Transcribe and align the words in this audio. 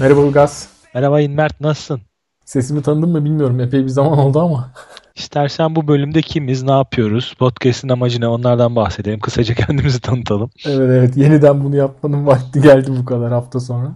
Merhaba 0.00 0.20
Ulgaz. 0.20 0.68
Merhaba 0.94 1.20
İnmert 1.20 1.60
nasılsın? 1.60 2.00
Sesimi 2.44 2.82
tanıdın 2.82 3.10
mı 3.10 3.24
bilmiyorum. 3.24 3.60
Epey 3.60 3.82
bir 3.82 3.88
zaman 3.88 4.18
oldu 4.18 4.40
ama. 4.40 4.70
İstersen 5.16 5.76
bu 5.76 5.88
bölümde 5.88 6.22
kimiz, 6.22 6.62
ne 6.62 6.70
yapıyoruz, 6.70 7.34
podcast'in 7.38 7.88
amacı 7.88 8.20
ne 8.20 8.28
onlardan 8.28 8.76
bahsedelim. 8.76 9.20
Kısaca 9.20 9.54
kendimizi 9.66 10.00
tanıtalım. 10.00 10.50
Evet 10.66 10.90
evet 10.90 11.16
yeniden 11.16 11.64
bunu 11.64 11.76
yapmanın 11.76 12.26
vakti 12.26 12.60
geldi 12.60 12.90
bu 13.00 13.04
kadar 13.04 13.32
hafta 13.32 13.60
sonra. 13.60 13.92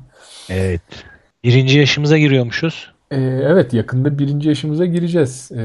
Evet. 0.48 0.82
Birinci 1.44 1.78
yaşımıza 1.78 2.18
giriyormuşuz. 2.18 2.92
Ee, 3.10 3.16
evet 3.44 3.74
yakında 3.74 4.18
birinci 4.18 4.48
yaşımıza 4.48 4.86
gireceğiz. 4.86 5.52
Ee, 5.52 5.56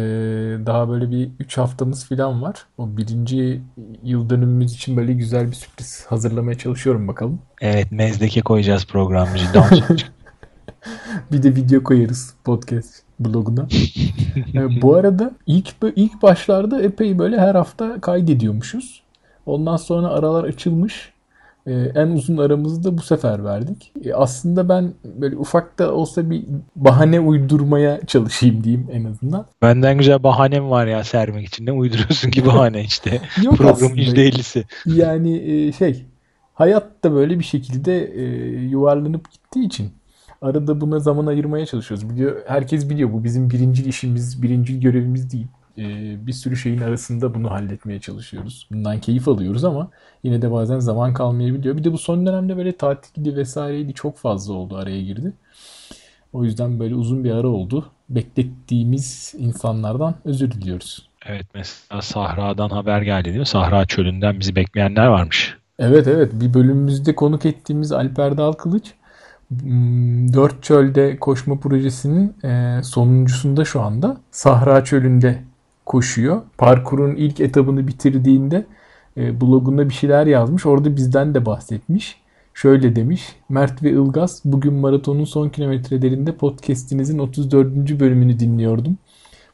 daha 0.65 0.89
böyle 0.89 1.11
bir 1.11 1.29
3 1.39 1.57
haftamız 1.57 2.09
falan 2.09 2.41
var. 2.41 2.55
O 2.77 2.97
birinci 2.97 3.61
yıl 4.03 4.29
dönümümüz 4.29 4.73
için 4.73 4.97
böyle 4.97 5.13
güzel 5.13 5.47
bir 5.47 5.55
sürpriz 5.55 6.05
hazırlamaya 6.09 6.57
çalışıyorum 6.57 7.07
bakalım. 7.07 7.39
Evet 7.61 7.91
mezdeke 7.91 8.41
koyacağız 8.41 8.85
programcı. 8.85 9.45
bir 11.31 11.43
de 11.43 11.55
video 11.55 11.83
koyarız 11.83 12.33
podcast 12.43 13.03
bloguna. 13.19 13.67
ee, 14.55 14.81
bu 14.81 14.95
arada 14.95 15.31
ilk 15.45 15.67
ilk 15.95 16.21
başlarda 16.21 16.81
epey 16.81 17.19
böyle 17.19 17.39
her 17.39 17.55
hafta 17.55 18.01
kaydediyormuşuz. 18.01 19.03
Ondan 19.45 19.77
sonra 19.77 20.07
aralar 20.07 20.43
açılmış. 20.43 21.13
Ee, 21.67 21.91
en 21.95 22.07
uzun 22.07 22.37
aramızı 22.37 22.83
da 22.83 22.97
bu 22.97 23.01
sefer 23.01 23.43
verdik. 23.43 23.91
Ee, 24.05 24.13
aslında 24.13 24.69
ben 24.69 24.93
böyle 25.03 25.37
ufak 25.37 25.79
da 25.79 25.93
olsa 25.93 26.29
bir 26.29 26.43
bahane 26.75 27.19
uydurmaya 27.19 28.05
çalışayım 28.05 28.63
diyeyim 28.63 28.87
en 28.91 29.03
azından. 29.03 29.45
Benden 29.61 29.97
güzel 29.97 30.23
bahanem 30.23 30.69
var 30.69 30.87
ya 30.87 31.03
sermek 31.03 31.47
için. 31.47 31.65
Ne 31.65 31.71
uyduruyorsun 31.71 32.31
ki 32.31 32.45
bahane 32.45 32.83
işte. 32.83 33.21
Yok 33.43 33.57
Programın 33.57 33.95
%50'si. 33.95 34.63
Yani 34.85 35.37
e, 35.37 35.71
şey 35.71 36.05
hayat 36.53 37.03
da 37.03 37.13
böyle 37.13 37.39
bir 37.39 37.43
şekilde 37.43 38.05
e, 38.05 38.23
yuvarlanıp 38.61 39.31
gittiği 39.31 39.65
için 39.65 39.91
arada 40.41 40.81
buna 40.81 40.99
zaman 40.99 41.25
ayırmaya 41.25 41.65
çalışıyoruz. 41.65 42.09
Biliyor, 42.09 42.41
herkes 42.47 42.89
biliyor 42.89 43.13
bu 43.13 43.23
bizim 43.23 43.49
birinci 43.49 43.83
işimiz, 43.89 44.41
birinci 44.41 44.79
görevimiz 44.79 45.31
değil. 45.33 45.47
Ee, 45.77 46.27
bir 46.27 46.33
sürü 46.33 46.57
şeyin 46.57 46.81
arasında 46.81 47.33
bunu 47.33 47.51
halletmeye 47.51 47.99
çalışıyoruz. 47.99 48.67
Bundan 48.71 48.99
keyif 48.99 49.27
alıyoruz 49.27 49.63
ama 49.63 49.89
yine 50.23 50.41
de 50.41 50.51
bazen 50.51 50.79
zaman 50.79 51.13
kalmayabiliyor. 51.13 51.77
Bir 51.77 51.83
de 51.83 51.93
bu 51.93 51.97
son 51.97 52.25
dönemde 52.25 52.57
böyle 52.57 52.71
tatildi 52.77 53.35
vesaireydi 53.35 53.93
çok 53.93 54.17
fazla 54.17 54.53
oldu 54.53 54.77
araya 54.77 55.01
girdi. 55.01 55.33
O 56.33 56.43
yüzden 56.43 56.79
böyle 56.79 56.95
uzun 56.95 57.23
bir 57.23 57.31
ara 57.31 57.47
oldu. 57.47 57.85
Beklettiğimiz 58.09 59.35
insanlardan 59.37 60.15
özür 60.25 60.51
diliyoruz. 60.51 61.09
Evet 61.25 61.45
mesela 61.53 62.01
Sahra'dan 62.01 62.69
haber 62.69 63.01
geldi 63.01 63.25
değil 63.25 63.39
mi? 63.39 63.45
Sahra 63.45 63.85
çölünden 63.85 64.39
bizi 64.39 64.55
bekleyenler 64.55 65.07
varmış. 65.07 65.57
Evet 65.79 66.07
evet 66.07 66.31
bir 66.33 66.53
bölümümüzde 66.53 67.15
konuk 67.15 67.45
ettiğimiz 67.45 67.91
Alper 67.91 68.37
Dal 68.37 68.51
Kılıç 68.51 68.93
Hmm, 68.93 68.96
Dört 70.33 70.63
Çöl'de 70.63 71.17
koşma 71.19 71.59
projesinin 71.59 72.43
e, 72.43 72.83
sonuncusunda 72.83 73.65
şu 73.65 73.81
anda. 73.81 74.17
Sahra 74.31 74.83
Çölü'nde 74.83 75.43
koşuyor. 75.85 76.41
Parkurun 76.57 77.15
ilk 77.15 77.39
etabını 77.39 77.87
bitirdiğinde 77.87 78.65
e, 79.17 79.41
blogunda 79.41 79.89
bir 79.89 79.93
şeyler 79.93 80.27
yazmış. 80.27 80.65
Orada 80.65 80.95
bizden 80.95 81.33
de 81.33 81.45
bahsetmiş. 81.45 82.21
Şöyle 82.53 82.95
demiş. 82.95 83.35
Mert 83.49 83.83
ve 83.83 83.91
Ilgaz 83.91 84.41
bugün 84.45 84.73
maratonun 84.73 85.23
son 85.23 85.49
kilometrelerinde 85.49 86.35
podcastinizin 86.35 87.19
34. 87.19 87.99
bölümünü 87.99 88.39
dinliyordum. 88.39 88.97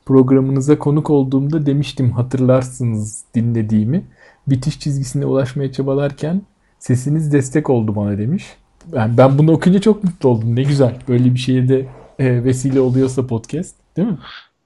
Programınıza 0.05 0.79
konuk 0.79 1.09
olduğumda 1.09 1.65
demiştim 1.65 2.11
hatırlarsınız 2.11 3.23
dinlediğimi. 3.35 4.03
Bitiş 4.47 4.79
çizgisine 4.79 5.25
ulaşmaya 5.25 5.71
çabalarken 5.71 6.41
sesiniz 6.79 7.33
destek 7.33 7.69
oldu 7.69 7.95
bana 7.95 8.17
demiş. 8.17 8.57
Yani 8.93 9.17
ben 9.17 9.37
bunu 9.37 9.51
okuyunca 9.51 9.81
çok 9.81 10.03
mutlu 10.03 10.29
oldum. 10.29 10.55
Ne 10.55 10.63
güzel. 10.63 10.95
Böyle 11.07 11.33
bir 11.33 11.39
şeye 11.39 11.67
de 11.67 11.85
e, 12.19 12.43
vesile 12.43 12.79
oluyorsa 12.79 13.27
podcast. 13.27 13.75
Değil 13.97 14.07
mi? 14.07 14.17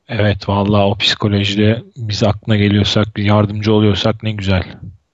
Evet 0.07 0.50
vallahi 0.50 0.83
o 0.83 0.95
psikolojide 0.95 1.83
biz 1.97 2.23
aklına 2.23 2.55
geliyorsak, 2.57 3.07
yardımcı 3.17 3.73
oluyorsak 3.73 4.23
ne 4.23 4.31
güzel. 4.31 4.63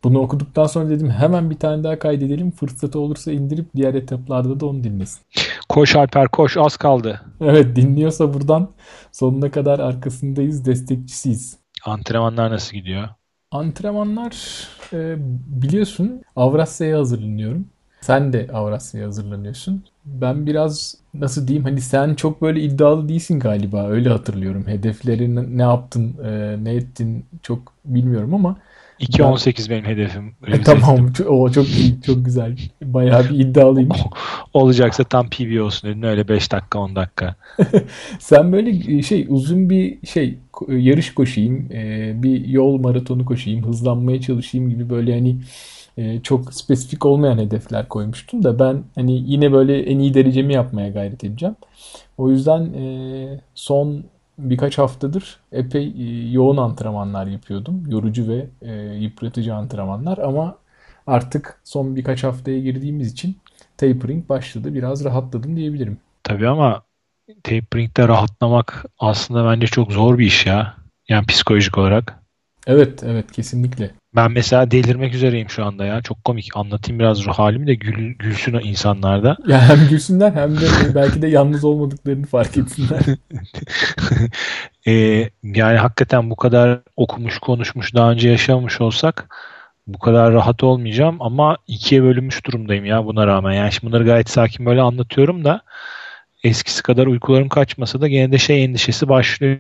Bunu 0.04 0.20
okuduktan 0.20 0.66
sonra 0.66 0.90
dedim 0.90 1.10
hemen 1.10 1.50
bir 1.50 1.56
tane 1.56 1.84
daha 1.84 2.00
kaydedelim. 2.00 2.52
Fırsatı 2.52 3.00
olursa 3.00 3.32
indirip 3.32 3.66
diğer 3.76 3.94
etaplarda 3.94 4.60
da 4.60 4.66
onu 4.66 4.84
dinlesin. 4.84 5.22
Koş 5.70 5.96
Alper 5.96 6.28
koş 6.28 6.58
az 6.58 6.78
kaldı. 6.78 7.22
Evet 7.42 7.76
dinliyorsa 7.76 8.34
buradan 8.34 8.70
sonuna 9.12 9.52
kadar 9.52 9.80
arkasındayız, 9.80 10.66
destekçisiyiz. 10.66 11.58
Antrenmanlar 11.86 12.52
nasıl 12.52 12.78
gidiyor? 12.78 13.10
Antrenmanlar 13.52 14.68
e, 14.94 15.16
biliyorsun 15.62 16.22
Avrasya'ya 16.36 17.00
hazırlanıyorum. 17.00 17.68
Sen 18.04 18.34
de 18.34 18.48
Avrasya'ya 18.54 19.08
hazırlanıyorsun. 19.08 19.84
Ben 20.06 20.46
biraz 20.46 20.96
nasıl 21.14 21.48
diyeyim 21.48 21.64
hani 21.64 21.82
sen 21.82 22.16
çok 22.16 22.42
böyle 22.42 22.62
iddialı 22.62 23.10
değilsin 23.10 23.40
galiba 23.40 23.88
öyle 23.88 24.10
hatırlıyorum. 24.10 24.68
Hedeflerin 24.68 25.58
ne 25.58 25.62
yaptın 25.62 26.16
e, 26.26 26.58
ne 26.64 26.74
ettin 26.74 27.26
çok 27.42 27.60
bilmiyorum 27.86 28.34
ama 28.34 28.58
2.18 29.00 29.70
benim 29.70 29.86
hedefim. 29.86 30.36
E, 30.48 30.62
tamam 30.62 31.10
o 31.28 31.52
çok 31.52 31.70
iyi 31.70 32.02
çok 32.02 32.26
güzel. 32.26 32.58
Bayağı 32.82 33.24
bir 33.24 33.40
iddialıymış. 33.40 34.00
Olacaksa 34.54 35.04
tam 35.04 35.30
PB 35.30 35.62
olsun 35.62 35.90
dedin 35.90 36.04
öyle 36.04 36.28
5 36.28 36.52
dakika 36.52 36.80
10 36.80 36.96
dakika. 36.96 37.36
sen 38.20 38.52
böyle 38.54 39.02
şey 39.02 39.26
uzun 39.30 39.70
bir 39.70 40.08
şey 40.08 40.38
yarış 40.68 41.14
koşayım 41.14 41.72
e, 41.72 42.14
bir 42.24 42.46
yol 42.48 42.80
maratonu 42.80 43.26
koşayım 43.26 43.66
hızlanmaya 43.66 44.22
çalışayım 44.22 44.70
gibi 44.70 44.90
böyle 44.90 45.14
hani 45.14 45.38
e, 45.98 46.22
çok 46.22 46.54
spesifik 46.54 47.06
olmayan 47.06 47.38
hedefler 47.38 47.88
koymuştum 47.88 48.44
da 48.44 48.60
ben 48.60 48.84
hani 48.96 49.32
yine 49.32 49.52
böyle 49.52 49.84
en 49.84 50.00
iyi 50.00 50.14
derecemi 50.14 50.54
yapmaya 50.54 50.90
gayret 50.90 51.24
edeceğim. 51.24 51.56
O 52.18 52.30
yüzden 52.30 52.74
e, 52.74 52.86
son 53.56 54.04
birkaç 54.38 54.78
haftadır 54.78 55.40
epey 55.52 55.94
e, 55.98 56.32
yoğun 56.32 56.58
antrenmanlar 56.58 57.28
yapıyordum. 57.28 57.84
Yorucu 57.90 58.28
ve 58.28 58.46
e, 58.62 58.74
yıpratıcı 58.96 59.56
antrenmanlar 59.56 60.18
ama 60.18 60.58
artık 61.08 61.62
son 61.64 61.96
birkaç 61.96 62.24
haftaya 62.24 62.60
girdiğimiz 62.60 63.12
için 63.12 63.38
tapering 63.78 64.30
başladı. 64.30 64.74
Biraz 64.74 65.04
rahatladım 65.04 65.56
diyebilirim. 65.56 65.98
Tabii 66.24 66.48
ama 66.48 66.84
tapering'de 67.44 68.08
rahatlamak 68.08 68.86
aslında 69.00 69.52
bence 69.52 69.68
çok 69.68 69.92
zor 69.92 70.18
bir 70.18 70.26
iş 70.26 70.46
ya. 70.46 70.76
Yani 71.10 71.26
psikolojik 71.26 71.78
olarak. 71.78 72.24
Evet, 72.68 73.04
evet 73.04 73.32
kesinlikle. 73.32 73.92
Ben 74.16 74.32
mesela 74.32 74.72
delirmek 74.72 75.14
üzereyim 75.14 75.50
şu 75.50 75.66
anda 75.66 75.86
ya. 75.86 76.02
Çok 76.02 76.24
komik. 76.24 76.50
Anlatayım 76.56 77.00
biraz 77.00 77.26
ruh 77.26 77.34
halimi 77.34 77.68
de 77.68 77.76
gül, 77.76 78.14
gülsün 78.14 78.54
o 78.54 78.60
insanlarda. 78.60 79.38
Ya 79.48 79.70
hem 79.70 79.88
gülsünler 79.90 80.32
hem 80.32 80.56
de 80.58 80.96
belki 80.96 81.22
de 81.22 81.28
yalnız 81.28 81.64
olmadıklarını 81.64 82.26
fark 82.26 82.58
etsinler. 82.58 83.02
ee, 84.88 85.30
yani 85.44 85.78
hakikaten 85.78 86.30
bu 86.30 86.36
kadar 86.36 86.80
okumuş 86.98 87.38
konuşmuş 87.38 87.96
daha 87.96 88.12
önce 88.12 88.30
yaşamış 88.30 88.82
olsak 88.82 89.36
bu 89.88 90.00
kadar 90.00 90.34
rahat 90.34 90.64
olmayacağım 90.64 91.18
ama 91.20 91.58
ikiye 91.68 92.04
bölünmüş 92.04 92.46
durumdayım 92.46 92.86
ya 92.86 93.06
buna 93.06 93.28
rağmen. 93.28 93.54
Yani 93.54 93.72
şimdi 93.72 93.92
bunları 93.92 94.06
gayet 94.06 94.30
sakin 94.30 94.66
böyle 94.66 94.82
anlatıyorum 94.82 95.46
da 95.46 95.62
eskisi 96.44 96.84
kadar 96.84 97.08
uykularım 97.08 97.50
kaçmasa 97.50 98.02
da 98.02 98.08
gene 98.08 98.32
de 98.32 98.38
şey 98.38 98.64
endişesi 98.64 99.10
başlıyor 99.10 99.60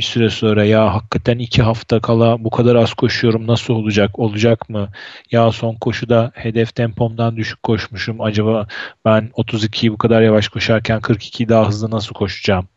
bir 0.00 0.04
süre 0.04 0.30
sonra 0.30 0.64
ya 0.64 0.94
hakikaten 0.94 1.38
iki 1.38 1.62
hafta 1.62 2.00
kala 2.00 2.44
bu 2.44 2.50
kadar 2.50 2.76
az 2.76 2.94
koşuyorum 2.94 3.46
nasıl 3.46 3.74
olacak 3.74 4.18
olacak 4.18 4.68
mı 4.70 4.88
ya 5.30 5.52
son 5.52 5.74
koşuda 5.74 6.30
hedef 6.34 6.74
tempomdan 6.74 7.36
düşük 7.36 7.62
koşmuşum 7.62 8.20
acaba 8.20 8.66
ben 9.04 9.30
32'yi 9.36 9.92
bu 9.92 9.98
kadar 9.98 10.22
yavaş 10.22 10.48
koşarken 10.48 11.00
42'yi 11.00 11.48
daha 11.48 11.68
hızlı 11.68 11.90
nasıl 11.90 12.14
koşacağım 12.14 12.68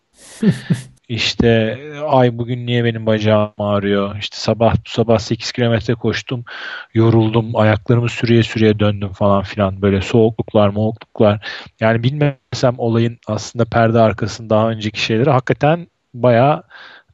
İşte 1.07 1.79
ay 2.07 2.37
bugün 2.37 2.65
niye 2.65 2.83
benim 2.85 3.05
bacağım 3.05 3.53
ağrıyor? 3.57 4.17
İşte 4.19 4.37
sabah 4.37 4.75
sabah 4.85 5.19
8 5.19 5.51
kilometre 5.51 5.93
koştum. 5.93 6.45
Yoruldum. 6.93 7.55
Ayaklarımı 7.55 8.09
sürüye 8.09 8.43
sürüye 8.43 8.79
döndüm 8.79 9.09
falan 9.09 9.43
filan. 9.43 9.81
Böyle 9.81 10.01
soğukluklar, 10.01 10.69
moğukluklar. 10.69 11.47
Yani 11.79 12.03
bilmesem 12.03 12.75
olayın 12.77 13.17
aslında 13.27 13.65
perde 13.65 13.99
arkasında 13.99 14.49
daha 14.49 14.69
önceki 14.69 15.01
şeyleri 15.01 15.29
hakikaten 15.29 15.87
bayağı 16.13 16.63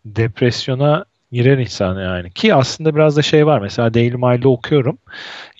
depresyona 0.06 1.06
Girer 1.31 1.57
insan 1.57 2.00
yani. 2.00 2.31
Ki 2.31 2.54
aslında 2.54 2.96
biraz 2.96 3.18
da 3.18 3.22
şey 3.22 3.46
var. 3.46 3.62
Mesela 3.62 3.94
Daily 3.94 4.16
Mail'de 4.16 4.48
okuyorum. 4.48 4.98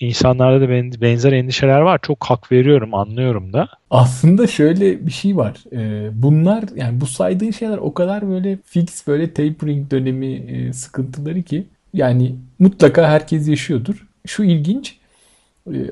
İnsanlarda 0.00 0.60
da 0.60 0.68
benzer 1.00 1.32
endişeler 1.32 1.80
var. 1.80 2.00
Çok 2.02 2.24
hak 2.24 2.52
veriyorum, 2.52 2.94
anlıyorum 2.94 3.52
da. 3.52 3.68
Aslında 3.90 4.46
şöyle 4.46 5.06
bir 5.06 5.12
şey 5.12 5.36
var. 5.36 5.56
Ee, 5.72 6.10
bunlar 6.12 6.64
yani 6.76 7.00
bu 7.00 7.06
saydığın 7.06 7.50
şeyler 7.50 7.78
o 7.78 7.94
kadar 7.94 8.28
böyle 8.28 8.58
fix 8.64 9.06
böyle 9.06 9.32
tapering 9.32 9.90
dönemi 9.90 10.26
e, 10.26 10.72
sıkıntıları 10.72 11.42
ki 11.42 11.66
yani 11.94 12.34
mutlaka 12.58 13.08
herkes 13.08 13.48
yaşıyordur. 13.48 14.06
Şu 14.26 14.44
ilginç. 14.44 14.99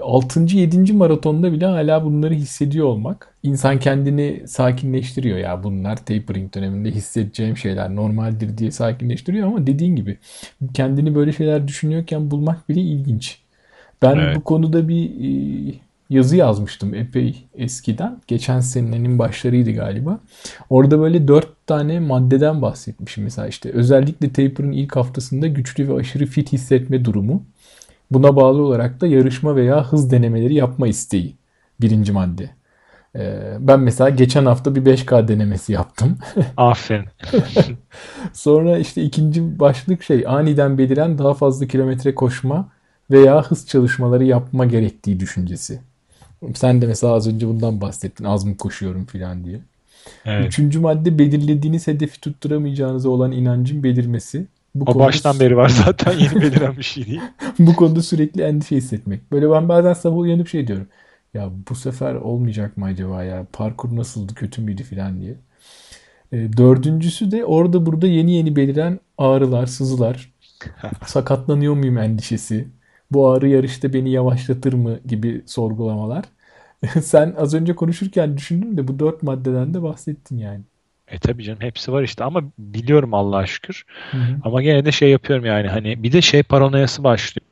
6. 0.01 0.41
E, 0.41 0.59
7. 0.59 0.93
maratonda 0.93 1.53
bile 1.53 1.67
hala 1.67 2.05
bunları 2.05 2.35
hissediyor 2.35 2.87
olmak 2.87 3.35
insan 3.43 3.79
kendini 3.79 4.43
sakinleştiriyor 4.47 5.39
ya 5.39 5.63
bunlar 5.63 5.97
tapering 5.97 6.55
döneminde 6.55 6.91
hissedeceğim 6.91 7.57
şeyler 7.57 7.97
normaldir 7.97 8.59
diye 8.59 8.71
sakinleştiriyor 8.71 9.47
ama 9.47 9.67
dediğin 9.67 9.97
gibi 9.97 10.19
kendini 10.75 11.15
böyle 11.15 11.33
şeyler 11.33 11.69
düşünüyorken 11.69 12.31
bulmak 12.31 12.69
bile 12.69 12.81
ilginç. 12.81 13.39
Ben 14.03 14.17
evet. 14.17 14.37
bu 14.37 14.41
konuda 14.41 14.89
bir 14.89 15.05
e, 15.05 15.75
yazı 16.11 16.37
yazmıştım 16.37 16.95
epey 16.95 17.45
eskiden. 17.55 18.21
Geçen 18.27 18.61
senenin 18.61 19.19
başlarıydı 19.19 19.73
galiba. 19.73 20.21
Orada 20.71 21.01
böyle 21.01 21.29
dört 21.29 21.67
tane 21.67 22.01
maddeden 22.01 22.63
bahsetmişim. 22.63 23.25
Mesela 23.25 23.49
işte 23.49 23.71
özellikle 23.71 24.33
taper'ın 24.33 24.73
ilk 24.73 24.97
haftasında 24.97 25.47
güçlü 25.47 25.89
ve 25.89 25.95
aşırı 25.95 26.27
fit 26.27 26.53
hissetme 26.53 27.05
durumu. 27.05 27.43
Buna 28.11 28.37
bağlı 28.37 28.63
olarak 28.63 29.01
da 29.01 29.07
yarışma 29.07 29.57
veya 29.57 29.85
hız 29.85 30.11
denemeleri 30.11 30.55
yapma 30.55 30.89
isteği. 30.89 31.37
Birinci 31.81 32.13
madde. 32.13 32.51
Ee, 33.17 33.57
ben 33.61 33.81
mesela 33.81 34.11
geçen 34.11 34.47
hafta 34.47 34.75
bir 34.75 34.85
5K 34.85 35.29
denemesi 35.29 35.73
yaptım. 35.73 36.19
Aferin. 36.57 37.09
Sonra 38.33 38.79
işte 38.79 39.03
ikinci 39.03 39.59
başlık 39.59 40.03
şey 40.03 40.25
aniden 40.27 40.79
beliren 40.79 41.19
daha 41.19 41.35
fazla 41.35 41.67
kilometre 41.67 42.15
koşma 42.15 42.69
veya 43.11 43.43
hız 43.43 43.67
çalışmaları 43.67 44.25
yapma 44.25 44.67
gerektiği 44.67 45.21
düşüncesi. 45.21 45.81
Sen 46.55 46.83
de 46.83 46.87
mesela 46.87 47.13
az 47.13 47.29
önce 47.29 47.49
bundan 47.49 47.81
bahsettin. 47.81 48.25
Az 48.25 48.45
mı 48.45 48.57
koşuyorum 48.57 49.05
falan 49.05 49.45
diye. 49.45 49.61
Evet. 50.25 50.47
Üçüncü 50.47 50.81
madde 50.81 51.19
belirlediğiniz 51.19 51.87
hedefi 51.87 52.21
tutturamayacağınıza 52.21 53.09
olan 53.09 53.33
inancın 53.33 53.83
belirmesi. 53.83 54.47
Bu 54.81 54.91
o 54.91 54.99
baştan 54.99 55.41
beri 55.41 55.57
var 55.57 55.69
zaten 55.69 56.13
yeni 56.13 56.35
beliren 56.43 56.77
bir 56.77 56.83
şey 56.83 57.07
değil. 57.07 57.21
bu 57.59 57.77
konuda 57.77 58.03
sürekli 58.03 58.43
endişe 58.43 58.77
hissetmek. 58.77 59.33
Böyle 59.33 59.51
ben 59.51 59.69
bazen 59.69 59.93
sabah 59.93 60.17
uyanıp 60.19 60.49
şey 60.49 60.67
diyorum. 60.67 60.89
Ya 61.35 61.51
bu 61.71 61.75
sefer 61.75 62.15
olmayacak 62.15 62.77
mı 62.77 62.85
acaba 62.85 63.23
ya? 63.25 63.47
Parkur 63.53 63.97
nasıldı 63.97 64.35
kötü 64.35 64.63
müydü 64.63 64.83
falan 64.85 65.21
diye. 65.21 65.35
E, 66.33 66.53
dördüncüsü 66.57 67.31
de 67.31 67.45
orada 67.45 67.87
burada 67.87 68.07
yeni 68.07 68.33
yeni 68.33 68.57
beliren 68.57 69.01
ağrılar, 69.19 69.67
sızılar. 69.67 70.33
sakatlanıyor 71.07 71.75
muyum 71.75 71.99
endişesi. 71.99 72.69
Bu 73.11 73.29
ağrı 73.31 73.49
yarışta 73.49 73.93
beni 73.93 74.11
yavaşlatır 74.11 74.73
mı 74.73 75.01
gibi 75.07 75.43
sorgulamalar. 75.47 76.25
Sen 77.03 77.35
az 77.39 77.55
önce 77.55 77.75
konuşurken 77.77 78.37
düşündüm 78.37 78.77
de 78.77 78.89
bu 78.89 78.99
dört 78.99 79.23
maddeden 79.23 79.75
de 79.75 79.83
bahsettin 79.83 80.39
yani. 80.39 80.65
E 81.11 81.19
tabii 81.19 81.45
canım 81.45 81.61
hepsi 81.61 81.93
var 81.93 82.03
işte 82.03 82.25
ama 82.25 82.43
biliyorum 82.59 83.15
Allah'a 83.15 83.47
şükür. 83.47 83.85
Hı 84.11 84.17
hı. 84.17 84.37
Ama 84.45 84.63
gene 84.63 84.85
de 84.85 84.93
şey 84.93 85.11
yapıyorum 85.11 85.45
yani 85.45 85.69
hani 85.69 86.03
bir 86.03 86.13
de 86.13 86.23
şey 86.23 86.43
paranoyası 86.43 87.05
başlıyor. 87.05 87.47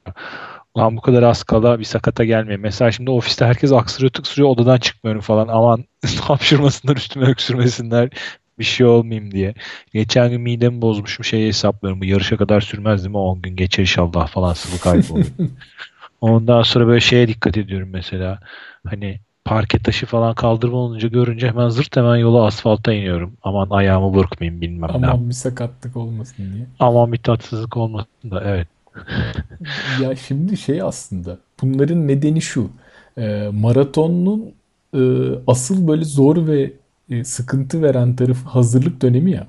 Ulan 0.74 0.96
bu 0.96 1.00
kadar 1.00 1.22
az 1.22 1.42
kala 1.42 1.78
bir 1.78 1.84
sakata 1.84 2.24
gelmiyor. 2.24 2.58
Mesela 2.58 2.92
şimdi 2.92 3.10
ofiste 3.10 3.44
herkes 3.46 3.72
aksırıyor 3.72 4.12
tıksırıyor 4.12 4.48
odadan 4.48 4.78
çıkmıyorum 4.78 5.20
falan. 5.20 5.48
Aman 5.48 5.84
hapşırmasınlar 6.20 6.96
üstüme 6.96 7.26
öksürmesinler 7.26 8.10
bir 8.58 8.64
şey 8.64 8.86
olmayayım 8.86 9.30
diye. 9.30 9.54
Geçen 9.92 10.30
gün 10.30 10.40
midemi 10.40 10.82
bozmuşum 10.82 11.24
şeyi 11.24 11.48
hesaplıyorum. 11.48 12.00
Bu 12.00 12.04
yarışa 12.04 12.36
kadar 12.36 12.60
sürmez 12.60 13.02
değil 13.04 13.10
mi? 13.10 13.18
10 13.18 13.42
gün 13.42 13.56
geçer 13.56 13.82
inşallah 13.82 14.28
falan 14.28 14.52
sıvı 14.52 14.80
kaybı. 14.80 15.26
Ondan 16.20 16.62
sonra 16.62 16.86
böyle 16.86 17.00
şeye 17.00 17.28
dikkat 17.28 17.56
ediyorum 17.56 17.88
mesela. 17.92 18.40
Hani 18.86 19.20
parke 19.46 19.78
taşı 19.78 20.06
falan 20.06 20.34
kaldırma 20.34 20.76
olunca 20.76 21.08
görünce 21.08 21.48
hemen 21.48 21.68
zırt 21.68 21.96
hemen 21.96 22.16
yola 22.16 22.46
asfalta 22.46 22.92
iniyorum. 22.92 23.32
Aman 23.42 23.70
ayağımı 23.70 24.14
burkmayayım 24.14 24.60
bilmem 24.60 24.90
Aman 24.90 25.02
ne. 25.02 25.06
Aman 25.06 25.28
bir 25.28 25.34
sakatlık 25.34 25.96
olmasın 25.96 26.52
diye. 26.54 26.66
Aman 26.78 27.12
bir 27.12 27.18
tatsızlık 27.18 27.76
olmasın 27.76 28.30
da 28.30 28.42
evet. 28.44 28.68
ya 30.02 30.16
şimdi 30.16 30.56
şey 30.56 30.82
aslında 30.82 31.38
bunların 31.62 32.08
nedeni 32.08 32.42
şu. 32.42 32.70
E, 33.18 33.48
maratonun 33.52 34.52
e, 34.94 35.00
asıl 35.46 35.88
böyle 35.88 36.04
zor 36.04 36.46
ve 36.46 36.72
e, 37.10 37.24
sıkıntı 37.24 37.82
veren 37.82 38.16
tarafı 38.16 38.48
hazırlık 38.48 39.02
dönemi 39.02 39.30
ya. 39.30 39.46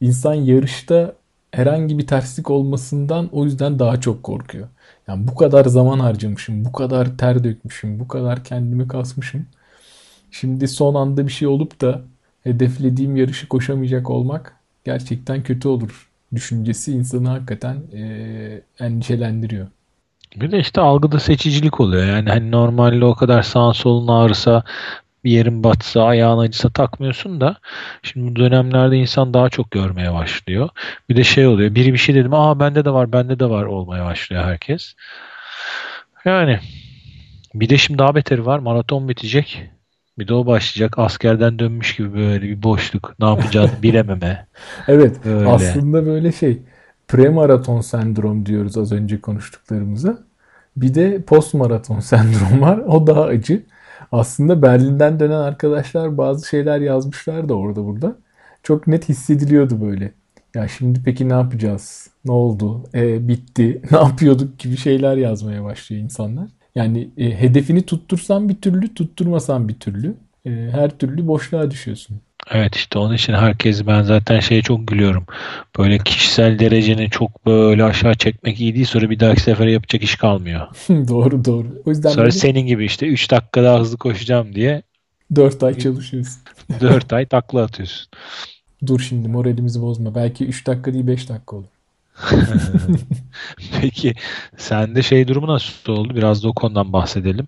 İnsan 0.00 0.34
yarışta 0.34 1.14
herhangi 1.52 1.98
bir 1.98 2.06
terslik 2.06 2.50
olmasından 2.50 3.28
o 3.32 3.44
yüzden 3.44 3.78
daha 3.78 4.00
çok 4.00 4.22
korkuyor. 4.22 4.68
Yani 5.10 5.28
bu 5.28 5.34
kadar 5.34 5.64
zaman 5.64 5.98
harcamışım, 5.98 6.64
bu 6.64 6.72
kadar 6.72 7.18
ter 7.18 7.44
dökmüşüm, 7.44 8.00
bu 8.00 8.08
kadar 8.08 8.44
kendimi 8.44 8.88
kasmışım. 8.88 9.46
Şimdi 10.30 10.68
son 10.68 10.94
anda 10.94 11.26
bir 11.26 11.32
şey 11.32 11.48
olup 11.48 11.80
da 11.80 12.02
hedeflediğim 12.44 13.16
yarışı 13.16 13.48
koşamayacak 13.48 14.10
olmak 14.10 14.56
gerçekten 14.84 15.42
kötü 15.42 15.68
olur 15.68 16.08
düşüncesi 16.34 16.92
insanı 16.92 17.28
hakikaten 17.28 17.76
e, 17.94 18.62
endişelendiriyor. 18.78 19.66
Bir 20.36 20.52
de 20.52 20.58
işte 20.58 20.80
algıda 20.80 21.18
seçicilik 21.18 21.80
oluyor. 21.80 22.06
Yani 22.06 22.28
hani 22.28 22.50
normalde 22.50 23.04
o 23.04 23.14
kadar 23.14 23.42
sağ 23.42 23.72
solun 23.72 24.08
ağrısa 24.08 24.62
bir 25.24 25.30
yerin 25.30 25.64
batsa, 25.64 26.04
ayağın 26.04 26.38
acısa 26.38 26.70
takmıyorsun 26.70 27.40
da 27.40 27.56
şimdi 28.02 28.30
bu 28.30 28.36
dönemlerde 28.36 28.96
insan 28.96 29.34
daha 29.34 29.48
çok 29.48 29.70
görmeye 29.70 30.12
başlıyor. 30.14 30.68
Bir 31.08 31.16
de 31.16 31.24
şey 31.24 31.46
oluyor. 31.46 31.74
Biri 31.74 31.92
bir 31.92 31.98
şey 31.98 32.14
dedim. 32.14 32.34
Aa 32.34 32.60
bende 32.60 32.84
de 32.84 32.90
var, 32.90 33.12
bende 33.12 33.40
de 33.40 33.50
var 33.50 33.64
olmaya 33.64 34.04
başlıyor 34.04 34.44
herkes. 34.44 34.94
Yani 36.24 36.60
bir 37.54 37.68
de 37.68 37.78
şimdi 37.78 37.98
daha 37.98 38.14
beteri 38.14 38.46
var. 38.46 38.58
Maraton 38.58 39.08
bitecek. 39.08 39.62
Bir 40.18 40.28
de 40.28 40.34
o 40.34 40.46
başlayacak. 40.46 40.98
Askerden 40.98 41.58
dönmüş 41.58 41.96
gibi 41.96 42.14
böyle 42.14 42.42
bir 42.42 42.62
boşluk. 42.62 43.14
Ne 43.20 43.26
yapacağını 43.26 43.70
bilememe. 43.82 44.46
evet. 44.88 45.24
Böyle. 45.24 45.48
Aslında 45.48 46.06
böyle 46.06 46.32
şey 46.32 46.62
premaraton 47.08 47.80
sendrom 47.80 48.46
diyoruz 48.46 48.78
az 48.78 48.92
önce 48.92 49.20
konuştuklarımıza. 49.20 50.18
Bir 50.76 50.94
de 50.94 51.22
post 51.22 51.54
maraton 51.54 52.00
sendrom 52.00 52.60
var. 52.60 52.78
O 52.78 53.06
daha 53.06 53.22
acı. 53.24 53.62
Aslında 54.12 54.62
Berlin'den 54.62 55.20
dönen 55.20 55.40
arkadaşlar 55.40 56.18
bazı 56.18 56.48
şeyler 56.48 56.80
yazmışlar 56.80 57.48
da 57.48 57.54
orada 57.54 57.84
burada. 57.84 58.16
Çok 58.62 58.86
net 58.86 59.08
hissediliyordu 59.08 59.80
böyle. 59.80 60.14
Ya 60.54 60.68
şimdi 60.68 61.02
peki 61.04 61.28
ne 61.28 61.32
yapacağız? 61.32 62.10
Ne 62.24 62.32
oldu? 62.32 62.84
E, 62.94 63.28
bitti. 63.28 63.82
Ne 63.90 63.98
yapıyorduk 63.98 64.58
gibi 64.58 64.76
şeyler 64.76 65.16
yazmaya 65.16 65.64
başlıyor 65.64 66.02
insanlar. 66.02 66.48
Yani 66.74 67.10
e, 67.16 67.40
hedefini 67.40 67.82
tuttursan 67.86 68.48
bir 68.48 68.60
türlü, 68.60 68.94
tutturmasan 68.94 69.68
bir 69.68 69.78
türlü. 69.80 70.16
E, 70.44 70.50
her 70.50 70.98
türlü 70.98 71.26
boşluğa 71.26 71.70
düşüyorsun. 71.70 72.20
Evet 72.50 72.76
işte 72.76 72.98
onun 72.98 73.14
için 73.14 73.32
herkes 73.32 73.86
ben 73.86 74.02
zaten 74.02 74.40
şeye 74.40 74.62
çok 74.62 74.88
gülüyorum. 74.88 75.26
Böyle 75.78 75.98
kişisel 75.98 76.58
dereceni 76.58 77.10
çok 77.10 77.46
böyle 77.46 77.84
aşağı 77.84 78.14
çekmek 78.14 78.60
iyi 78.60 78.74
değil 78.74 78.86
sonra 78.86 79.10
bir 79.10 79.20
dahaki 79.20 79.40
sefere 79.40 79.72
yapacak 79.72 80.02
iş 80.02 80.14
kalmıyor. 80.14 80.66
doğru 80.88 81.44
doğru. 81.44 81.66
O 81.86 81.90
yüzden 81.90 82.10
sonra 82.10 82.22
böyle... 82.22 82.32
senin 82.32 82.66
gibi 82.66 82.84
işte 82.84 83.06
3 83.06 83.30
dakika 83.30 83.62
daha 83.62 83.80
hızlı 83.80 83.96
koşacağım 83.96 84.54
diye 84.54 84.82
4 85.36 85.62
ay 85.62 85.78
çalışıyorsun. 85.78 86.42
4 86.80 87.12
ay 87.12 87.26
takla 87.26 87.62
atıyorsun. 87.62 88.08
Dur 88.86 89.00
şimdi 89.00 89.28
moralimizi 89.28 89.82
bozma. 89.82 90.14
Belki 90.14 90.46
3 90.46 90.66
dakika 90.66 90.92
değil 90.92 91.06
5 91.06 91.28
dakika 91.28 91.56
olur. 91.56 91.66
Peki 93.80 94.14
sende 94.56 95.02
şey 95.02 95.28
durumu 95.28 95.46
nasıl 95.46 95.92
oldu? 95.92 96.14
Biraz 96.14 96.42
da 96.42 96.48
o 96.48 96.52
konudan 96.52 96.92
bahsedelim 96.92 97.46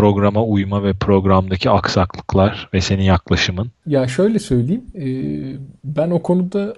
programa 0.00 0.44
uyma 0.44 0.84
ve 0.84 0.92
programdaki 0.92 1.70
aksaklıklar 1.70 2.68
ve 2.74 2.80
senin 2.80 3.02
yaklaşımın? 3.02 3.70
Ya 3.86 4.08
şöyle 4.08 4.38
söyleyeyim. 4.38 4.84
E, 4.94 5.06
ben 5.84 6.10
o 6.10 6.22
konuda 6.22 6.74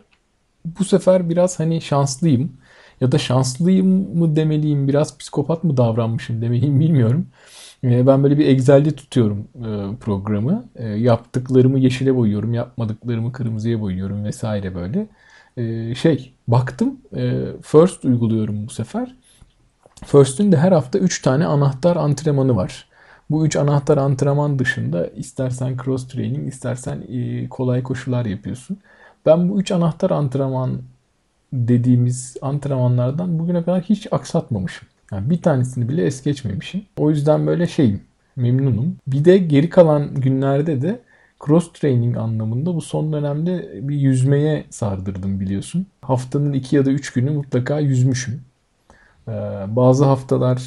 bu 0.64 0.84
sefer 0.84 1.30
biraz 1.30 1.60
hani 1.60 1.80
şanslıyım. 1.80 2.52
Ya 3.00 3.12
da 3.12 3.18
şanslıyım 3.18 4.18
mı 4.18 4.36
demeliyim, 4.36 4.88
biraz 4.88 5.18
psikopat 5.18 5.64
mı 5.64 5.76
davranmışım 5.76 6.42
demeliyim 6.42 6.80
bilmiyorum. 6.80 7.26
E, 7.84 8.06
ben 8.06 8.22
böyle 8.22 8.38
bir 8.38 8.46
Excel'de 8.46 8.90
tutuyorum 8.90 9.48
e, 9.54 9.96
programı. 9.96 10.64
Yaptıklarımı 10.96 11.78
yeşile 11.78 12.16
boyuyorum, 12.16 12.54
yapmadıklarımı 12.54 13.32
kırmızıya 13.32 13.80
boyuyorum 13.80 14.24
vesaire 14.24 14.74
böyle. 14.74 15.06
Şey, 15.94 16.32
baktım 16.48 16.96
First 17.62 18.04
uyguluyorum 18.04 18.66
bu 18.66 18.70
sefer. 18.70 19.14
First'ün 20.06 20.52
de 20.52 20.56
her 20.56 20.72
hafta 20.72 20.98
3 20.98 21.22
tane 21.22 21.46
anahtar 21.46 21.96
antrenmanı 21.96 22.56
var. 22.56 22.91
Bu 23.30 23.46
üç 23.46 23.56
anahtar 23.56 23.98
antrenman 23.98 24.58
dışında 24.58 25.06
istersen 25.06 25.76
cross 25.84 26.08
training 26.08 26.48
istersen 26.48 27.04
e, 27.08 27.48
kolay 27.48 27.82
koşular 27.82 28.24
yapıyorsun. 28.24 28.78
Ben 29.26 29.48
bu 29.48 29.60
üç 29.60 29.72
anahtar 29.72 30.10
antrenman 30.10 30.82
dediğimiz 31.52 32.36
antrenmanlardan 32.42 33.38
bugüne 33.38 33.64
kadar 33.64 33.82
hiç 33.82 34.12
aksatmamışım. 34.12 34.88
Yani 35.12 35.30
bir 35.30 35.42
tanesini 35.42 35.88
bile 35.88 36.06
es 36.06 36.22
geçmemişim. 36.22 36.82
O 36.96 37.10
yüzden 37.10 37.46
böyle 37.46 37.66
şeyim 37.66 38.00
memnunum. 38.36 38.96
Bir 39.06 39.24
de 39.24 39.38
geri 39.38 39.70
kalan 39.70 40.14
günlerde 40.14 40.82
de 40.82 41.00
cross 41.46 41.72
training 41.72 42.16
anlamında 42.16 42.74
bu 42.74 42.80
son 42.80 43.12
dönemde 43.12 43.70
bir 43.88 43.96
yüzmeye 43.96 44.64
sardırdım 44.70 45.40
biliyorsun. 45.40 45.86
Haftanın 46.02 46.52
iki 46.52 46.76
ya 46.76 46.86
da 46.86 46.90
üç 46.90 47.12
günü 47.12 47.30
mutlaka 47.30 47.80
yüzmüşüm. 47.80 48.40
Ee, 49.28 49.32
bazı 49.68 50.04
haftalar 50.04 50.62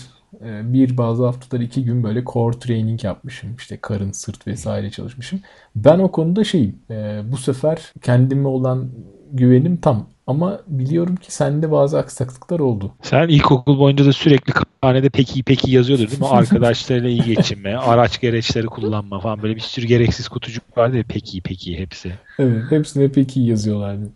bir 0.73 0.97
bazı 0.97 1.25
haftalar 1.25 1.61
iki 1.61 1.85
gün 1.85 2.03
böyle 2.03 2.23
core 2.25 2.59
training 2.59 3.03
yapmışım. 3.03 3.55
İşte 3.57 3.77
karın, 3.77 4.11
sırt 4.11 4.47
vesaire 4.47 4.91
çalışmışım. 4.91 5.39
Ben 5.75 5.99
o 5.99 6.11
konuda 6.11 6.43
şeyim. 6.43 6.75
E, 6.89 7.21
bu 7.31 7.37
sefer 7.37 7.93
kendime 8.01 8.47
olan 8.47 8.89
güvenim 9.31 9.77
tam. 9.77 10.07
Ama 10.27 10.61
biliyorum 10.67 11.15
ki 11.15 11.33
sende 11.33 11.71
bazı 11.71 11.99
aksaklıklar 11.99 12.59
oldu. 12.59 12.91
Sen 13.01 13.27
ilkokul 13.27 13.79
boyunca 13.79 14.05
da 14.05 14.13
sürekli 14.13 14.53
hanede 14.81 15.09
peki 15.09 15.43
peki 15.43 15.71
yazıyordur 15.71 16.07
değil 16.07 16.19
mi? 16.19 16.27
Arkadaşlarıyla 16.31 17.09
iyi 17.09 17.23
geçinme, 17.23 17.75
araç 17.75 18.21
gereçleri 18.21 18.67
kullanma 18.67 19.19
falan 19.19 19.43
böyle 19.43 19.55
bir 19.55 19.61
sürü 19.61 19.85
gereksiz 19.85 20.27
kutucuk 20.27 20.77
vardı 20.77 20.97
ya 20.97 21.03
peki 21.07 21.41
peki 21.41 21.79
hepsi. 21.79 22.13
Evet 22.39 22.63
hepsine 22.69 23.07
peki 23.11 23.39
yazıyorlardı. 23.39 24.09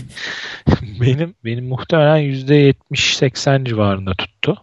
benim 1.00 1.34
benim 1.44 1.68
muhtemelen 1.68 2.20
%70-80 2.92 3.64
civarında 3.64 4.14
tuttu. 4.14 4.56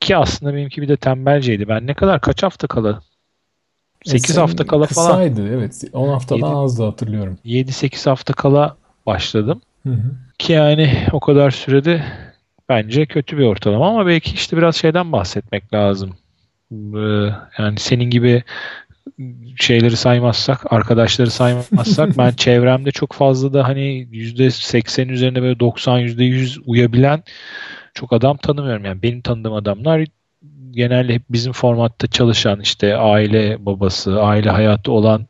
Ki 0.00 0.16
aslında 0.16 0.54
benimki 0.54 0.82
bir 0.82 0.88
de 0.88 0.96
tembelceydi. 0.96 1.68
Ben 1.68 1.86
ne 1.86 1.94
kadar 1.94 2.20
kaç 2.20 2.42
hafta 2.42 2.66
kala 2.66 3.02
8 4.04 4.36
e 4.36 4.40
hafta 4.40 4.66
kala 4.66 4.86
kısaydı, 4.86 5.08
falan. 5.08 5.28
Kısaydı 5.28 5.54
evet. 5.54 5.84
10 5.92 6.08
haftadan 6.08 6.48
7, 6.48 6.56
azdı 6.56 6.84
hatırlıyorum. 6.84 7.38
7-8 7.44 8.10
hafta 8.10 8.32
kala 8.32 8.76
başladım. 9.06 9.60
Hı 9.82 9.92
hı. 9.92 10.12
Ki 10.38 10.52
yani 10.52 11.06
o 11.12 11.20
kadar 11.20 11.50
sürede 11.50 12.04
bence 12.68 13.06
kötü 13.06 13.38
bir 13.38 13.44
ortalama 13.44 13.88
ama 13.88 14.06
belki 14.06 14.34
işte 14.34 14.56
biraz 14.56 14.76
şeyden 14.76 15.12
bahsetmek 15.12 15.74
lazım. 15.74 16.16
Ee, 16.72 17.30
yani 17.58 17.78
senin 17.78 18.10
gibi 18.10 18.42
şeyleri 19.56 19.96
saymazsak, 19.96 20.72
arkadaşları 20.72 21.30
saymazsak 21.30 22.18
ben 22.18 22.30
çevremde 22.36 22.90
çok 22.90 23.12
fazla 23.12 23.52
da 23.52 23.68
hani 23.68 23.80
%80 24.12 25.12
üzerinde 25.12 25.42
böyle 25.42 25.60
90 25.60 26.00
%100 26.00 26.62
uyabilen 26.66 27.22
çok 27.94 28.12
adam 28.12 28.36
tanımıyorum. 28.36 28.84
Yani 28.84 29.02
benim 29.02 29.20
tanıdığım 29.20 29.52
adamlar 29.52 30.04
genelde 30.70 31.14
hep 31.14 31.22
bizim 31.30 31.52
formatta 31.52 32.06
çalışan 32.06 32.60
işte 32.60 32.96
aile 32.96 33.66
babası, 33.66 34.22
aile 34.22 34.50
hayatı 34.50 34.92
olan 34.92 35.26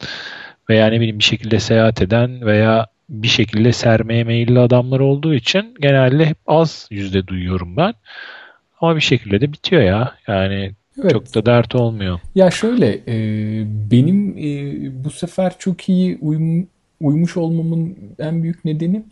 veya 0.70 0.86
ne 0.86 0.96
bileyim 0.96 1.18
bir 1.18 1.24
şekilde 1.24 1.60
seyahat 1.60 2.02
eden 2.02 2.46
veya 2.46 2.86
bir 3.08 3.28
şekilde 3.28 3.72
sermeye 3.72 4.24
meyilli 4.24 4.58
adamlar 4.58 5.00
olduğu 5.00 5.34
için 5.34 5.74
genelde 5.80 6.26
hep 6.26 6.38
az 6.46 6.88
yüzde 6.90 7.26
duyuyorum 7.26 7.76
ben. 7.76 7.94
Ama 8.80 8.96
bir 8.96 9.00
şekilde 9.00 9.40
de 9.40 9.52
bitiyor 9.52 9.82
ya. 9.82 10.14
Yani 10.28 10.72
evet. 11.00 11.10
çok 11.10 11.34
da 11.34 11.46
dert 11.46 11.74
olmuyor. 11.74 12.20
Ya 12.34 12.50
şöyle 12.50 13.00
e, 13.08 13.16
benim 13.90 14.38
e, 14.38 15.04
bu 15.04 15.10
sefer 15.10 15.52
çok 15.58 15.88
iyi 15.88 16.18
uyum, 16.20 16.68
uymuş 17.00 17.36
olmamın 17.36 17.98
en 18.18 18.42
büyük 18.42 18.64
nedeni 18.64 19.02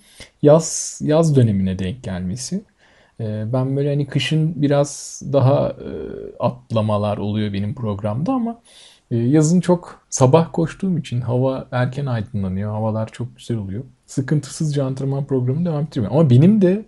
yaz 0.42 0.98
yaz 1.04 1.36
dönemine 1.36 1.78
denk 1.78 2.02
gelmesi. 2.02 2.62
E, 3.20 3.52
ben 3.52 3.76
böyle 3.76 3.88
hani 3.88 4.06
kışın 4.06 4.62
biraz 4.62 5.22
daha 5.32 5.68
e, 5.70 5.88
atlamalar 6.40 7.18
oluyor 7.18 7.52
benim 7.52 7.74
programda 7.74 8.32
ama 8.32 8.60
ee, 9.10 9.16
yazın 9.16 9.60
çok 9.60 10.06
sabah 10.10 10.52
koştuğum 10.52 10.98
için 10.98 11.20
hava 11.20 11.68
erken 11.72 12.06
aydınlanıyor. 12.06 12.72
Havalar 12.72 13.08
çok 13.12 13.36
güzel 13.36 13.56
oluyor. 13.56 13.84
Sıkıntısızca 14.06 14.84
antrenman 14.84 15.24
programı 15.26 15.64
devam 15.64 15.82
ettiriyorum. 15.84 16.16
Ama 16.18 16.30
benim 16.30 16.62
de 16.62 16.84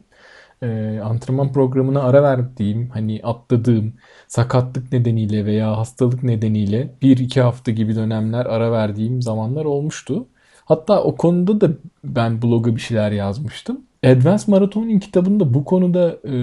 e, 0.63 1.01
antrenman 1.05 1.53
programına 1.53 2.03
ara 2.03 2.23
verdiğim, 2.23 2.91
hani 2.91 3.21
atladığım 3.23 3.95
sakatlık 4.29 4.93
nedeniyle 4.93 5.47
veya 5.47 5.79
hastalık 5.79 6.23
nedeniyle 6.23 6.95
bir 7.03 7.19
iki 7.19 7.41
hafta 7.41 7.71
gibi 7.71 7.97
dönemler 7.97 8.47
ara 8.47 8.73
verdiğim 8.73 9.23
zamanlar 9.23 9.65
olmuştu. 9.65 10.27
Hatta 10.65 11.03
o 11.03 11.17
konuda 11.17 11.61
da 11.61 11.71
ben 12.05 12.43
bloga 12.43 12.77
bir 12.77 12.81
şeyler 12.81 13.13
yazmıştım. 13.13 13.81
Advanced 14.05 14.49
Marathon'un 14.49 14.99
kitabında 14.99 15.55
bu 15.55 15.65
konuda 15.65 16.19
e, 16.25 16.35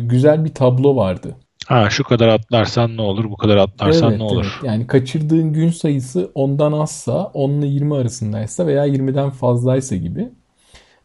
güzel 0.00 0.44
bir 0.44 0.54
tablo 0.54 0.96
vardı. 0.96 1.36
Ha 1.66 1.90
şu 1.90 2.04
kadar 2.04 2.28
atlarsan 2.28 2.96
ne 2.96 3.02
olur, 3.02 3.30
bu 3.30 3.36
kadar 3.36 3.56
atlarsan 3.56 4.10
evet, 4.10 4.18
ne 4.18 4.24
olur? 4.24 4.58
Evet. 4.60 4.64
Yani 4.64 4.86
kaçırdığın 4.86 5.52
gün 5.52 5.70
sayısı 5.70 6.30
ondan 6.34 6.72
azsa, 6.72 7.24
10 7.34 7.50
ile 7.50 7.66
20 7.66 7.94
arasındaysa 7.94 8.66
veya 8.66 8.86
20'den 8.86 9.30
fazlaysa 9.30 9.96
gibi. 9.96 10.28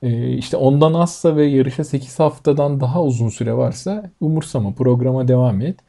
Ee, 0.02 0.34
işte 0.34 0.58
ondan 0.58 0.94
azsa 0.94 1.36
ve 1.36 1.46
yarışa 1.46 1.84
8 1.84 2.20
haftadan 2.20 2.80
daha 2.80 3.04
uzun 3.04 3.30
süre 3.30 3.54
varsa 3.54 4.12
umursama 4.22 4.74
programa 4.74 5.28
devam 5.28 5.62
et. 5.62 5.80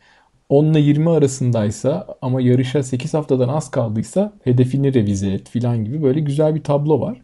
10 0.49 0.65
ile 0.65 0.81
20 0.81 1.11
arasındaysa 1.11 2.07
ama 2.23 2.41
yarışa 2.41 2.83
8 2.83 3.15
haftadan 3.15 3.49
az 3.49 3.71
kaldıysa 3.71 4.33
hedefini 4.45 4.95
revize 4.95 5.29
et 5.33 5.49
filan 5.49 5.85
gibi 5.85 6.03
böyle 6.03 6.21
güzel 6.21 6.55
bir 6.55 6.63
tablo 6.63 7.01
var. 7.01 7.23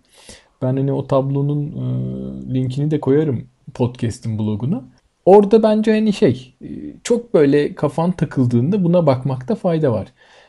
Ben 0.65 0.77
hani 0.77 0.93
o 0.93 1.07
tablonun 1.07 1.67
e, 1.67 2.55
linkini 2.55 2.91
de 2.91 3.01
koyarım 3.01 3.45
podcast'in 3.75 4.39
bloguna. 4.39 4.85
Orada 5.25 5.63
bence 5.63 5.93
hani 5.93 6.13
şey 6.13 6.55
e, 6.63 6.69
çok 7.05 7.35
böyle 7.35 7.75
kafan 7.75 8.13
takıldığında 8.13 8.85
buna 8.85 9.07
bakmakta 9.07 9.55
fayda 9.55 9.93
var. 9.93 10.07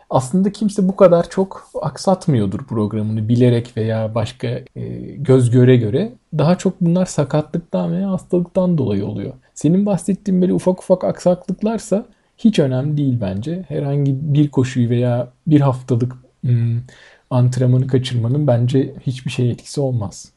Aslında 0.09 0.51
kimse 0.51 0.87
bu 0.87 0.95
kadar 0.95 1.29
çok 1.29 1.69
aksatmıyordur 1.81 2.65
programını 2.65 3.29
bilerek 3.29 3.77
veya 3.77 4.15
başka 4.15 4.47
e, 4.75 4.83
göz 5.17 5.51
göre 5.51 5.77
göre. 5.77 6.13
Daha 6.37 6.57
çok 6.57 6.81
bunlar 6.81 7.05
sakatlıktan 7.05 7.91
veya 7.91 8.11
hastalıktan 8.11 8.77
dolayı 8.77 9.05
oluyor. 9.05 9.33
Senin 9.53 9.85
bahsettiğin 9.85 10.41
böyle 10.41 10.53
ufak 10.53 10.79
ufak 10.79 11.03
aksaklıklarsa 11.03 12.05
hiç 12.37 12.59
önemli 12.59 12.97
değil 12.97 13.17
bence. 13.21 13.65
Herhangi 13.67 14.15
bir 14.33 14.51
koşuyu 14.51 14.89
veya 14.89 15.27
bir 15.47 15.61
haftalık 15.61 16.13
ım, 16.45 16.83
antrenmanı 17.29 17.87
kaçırmanın 17.87 18.47
bence 18.47 18.93
hiçbir 19.07 19.31
şey 19.31 19.51
etkisi 19.51 19.81
olmaz. 19.81 20.31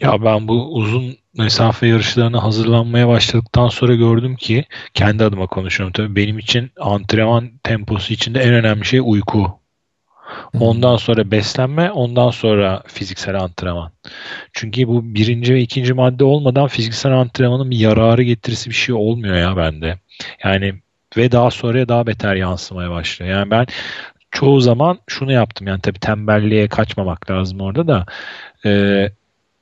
Ya 0.00 0.24
ben 0.24 0.48
bu 0.48 0.74
uzun 0.74 1.16
mesafe 1.38 1.86
yarışlarına 1.86 2.42
hazırlanmaya 2.42 3.08
başladıktan 3.08 3.68
sonra 3.68 3.94
gördüm 3.94 4.36
ki 4.36 4.64
kendi 4.94 5.24
adıma 5.24 5.46
konuşuyorum 5.46 5.92
tabii 5.92 6.16
benim 6.16 6.38
için 6.38 6.70
antrenman 6.80 7.50
temposu 7.62 8.12
içinde 8.12 8.40
en 8.40 8.54
önemli 8.54 8.84
şey 8.84 9.00
uyku. 9.04 9.60
Ondan 10.60 10.96
sonra 10.96 11.30
beslenme, 11.30 11.90
ondan 11.90 12.30
sonra 12.30 12.82
fiziksel 12.86 13.40
antrenman. 13.40 13.92
Çünkü 14.52 14.88
bu 14.88 15.14
birinci 15.14 15.54
ve 15.54 15.60
ikinci 15.60 15.92
madde 15.92 16.24
olmadan 16.24 16.68
fiziksel 16.68 17.12
antrenmanın 17.12 17.70
bir 17.70 17.78
yararı 17.78 18.22
getirisi 18.22 18.70
bir 18.70 18.74
şey 18.74 18.94
olmuyor 18.94 19.36
ya 19.36 19.56
bende. 19.56 19.98
Yani 20.44 20.74
ve 21.16 21.32
daha 21.32 21.50
sonraya 21.50 21.88
daha 21.88 22.06
beter 22.06 22.34
yansımaya 22.34 22.90
başlıyor. 22.90 23.32
Yani 23.32 23.50
ben 23.50 23.66
çoğu 24.30 24.60
zaman 24.60 24.98
şunu 25.06 25.32
yaptım 25.32 25.66
yani 25.66 25.80
tabii 25.80 25.98
tembelliğe 25.98 26.68
kaçmamak 26.68 27.30
lazım 27.30 27.60
orada 27.60 27.88
da 27.88 28.06
e, 28.66 29.10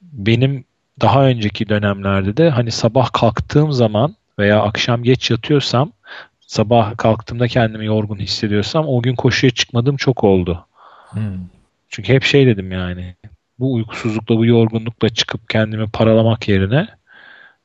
benim 0.02 0.64
daha 1.00 1.24
önceki 1.24 1.68
dönemlerde 1.68 2.36
de 2.36 2.50
hani 2.50 2.70
sabah 2.70 3.12
kalktığım 3.12 3.72
zaman 3.72 4.14
veya 4.38 4.62
akşam 4.62 5.02
geç 5.02 5.30
yatıyorsam 5.30 5.92
sabah 6.40 6.96
kalktığımda 6.96 7.48
kendimi 7.48 7.86
yorgun 7.86 8.18
hissediyorsam 8.18 8.88
o 8.88 9.02
gün 9.02 9.14
koşuya 9.14 9.50
çıkmadığım 9.50 9.96
çok 9.96 10.24
oldu. 10.24 10.66
Hmm. 11.10 11.38
Çünkü 11.88 12.12
hep 12.12 12.22
şey 12.22 12.46
dedim 12.46 12.72
yani 12.72 13.14
bu 13.58 13.74
uykusuzlukla 13.74 14.36
bu 14.36 14.46
yorgunlukla 14.46 15.08
çıkıp 15.08 15.48
kendimi 15.50 15.88
paralamak 15.88 16.48
yerine 16.48 16.88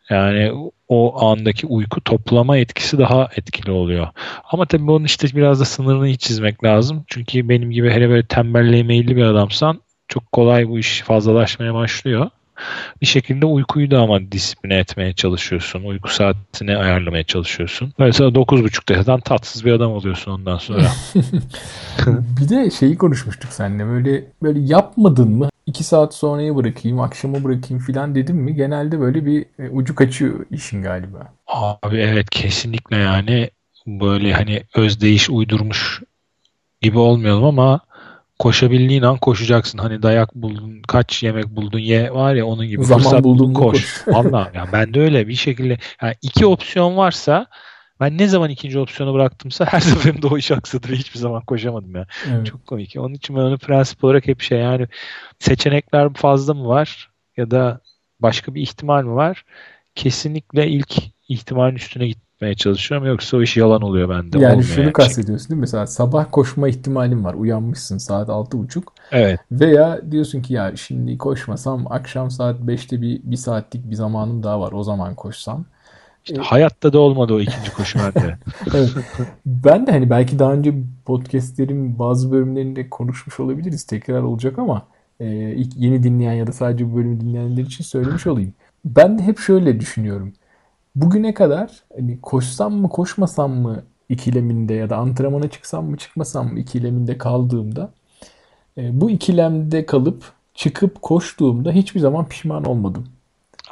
yani 0.10 0.72
o 0.88 1.26
andaki 1.26 1.68
uyku 1.68 2.02
toplama 2.02 2.58
etkisi 2.58 2.98
daha 2.98 3.28
etkili 3.36 3.72
oluyor. 3.72 4.08
Ama 4.52 4.66
tabii 4.66 4.88
bunun 4.88 5.06
işte 5.06 5.28
biraz 5.36 5.60
da 5.60 5.66
sınırını 5.66 6.18
çizmek 6.18 6.64
lazım. 6.64 7.04
Çünkü 7.08 7.50
benim 7.50 7.72
gibi 7.72 7.90
hele 7.90 8.10
böyle 8.10 8.26
tembelliğe 8.26 8.84
meyilli 8.84 9.16
bir 9.16 9.24
adamsan 9.24 9.82
çok 10.08 10.32
kolay 10.32 10.70
bu 10.70 10.80
iş 10.80 11.02
fazlalaşmaya 11.02 11.74
başlıyor. 11.74 12.30
Bir 13.02 13.06
şekilde 13.06 13.46
uykuyu 13.46 13.92
da 13.92 14.00
ama 14.00 14.32
disipline 14.32 14.78
etmeye 14.78 15.14
çalışıyorsun. 15.14 15.84
Uyku 15.84 16.14
saatini 16.14 16.78
ayarlamaya 16.78 17.24
çalışıyorsun. 17.24 17.94
Mesela 17.98 18.30
9.30'da 18.30 18.94
yatan 18.94 19.20
tatsız 19.20 19.66
bir 19.66 19.72
adam 19.72 19.92
oluyorsun 19.92 20.32
ondan 20.32 20.58
sonra. 20.58 20.82
bir 22.42 22.50
de 22.50 22.72
şeyi 22.72 22.98
konuşmuştuk 22.98 23.54
seninle. 23.54 23.86
Böyle 23.86 24.26
böyle 24.44 24.60
yapmadın 24.60 25.30
mı? 25.32 25.50
2 25.66 25.84
saat 25.84 26.16
sonraya 26.16 26.56
bırakayım, 26.56 27.00
akşama 27.00 27.44
bırakayım 27.44 27.84
filan 27.84 28.16
dedim 28.16 28.36
mi? 28.38 28.56
Genelde 28.56 29.00
böyle 29.00 29.26
bir 29.26 29.46
e, 29.60 29.70
ucu 29.70 29.96
kaçıyor 29.96 30.46
işin 30.52 30.84
galiba. 30.84 31.34
Abi 31.48 31.98
evet 31.98 32.30
kesinlikle 32.30 32.98
yani 32.98 33.50
böyle 33.88 34.34
hani 34.34 34.64
özdeyiş 34.76 35.30
uydurmuş 35.30 36.02
gibi 36.82 37.00
olmayalım 37.00 37.44
ama 37.44 37.80
koşabildiğin 38.40 39.04
an 39.04 39.18
koşacaksın. 39.18 39.78
Hani 39.78 40.04
dayak 40.04 40.36
buldun, 40.36 40.82
kaç 40.88 41.24
yemek 41.24 41.50
buldun 41.50 41.80
ye 41.80 42.14
var 42.14 42.36
ya 42.36 42.46
onun 42.46 42.68
gibi. 42.68 42.86
Zaman 42.86 43.04
Fırsat 43.04 43.24
buldun 43.24 43.54
koş. 43.54 44.04
koş. 44.04 44.08
Valla 44.16 44.52
yani 44.54 44.70
ben 44.74 44.94
de 44.94 45.02
öyle 45.02 45.28
bir 45.28 45.36
şekilde 45.36 45.78
yani 46.02 46.16
iki 46.22 46.46
opsiyon 46.46 46.98
varsa 46.98 47.48
ben 48.00 48.18
ne 48.18 48.28
zaman 48.28 48.50
ikinci 48.50 48.80
opsiyonu 48.80 49.14
bıraktımsa 49.14 49.66
her 49.66 49.80
seferinde 49.80 50.28
o 50.28 50.38
iş 50.38 50.52
aksadı 50.52 50.90
ve 50.90 50.96
hiçbir 50.96 51.20
zaman 51.20 51.42
koşamadım 51.46 51.96
ya. 51.96 52.08
Evet. 52.30 52.46
Çok 52.46 52.68
komik. 52.68 52.96
Onun 52.98 53.14
için 53.14 53.36
ben 53.36 53.42
onu 53.42 53.58
prensip 53.58 54.04
olarak 54.04 54.28
hep 54.28 54.42
şey 54.42 54.60
yani 54.60 54.88
seçenekler 55.40 56.14
fazla 56.14 56.54
mı 56.54 56.68
var 56.68 57.12
ya 57.38 57.52
da 57.52 57.82
başka 58.20 58.56
bir 58.56 58.62
ihtimal 58.62 59.04
mi 59.04 59.16
var? 59.16 59.46
Kesinlikle 59.96 60.68
ilk 60.68 60.98
ihtimalin 61.30 61.76
üstüne 61.76 62.08
gitmek 62.08 62.34
etmeye 62.44 62.56
çalışıyorum 62.56 63.08
yoksa 63.08 63.38
o 63.38 63.42
iş 63.42 63.58
yalan 63.58 63.82
oluyor 63.82 64.10
bende. 64.10 64.40
Yani 64.40 64.52
Olmuyor 64.52 64.64
şunu 64.68 64.84
yani. 64.84 64.94
kastediyorsun 64.94 65.50
değil 65.50 65.58
mi? 65.58 65.62
Mesela 65.62 65.88
sabah 65.88 66.26
koşma 66.32 66.70
ihtimalin 66.70 67.24
var. 67.24 67.34
Uyanmışsın 67.34 67.98
saat 67.98 68.30
6.30. 68.30 68.84
Evet. 69.12 69.40
Veya 69.52 70.12
diyorsun 70.12 70.42
ki 70.42 70.54
ya 70.54 70.76
şimdi 70.76 71.18
koşmasam 71.18 71.92
akşam 71.92 72.32
saat 72.32 72.60
5'te 72.60 73.02
bir, 73.02 73.22
bir 73.24 73.36
saatlik 73.36 73.90
bir 73.90 73.96
zamanım 73.96 74.44
daha 74.44 74.60
var. 74.60 74.72
O 74.72 74.84
zaman 74.84 75.16
koşsam. 75.16 75.66
İşte 76.26 76.42
hayatta 76.42 76.94
da 76.94 77.00
olmadı 77.00 77.34
o 77.34 77.40
ikinci 77.40 77.74
koşu 77.74 78.00
bende. 78.00 78.38
Evet. 78.76 78.90
Ben 79.46 79.88
de 79.88 79.92
hani 79.92 80.10
belki 80.10 80.40
daha 80.40 80.54
önce 80.54 80.74
podcastlerin 81.06 82.00
bazı 82.00 82.32
bölümlerinde 82.32 82.90
konuşmuş 82.90 83.40
olabiliriz. 83.40 83.84
Tekrar 83.84 84.22
olacak 84.22 84.60
ama 84.60 84.88
e, 85.20 85.56
ilk 85.56 85.78
yeni 85.78 86.04
dinleyen 86.04 86.34
ya 86.34 86.48
da 86.48 86.52
sadece 86.52 86.92
bu 86.92 86.96
bölümü 86.96 87.22
dinleyenler 87.22 87.64
için 87.64 87.84
söylemiş 87.84 88.28
olayım. 88.28 88.54
Ben 88.86 89.20
de 89.20 89.24
hep 89.24 89.40
şöyle 89.40 89.80
düşünüyorum. 89.80 90.34
Bugüne 90.96 91.34
kadar 91.34 91.84
hani 91.96 92.22
koşsam 92.22 92.74
mı 92.74 92.90
koşmasam 92.90 93.52
mı 93.52 93.84
ikileminde 94.10 94.74
ya 94.74 94.90
da 94.90 94.98
antrenmana 94.98 95.50
çıksam 95.50 95.86
mı 95.86 95.98
çıkmasam 95.98 96.54
mı 96.54 96.60
ikileminde 96.60 97.18
kaldığımda 97.18 97.92
e, 98.78 99.02
bu 99.02 99.10
ikilemde 99.10 99.86
kalıp 99.86 100.32
çıkıp 100.54 101.02
koştuğumda 101.02 101.72
hiçbir 101.72 102.00
zaman 102.00 102.28
pişman 102.28 102.64
olmadım. 102.64 103.08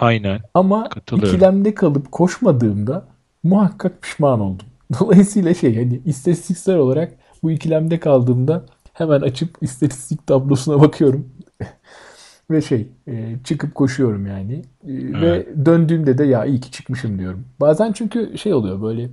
Aynen. 0.01 0.41
Ama 0.53 0.89
ikilemde 1.11 1.75
kalıp 1.75 2.11
koşmadığımda 2.11 3.05
muhakkak 3.43 4.01
pişman 4.01 4.39
oldum. 4.39 4.67
Dolayısıyla 4.99 5.53
şey 5.53 5.75
hani 5.75 6.01
istatistiksel 6.05 6.77
olarak 6.77 7.13
bu 7.43 7.51
ikilemde 7.51 7.99
kaldığımda 7.99 8.65
hemen 8.93 9.21
açıp 9.21 9.57
istatistik 9.61 10.27
tablosuna 10.27 10.81
bakıyorum. 10.81 11.29
Ve 12.51 12.61
şey 12.61 12.87
e, 13.07 13.35
çıkıp 13.43 13.75
koşuyorum 13.75 14.27
yani. 14.27 14.53
E, 14.83 15.21
Ve 15.21 15.47
döndüğümde 15.65 16.17
de 16.17 16.23
ya 16.25 16.45
iyi 16.45 16.59
ki 16.59 16.71
çıkmışım 16.71 17.19
diyorum. 17.19 17.45
Bazen 17.59 17.91
çünkü 17.93 18.37
şey 18.37 18.53
oluyor 18.53 18.81
böyle 18.81 19.09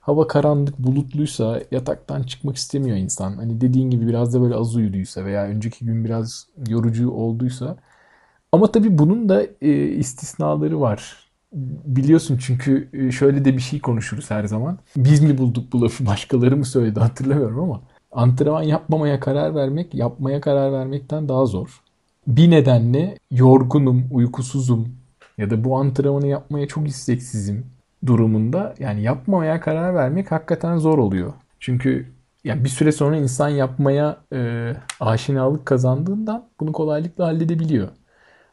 hava 0.00 0.26
karanlık 0.26 0.78
bulutluysa 0.78 1.60
yataktan 1.70 2.22
çıkmak 2.22 2.56
istemiyor 2.56 2.96
insan. 2.96 3.32
Hani 3.36 3.60
dediğin 3.60 3.90
gibi 3.90 4.06
biraz 4.08 4.34
da 4.34 4.42
böyle 4.42 4.54
az 4.54 4.76
uyuduysa 4.76 5.24
veya 5.24 5.44
önceki 5.44 5.84
gün 5.84 6.04
biraz 6.04 6.46
yorucu 6.68 7.10
olduysa. 7.10 7.76
Ama 8.52 8.72
tabii 8.72 8.98
bunun 8.98 9.28
da 9.28 9.42
e, 9.62 9.88
istisnaları 9.88 10.80
var. 10.80 11.30
Biliyorsun 11.84 12.38
çünkü 12.46 12.88
e, 12.92 13.12
şöyle 13.12 13.44
de 13.44 13.56
bir 13.56 13.62
şey 13.62 13.80
konuşuruz 13.80 14.30
her 14.30 14.44
zaman. 14.44 14.78
Biz 14.96 15.20
mi 15.22 15.38
bulduk 15.38 15.72
bu 15.72 15.82
lafı 15.82 16.06
başkaları 16.06 16.56
mı 16.56 16.64
söyledi 16.64 17.00
hatırlamıyorum 17.00 17.60
ama 17.60 17.80
antrenman 18.12 18.62
yapmamaya 18.62 19.20
karar 19.20 19.54
vermek 19.54 19.94
yapmaya 19.94 20.40
karar 20.40 20.72
vermekten 20.72 21.28
daha 21.28 21.46
zor. 21.46 21.80
Bir 22.26 22.50
nedenle 22.50 23.18
yorgunum, 23.30 24.04
uykusuzum 24.10 24.88
ya 25.38 25.50
da 25.50 25.64
bu 25.64 25.76
antrenmanı 25.76 26.26
yapmaya 26.26 26.68
çok 26.68 26.88
isteksizim 26.88 27.66
durumunda 28.06 28.74
yani 28.78 29.02
yapmamaya 29.02 29.60
karar 29.60 29.94
vermek 29.94 30.32
hakikaten 30.32 30.78
zor 30.78 30.98
oluyor. 30.98 31.32
Çünkü 31.60 32.06
yani 32.44 32.64
bir 32.64 32.68
süre 32.68 32.92
sonra 32.92 33.16
insan 33.16 33.48
yapmaya 33.48 34.16
e, 34.32 34.72
aşinalık 35.00 35.66
kazandığından 35.66 36.44
bunu 36.60 36.72
kolaylıkla 36.72 37.26
halledebiliyor. 37.26 37.88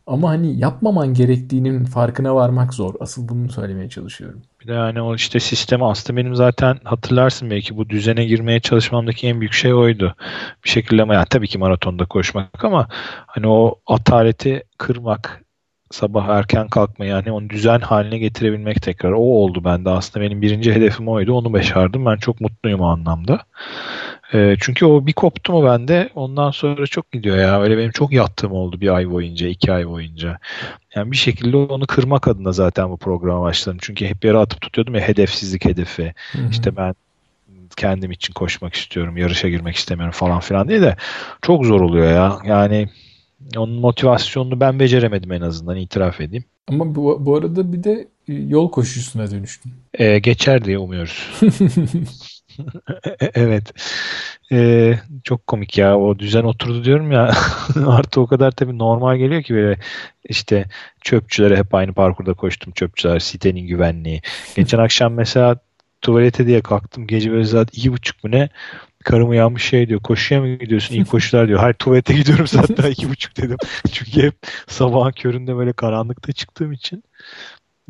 Ama 0.07 0.29
hani 0.29 0.59
yapmaman 0.59 1.13
gerektiğinin 1.13 1.85
farkına 1.85 2.35
varmak 2.35 2.73
zor. 2.73 2.93
Asıl 2.99 3.29
bunu 3.29 3.49
söylemeye 3.49 3.89
çalışıyorum. 3.89 4.41
Bir 4.61 4.67
de 4.67 4.73
yani 4.73 5.01
o 5.01 5.15
işte 5.15 5.39
sistemi 5.39 5.85
aslında 5.85 6.17
benim 6.17 6.35
zaten 6.35 6.79
hatırlarsın 6.83 7.49
belki 7.49 7.77
bu 7.77 7.89
düzene 7.89 8.25
girmeye 8.25 8.59
çalışmamdaki 8.59 9.27
en 9.27 9.39
büyük 9.39 9.53
şey 9.53 9.73
oydu. 9.73 10.15
Bir 10.63 10.69
şekilde 10.69 11.01
ama 11.01 11.13
yani 11.13 11.25
tabii 11.29 11.47
ki 11.47 11.57
maratonda 11.57 12.05
koşmak 12.05 12.65
ama 12.65 12.87
hani 13.27 13.47
o 13.47 13.75
ataleti 13.87 14.63
kırmak 14.77 15.43
sabah 15.91 16.27
erken 16.27 16.67
kalkma 16.67 17.05
yani 17.05 17.31
onu 17.31 17.49
düzen 17.49 17.79
haline 17.79 18.17
getirebilmek 18.17 18.81
tekrar 18.81 19.11
o 19.11 19.19
oldu 19.21 19.63
bende 19.63 19.89
aslında 19.89 20.25
benim 20.25 20.41
birinci 20.41 20.73
hedefim 20.75 21.07
oydu 21.07 21.33
onu 21.33 21.53
başardım 21.53 22.05
ben 22.05 22.17
çok 22.17 22.41
mutluyum 22.41 22.81
o 22.81 22.85
anlamda. 22.85 23.41
E, 24.33 24.55
çünkü 24.59 24.85
o 24.85 25.07
bir 25.07 25.13
koptu 25.13 25.53
mu 25.53 25.65
bende 25.65 26.09
ondan 26.15 26.51
sonra 26.51 26.87
çok 26.87 27.11
gidiyor 27.11 27.37
ya 27.37 27.61
öyle 27.61 27.77
benim 27.77 27.91
çok 27.91 28.11
yattığım 28.11 28.51
oldu 28.51 28.81
bir 28.81 28.95
ay 28.95 29.09
boyunca 29.09 29.47
iki 29.47 29.71
ay 29.71 29.87
boyunca. 29.87 30.39
Yani 30.95 31.11
bir 31.11 31.17
şekilde 31.17 31.57
onu 31.57 31.87
kırmak 31.87 32.27
adına 32.27 32.51
zaten 32.51 32.89
bu 32.89 32.97
programa 32.97 33.41
başladım. 33.41 33.77
Çünkü 33.81 34.05
hep 34.05 34.25
yere 34.25 34.37
atıp 34.37 34.61
tutuyordum 34.61 34.95
ya 34.95 35.01
hedefsizlik 35.01 35.65
hedefi. 35.65 36.13
Hı-hı. 36.31 36.49
İşte 36.51 36.77
ben 36.77 36.95
kendim 37.77 38.11
için 38.11 38.33
koşmak 38.33 38.73
istiyorum, 38.73 39.17
yarışa 39.17 39.49
girmek 39.49 39.75
istemiyorum 39.75 40.13
falan 40.13 40.39
filan 40.39 40.69
diye 40.69 40.81
de 40.81 40.95
çok 41.41 41.65
zor 41.65 41.81
oluyor 41.81 42.11
ya. 42.11 42.37
Yani 42.45 42.89
onun 43.57 43.79
motivasyonunu 43.79 44.59
ben 44.59 44.79
beceremedim 44.79 45.31
en 45.31 45.41
azından 45.41 45.77
itiraf 45.77 46.21
edeyim. 46.21 46.43
Ama 46.67 46.95
bu, 46.95 47.25
bu 47.25 47.35
arada 47.35 47.73
bir 47.73 47.83
de 47.83 48.07
yol 48.27 48.71
koşusuna 48.71 49.31
dönüştün. 49.31 49.73
Ee, 49.93 50.19
geçer 50.19 50.65
diye 50.65 50.77
umuyoruz. 50.77 51.41
evet. 53.33 53.73
Ee, 54.51 54.99
çok 55.23 55.47
komik 55.47 55.77
ya. 55.77 55.97
O 55.97 56.19
düzen 56.19 56.43
oturdu 56.43 56.83
diyorum 56.83 57.11
ya. 57.11 57.33
Artı 57.85 58.21
o 58.21 58.27
kadar 58.27 58.51
tabii 58.51 58.77
normal 58.77 59.17
geliyor 59.17 59.43
ki 59.43 59.53
böyle 59.53 59.79
işte 60.29 60.65
çöpçülere 61.01 61.57
hep 61.57 61.75
aynı 61.75 61.93
parkurda 61.93 62.33
koştum. 62.33 62.73
Çöpçüler, 62.73 63.19
sitenin 63.19 63.67
güvenliği. 63.67 64.21
Geçen 64.55 64.77
akşam 64.77 65.13
mesela 65.13 65.59
tuvalete 66.01 66.47
diye 66.47 66.61
kalktım. 66.61 67.07
Gece 67.07 67.31
böyle 67.31 67.45
saat 67.45 67.77
iki 67.77 67.91
buçuk 67.91 68.23
mu 68.23 68.31
ne? 68.31 68.49
Karım 69.03 69.29
uyanmış 69.29 69.63
şey 69.63 69.89
diyor. 69.89 69.99
Koşuya 70.01 70.41
mı 70.41 70.55
gidiyorsun? 70.55 70.95
İlk 70.95 71.09
koşular 71.09 71.47
diyor. 71.47 71.59
Hayır 71.59 71.73
tuvalete 71.73 72.13
gidiyorum 72.13 72.47
zaten 72.47 72.91
iki 72.91 73.09
buçuk 73.09 73.37
dedim. 73.37 73.57
Çünkü 73.91 74.23
hep 74.23 74.33
sabahın 74.67 75.11
köründe 75.11 75.55
böyle 75.55 75.73
karanlıkta 75.73 76.31
çıktığım 76.33 76.71
için. 76.71 77.03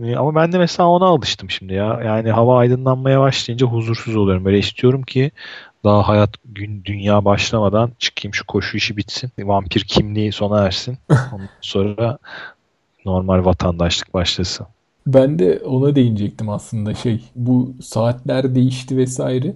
Ee, 0.04 0.16
Ama 0.16 0.36
ben 0.36 0.52
de 0.52 0.58
mesela 0.58 0.90
ona 0.90 1.06
alıştım 1.06 1.50
şimdi 1.50 1.74
ya. 1.74 2.02
Yani 2.06 2.32
hava 2.32 2.58
aydınlanmaya 2.58 3.22
başlayınca 3.22 3.68
huzursuz 3.68 4.16
oluyorum. 4.16 4.46
Böyle 4.46 4.60
istiyorum 4.60 5.02
ki 5.04 5.32
daha 5.84 6.08
hayat 6.08 6.30
gün 6.46 6.84
dünya 6.86 7.26
başlamadan 7.26 7.92
çıkayım 8.00 8.34
şu 8.34 8.46
koşu 8.46 8.78
işi 8.78 8.98
bitsin. 8.98 9.32
Vampir 9.40 9.82
kimliği 9.82 10.32
sona 10.32 10.66
ersin. 10.66 10.98
Ondan 11.32 11.50
sonra 11.62 12.18
normal 13.06 13.46
vatandaşlık 13.46 14.14
başlasın. 14.14 14.68
Ben 15.08 15.40
de 15.40 15.60
ona 15.60 15.96
değinecektim 15.96 16.50
aslında 16.50 16.94
şey 16.94 17.24
bu 17.36 17.76
saatler 17.82 18.56
değişti 18.56 18.98
vesaire 18.98 19.56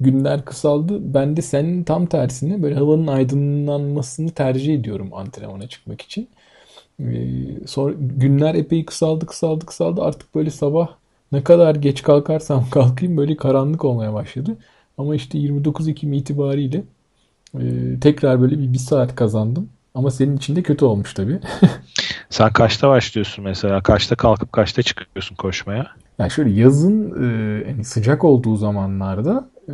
günler 0.00 0.44
kısaldı 0.44 1.14
ben 1.14 1.36
de 1.36 1.42
senin 1.42 1.84
tam 1.84 2.06
tersine 2.06 2.62
böyle 2.62 2.74
havanın 2.74 3.06
aydınlanmasını 3.06 4.30
tercih 4.30 4.74
ediyorum 4.74 5.14
antrenmana 5.14 5.68
çıkmak 5.68 6.02
için 6.02 6.28
ee, 7.00 7.66
sonra 7.66 7.94
günler 7.98 8.54
epey 8.54 8.84
kısaldı 8.84 9.26
kısaldı 9.26 9.66
kısaldı 9.66 10.02
artık 10.02 10.34
böyle 10.34 10.50
sabah 10.50 10.88
ne 11.32 11.44
kadar 11.44 11.74
geç 11.74 12.02
kalkarsam 12.02 12.70
kalkayım 12.70 13.16
böyle 13.16 13.36
karanlık 13.36 13.84
olmaya 13.84 14.14
başladı 14.14 14.56
ama 14.98 15.14
işte 15.14 15.38
29 15.38 15.88
Ekim 15.88 16.12
itibariyle 16.12 16.84
e, 17.54 17.60
tekrar 18.00 18.40
böyle 18.40 18.58
bir, 18.58 18.72
bir 18.72 18.78
saat 18.78 19.14
kazandım 19.14 19.68
ama 19.94 20.10
senin 20.10 20.36
için 20.36 20.56
de 20.56 20.62
kötü 20.62 20.84
olmuş 20.84 21.14
tabii. 21.14 21.38
Sen 22.30 22.52
kaçta 22.52 22.88
başlıyorsun 22.88 23.44
mesela? 23.44 23.82
Kaçta 23.82 24.16
kalkıp 24.16 24.52
kaçta 24.52 24.82
çıkıyorsun 24.82 25.36
koşmaya? 25.36 25.86
Yani 26.18 26.30
şöyle 26.30 26.50
yazın 26.50 27.22
e, 27.22 27.26
yani 27.68 27.84
sıcak 27.84 28.24
olduğu 28.24 28.56
zamanlarda 28.56 29.48
e, 29.68 29.72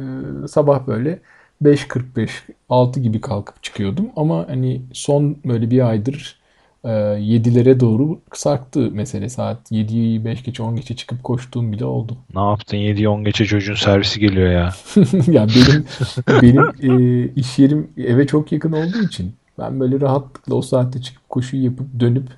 sabah 0.49 0.87
böyle 0.87 1.21
5.45 1.63 2.29
6 2.69 3.01
gibi 3.01 3.21
kalkıp 3.21 3.63
çıkıyordum 3.63 4.07
ama 4.17 4.49
hani 4.49 4.83
son 4.93 5.37
böyle 5.45 5.71
bir 5.71 5.89
aydır 5.89 6.42
e, 6.85 6.89
7'lere 6.89 7.81
doğru 7.81 8.21
sarktı 8.33 8.91
mesele 8.93 9.29
saat 9.29 9.73
7'yi 9.73 10.25
5 10.25 10.43
geçe 10.43 10.63
10 10.63 10.77
geçe 10.77 10.97
çıkıp 10.97 11.25
koştuğum 11.25 11.73
bile 11.73 11.85
oldu. 11.85 12.17
Ne 12.35 12.41
yaptın? 12.41 12.77
7-10 12.77 13.25
geçe 13.25 13.45
çocuğun 13.45 13.75
servisi 13.75 14.21
geliyor 14.21 14.51
ya. 14.51 14.75
ya 15.33 15.47
benim 15.49 15.85
benim 16.43 16.65
e, 16.83 17.29
iş 17.37 17.59
yerim 17.59 17.91
eve 17.97 18.27
çok 18.27 18.53
yakın 18.53 18.73
olduğu 18.73 19.03
için 19.03 19.33
ben 19.59 19.81
böyle 19.81 20.01
rahatlıkla 20.01 20.55
o 20.55 20.63
saatte 20.63 21.03
çıkıp 21.03 21.29
koşuyu 21.29 21.65
yapıp 21.65 22.01
dönüp 22.01 22.29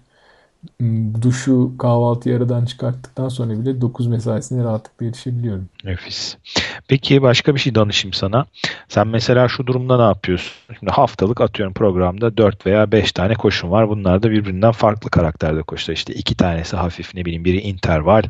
duşu 1.23 1.79
kahvaltıyı 1.79 2.37
aradan 2.37 2.65
çıkarttıktan 2.65 3.29
sonra 3.29 3.51
bile 3.51 3.81
9 3.81 4.07
mesaisine 4.07 4.65
rahatlıkla 4.65 5.07
yetişebiliyorum. 5.07 5.69
Nefis. 5.85 6.37
Peki 6.89 7.23
başka 7.23 7.55
bir 7.55 7.61
şey 7.61 7.75
danışayım 7.75 8.13
sana. 8.13 8.47
Sen 8.89 9.09
mesela 9.09 9.49
şu 9.49 9.67
durumda 9.67 9.97
ne 9.97 10.03
yapıyorsun? 10.03 10.53
Şimdi 10.79 10.93
haftalık 10.93 11.41
atıyorum 11.41 11.75
programda 11.75 12.37
4 12.37 12.67
veya 12.67 12.93
5 12.93 13.13
tane 13.13 13.35
koşun 13.35 13.71
var. 13.71 13.89
Bunlar 13.89 14.23
da 14.23 14.31
birbirinden 14.31 14.73
farklı 14.73 15.11
karakterde 15.11 15.63
koşular. 15.63 15.97
İşte 15.97 16.15
iki 16.15 16.37
tanesi 16.37 16.77
hafif 16.77 17.15
ne 17.15 17.25
bileyim 17.25 17.45
biri 17.45 17.61
interval, 17.61 18.23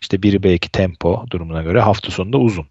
işte 0.00 0.22
biri 0.22 0.42
belki 0.42 0.72
tempo 0.72 1.24
durumuna 1.30 1.62
göre 1.62 1.80
hafta 1.80 2.10
sonunda 2.10 2.38
uzun. 2.38 2.66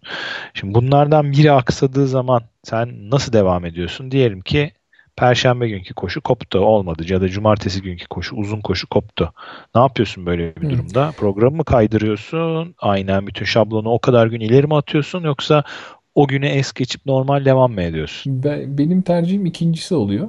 Şimdi 0.54 0.74
bunlardan 0.74 1.32
biri 1.32 1.52
aksadığı 1.52 2.06
zaman 2.06 2.42
sen 2.62 3.10
nasıl 3.10 3.32
devam 3.32 3.64
ediyorsun? 3.64 4.10
Diyelim 4.10 4.40
ki 4.40 4.72
Perşembe 5.16 5.68
günkü 5.68 5.94
koşu 5.94 6.20
koptu 6.20 6.58
olmadı 6.58 7.02
ya 7.08 7.20
da 7.20 7.28
cumartesi 7.28 7.82
günkü 7.82 8.06
koşu 8.06 8.36
uzun 8.36 8.60
koşu 8.60 8.88
koptu. 8.88 9.32
Ne 9.74 9.80
yapıyorsun 9.80 10.26
böyle 10.26 10.56
bir 10.56 10.70
durumda? 10.70 11.06
Hmm. 11.06 11.12
Programı 11.12 11.56
mı 11.56 11.64
kaydırıyorsun? 11.64 12.74
Aynen 12.78 13.26
bütün 13.26 13.44
şablonu 13.44 13.90
o 13.90 13.98
kadar 13.98 14.26
gün 14.26 14.40
ileri 14.40 14.66
mi 14.66 14.76
atıyorsun 14.76 15.22
yoksa 15.22 15.64
o 16.14 16.26
güne 16.26 16.48
es 16.48 16.72
geçip 16.72 17.06
normal 17.06 17.44
devam 17.44 17.72
mı 17.72 17.82
ediyorsun? 17.82 18.42
Ben, 18.44 18.78
benim 18.78 19.02
tercihim 19.02 19.46
ikincisi 19.46 19.94
oluyor. 19.94 20.28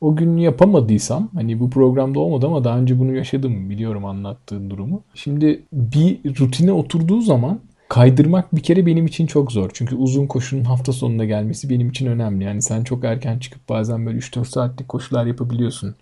O 0.00 0.16
gün 0.16 0.36
yapamadıysam 0.36 1.28
hani 1.34 1.60
bu 1.60 1.70
programda 1.70 2.20
olmadı 2.20 2.46
ama 2.46 2.64
daha 2.64 2.78
önce 2.78 2.98
bunu 2.98 3.14
yaşadım 3.14 3.70
biliyorum 3.70 4.04
anlattığın 4.04 4.70
durumu. 4.70 5.02
Şimdi 5.14 5.62
bir 5.72 6.18
rutine 6.40 6.72
oturduğu 6.72 7.20
zaman 7.20 7.60
kaydırmak 7.88 8.56
bir 8.56 8.62
kere 8.62 8.86
benim 8.86 9.06
için 9.06 9.26
çok 9.26 9.52
zor. 9.52 9.70
Çünkü 9.74 9.94
uzun 9.94 10.26
koşunun 10.26 10.64
hafta 10.64 10.92
sonunda 10.92 11.24
gelmesi 11.24 11.70
benim 11.70 11.90
için 11.90 12.06
önemli. 12.06 12.44
Yani 12.44 12.62
sen 12.62 12.84
çok 12.84 13.04
erken 13.04 13.38
çıkıp 13.38 13.68
bazen 13.68 14.06
böyle 14.06 14.18
3-4 14.18 14.44
saatlik 14.44 14.88
koşular 14.88 15.26
yapabiliyorsun. 15.26 15.94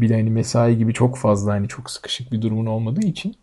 Bir 0.00 0.08
de 0.08 0.14
hani 0.14 0.30
mesai 0.30 0.78
gibi 0.78 0.92
çok 0.94 1.16
fazla 1.16 1.52
hani 1.52 1.68
çok 1.68 1.90
sıkışık 1.90 2.32
bir 2.32 2.42
durumun 2.42 2.66
olmadığı 2.66 3.06
için 3.06 3.34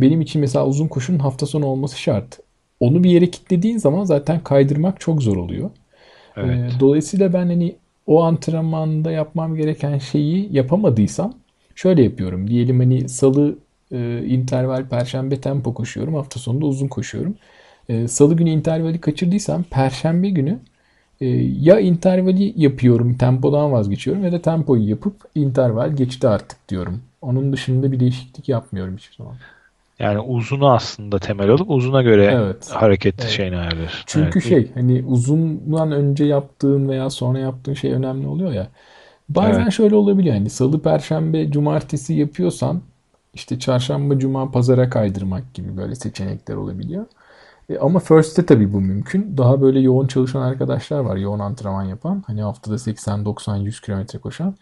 benim 0.00 0.20
için 0.20 0.40
mesela 0.40 0.66
uzun 0.66 0.88
koşunun 0.88 1.18
hafta 1.18 1.46
sonu 1.46 1.66
olması 1.66 1.98
şart. 1.98 2.38
Onu 2.80 3.04
bir 3.04 3.10
yere 3.10 3.30
kilitlediğin 3.30 3.78
zaman 3.78 4.04
zaten 4.04 4.40
kaydırmak 4.40 5.00
çok 5.00 5.22
zor 5.22 5.36
oluyor. 5.36 5.70
Evet. 6.36 6.72
Ee, 6.76 6.80
dolayısıyla 6.80 7.32
ben 7.32 7.46
hani 7.46 7.76
o 8.06 8.22
antrenmanda 8.22 9.10
yapmam 9.10 9.56
gereken 9.56 9.98
şeyi 9.98 10.48
yapamadıysam 10.56 11.34
şöyle 11.74 12.02
yapıyorum. 12.02 12.48
Diyelim 12.48 12.78
hani 12.78 13.08
salı 13.08 13.58
e, 13.92 14.24
interval 14.26 14.88
perşembe 14.88 15.40
tempo 15.40 15.74
koşuyorum. 15.74 16.14
Hafta 16.14 16.40
sonunda 16.40 16.66
uzun 16.66 16.88
koşuyorum. 16.88 17.34
E, 17.88 18.08
salı 18.08 18.36
günü 18.36 18.50
intervali 18.50 19.00
kaçırdıysam 19.00 19.62
perşembe 19.62 20.30
günü 20.30 20.58
e, 21.20 21.26
ya 21.60 21.80
intervali 21.80 22.52
yapıyorum 22.56 23.14
tempodan 23.14 23.72
vazgeçiyorum 23.72 24.24
ya 24.24 24.32
da 24.32 24.42
tempoyu 24.42 24.88
yapıp 24.88 25.14
interval 25.34 25.96
geçti 25.96 26.28
artık 26.28 26.68
diyorum. 26.68 27.00
Onun 27.22 27.52
dışında 27.52 27.92
bir 27.92 28.00
değişiklik 28.00 28.48
yapmıyorum 28.48 28.96
hiçbir 28.96 29.16
zaman. 29.16 29.34
Yani 29.98 30.20
uzunu 30.20 30.72
aslında 30.72 31.18
temel 31.18 31.50
alıp 31.50 31.70
uzuna 31.70 32.02
göre 32.02 32.24
evet. 32.24 32.70
hareket 32.70 33.14
evet. 33.20 33.30
şeyini 33.30 33.56
ayarlıyorsun. 33.56 34.02
Çünkü 34.06 34.38
evet. 34.38 34.48
şey 34.48 34.70
hani 34.74 35.04
uzundan 35.06 35.92
önce 35.92 36.24
yaptığın 36.24 36.88
veya 36.88 37.10
sonra 37.10 37.38
yaptığın 37.38 37.74
şey 37.74 37.92
önemli 37.92 38.26
oluyor 38.26 38.52
ya. 38.52 38.68
Bazen 39.28 39.62
evet. 39.62 39.72
şöyle 39.72 39.94
olabiliyor 39.94 40.34
hani 40.34 40.50
salı, 40.50 40.82
perşembe, 40.82 41.50
cumartesi 41.50 42.14
yapıyorsan 42.14 42.82
işte 43.34 43.58
çarşamba, 43.58 44.18
cuma, 44.18 44.50
pazara 44.50 44.90
kaydırmak 44.90 45.54
gibi 45.54 45.76
böyle 45.76 45.94
seçenekler 45.94 46.54
olabiliyor. 46.54 47.06
E, 47.70 47.78
ama 47.78 47.98
First'te 47.98 48.46
tabii 48.46 48.72
bu 48.72 48.80
mümkün. 48.80 49.36
Daha 49.36 49.60
böyle 49.60 49.80
yoğun 49.80 50.06
çalışan 50.06 50.40
arkadaşlar 50.42 51.00
var. 51.00 51.16
Yoğun 51.16 51.38
antrenman 51.38 51.84
yapan. 51.84 52.24
Hani 52.26 52.42
haftada 52.42 52.78
80, 52.78 53.24
90, 53.24 53.56
100 53.56 53.80
kilometre 53.80 54.18
koşan. 54.18 54.54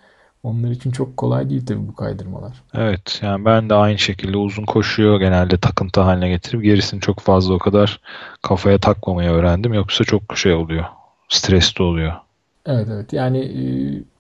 Onlar 0.43 0.71
için 0.71 0.91
çok 0.91 1.17
kolay 1.17 1.51
değil 1.51 1.67
tabii 1.67 1.89
bu 1.89 1.95
kaydırmalar. 1.95 2.63
Evet 2.75 3.21
yani 3.23 3.45
ben 3.45 3.71
de 3.71 3.75
aynı 3.75 3.99
şekilde 3.99 4.37
uzun 4.37 4.65
koşuyor 4.65 5.21
genelde 5.21 5.59
takıntı 5.59 6.01
haline 6.01 6.29
getirip 6.29 6.63
gerisini 6.63 7.01
çok 7.01 7.21
fazla 7.21 7.55
o 7.55 7.59
kadar 7.59 8.01
kafaya 8.43 8.79
takmamayı 8.79 9.31
öğrendim. 9.31 9.75
Yoksa 9.75 10.05
çok 10.05 10.23
şey 10.39 10.53
oluyor. 10.53 10.85
Stresli 11.29 11.83
oluyor. 11.83 12.13
Evet 12.67 12.89
evet 12.91 13.13
yani 13.13 13.39
e, 13.39 13.63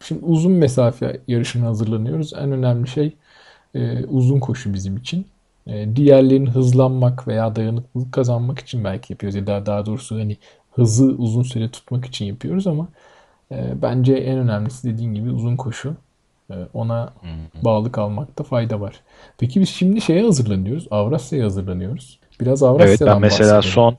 şimdi 0.04 0.24
uzun 0.24 0.52
mesafe 0.52 1.20
yarışına 1.28 1.66
hazırlanıyoruz. 1.66 2.32
En 2.32 2.52
önemli 2.52 2.88
şey 2.88 3.16
e, 3.76 4.04
uzun 4.04 4.40
koşu 4.40 4.74
bizim 4.74 4.96
için. 4.96 5.26
E, 5.66 5.96
diğerlerini 5.96 6.50
hızlanmak 6.50 7.28
veya 7.28 7.56
dayanıklılık 7.56 8.12
kazanmak 8.12 8.58
için 8.58 8.84
belki 8.84 9.12
yapıyoruz. 9.12 9.36
Ya 9.36 9.46
da 9.46 9.66
daha 9.66 9.86
doğrusu 9.86 10.16
hani 10.16 10.36
hızı 10.72 11.04
uzun 11.04 11.42
süre 11.42 11.70
tutmak 11.70 12.04
için 12.04 12.24
yapıyoruz 12.24 12.66
ama 12.66 12.88
bence 13.82 14.14
en 14.14 14.38
önemlisi 14.38 14.94
dediğin 14.94 15.14
gibi 15.14 15.30
uzun 15.30 15.56
koşu. 15.56 15.94
ona 16.74 17.12
bağlı 17.62 17.92
kalmakta 17.92 18.44
fayda 18.44 18.80
var. 18.80 19.00
Peki 19.38 19.60
biz 19.60 19.68
şimdi 19.68 20.00
şeye 20.00 20.22
hazırlanıyoruz. 20.22 20.86
Avrasya'ya 20.90 21.44
hazırlanıyoruz. 21.44 22.18
Biraz 22.40 22.62
Avrasya'dan 22.62 22.88
Evet 22.88 23.00
ben 23.00 23.20
mesela 23.20 23.56
bahsedelim. 23.56 23.74
son 23.74 23.96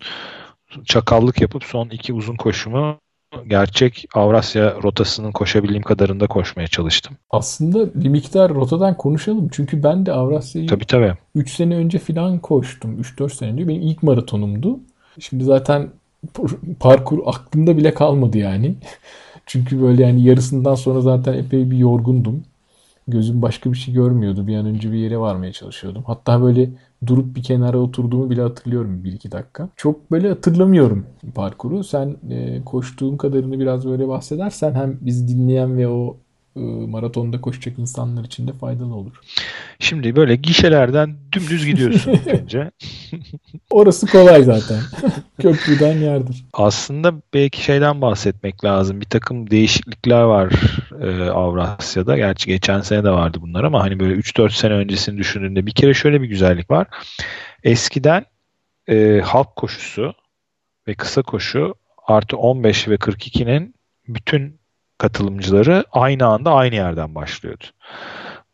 çakallık 0.85 1.41
yapıp 1.41 1.63
son 1.63 1.89
iki 1.89 2.13
uzun 2.13 2.35
koşumu 2.35 2.99
gerçek 3.47 4.05
Avrasya 4.13 4.75
rotasının 4.83 5.31
koşabildiğim 5.31 5.83
kadarında 5.83 6.27
koşmaya 6.27 6.67
çalıştım. 6.67 7.17
Aslında 7.29 8.03
bir 8.03 8.09
miktar 8.09 8.53
rotadan 8.53 8.97
konuşalım. 8.97 9.49
Çünkü 9.51 9.83
ben 9.83 10.05
de 10.05 10.13
Avrasya'yı 10.13 10.67
tabii, 10.67 10.85
tabii. 10.85 11.13
3 11.35 11.51
sene 11.51 11.75
önce 11.75 11.99
falan 11.99 12.39
koştum. 12.39 13.01
3-4 13.01 13.29
sene 13.29 13.51
önce. 13.51 13.67
Benim 13.67 13.81
ilk 13.81 14.03
maratonumdu. 14.03 14.79
Şimdi 15.19 15.43
zaten 15.43 15.89
parkur 16.79 17.19
aklımda 17.25 17.77
bile 17.77 17.93
kalmadı 17.93 18.37
yani. 18.37 18.75
Çünkü 19.45 19.81
böyle 19.81 20.03
yani 20.03 20.23
yarısından 20.23 20.75
sonra 20.75 21.01
zaten 21.01 21.33
epey 21.33 21.71
bir 21.71 21.77
yorgundum. 21.77 22.43
Gözüm 23.07 23.41
başka 23.41 23.71
bir 23.71 23.77
şey 23.77 23.93
görmüyordu. 23.93 24.47
Bir 24.47 24.57
an 24.57 24.65
önce 24.65 24.91
bir 24.91 24.97
yere 24.97 25.17
varmaya 25.17 25.53
çalışıyordum. 25.53 26.03
Hatta 26.07 26.41
böyle 26.41 26.69
durup 27.05 27.35
bir 27.35 27.43
kenara 27.43 27.77
oturduğumu 27.77 28.29
bile 28.29 28.41
hatırlıyorum 28.41 29.03
bir 29.03 29.11
iki 29.11 29.31
dakika. 29.31 29.69
Çok 29.75 30.11
böyle 30.11 30.29
hatırlamıyorum 30.29 31.05
parkuru. 31.35 31.83
Sen 31.83 32.15
e, 32.29 32.61
koştuğun 32.65 33.17
kadarını 33.17 33.59
biraz 33.59 33.87
böyle 33.87 34.07
bahsedersen 34.07 34.73
hem 34.73 34.97
bizi 35.01 35.27
dinleyen 35.27 35.77
ve 35.77 35.87
o 35.87 36.17
e, 36.55 36.59
maratonda 36.87 37.41
koşacak 37.41 37.79
insanlar 37.79 38.23
için 38.23 38.47
de 38.47 38.53
faydalı 38.53 38.95
olur. 38.95 39.19
Şimdi 39.79 40.15
böyle 40.15 40.35
gişelerden 40.35 41.15
dümdüz 41.31 41.65
gidiyorsun 41.65 42.19
önce. 42.25 42.71
Orası 43.69 44.07
kolay 44.07 44.43
zaten. 44.43 44.79
Köprüden 45.41 45.97
yardır. 45.97 46.45
Aslında 46.53 47.13
belki 47.33 47.63
şeyden 47.63 48.01
bahsetmek 48.01 48.63
lazım. 48.65 49.01
Bir 49.01 49.05
takım 49.05 49.49
değişiklikler 49.51 50.21
var 50.21 50.53
e, 51.01 51.29
Avrasya'da. 51.29 52.17
Gerçi 52.17 52.47
geçen 52.47 52.81
sene 52.81 53.03
de 53.03 53.11
vardı 53.11 53.37
bunlar 53.41 53.63
ama 53.63 53.83
hani 53.83 53.99
böyle 53.99 54.13
3-4 54.13 54.49
sene 54.49 54.73
öncesini 54.73 55.17
düşündüğünde 55.17 55.65
bir 55.65 55.71
kere 55.71 55.93
şöyle 55.93 56.21
bir 56.21 56.27
güzellik 56.27 56.71
var. 56.71 56.87
Eskiden 57.63 58.25
e, 58.89 59.21
halk 59.25 59.55
koşusu 59.55 60.13
ve 60.87 60.93
kısa 60.93 61.21
koşu 61.21 61.75
artı 62.07 62.37
15 62.37 62.87
ve 62.87 62.95
42'nin 62.95 63.75
bütün 64.07 64.59
katılımcıları 64.97 65.85
aynı 65.91 66.25
anda 66.25 66.51
aynı 66.53 66.75
yerden 66.75 67.15
başlıyordu. 67.15 67.63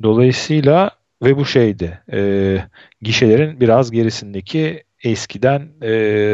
Dolayısıyla 0.03 0.91
ve 1.23 1.37
bu 1.37 1.45
şeydi 1.45 2.01
e, 2.11 2.57
gişelerin 3.01 3.59
biraz 3.59 3.91
gerisindeki 3.91 4.83
eskiden 5.03 5.67
e, 5.81 5.89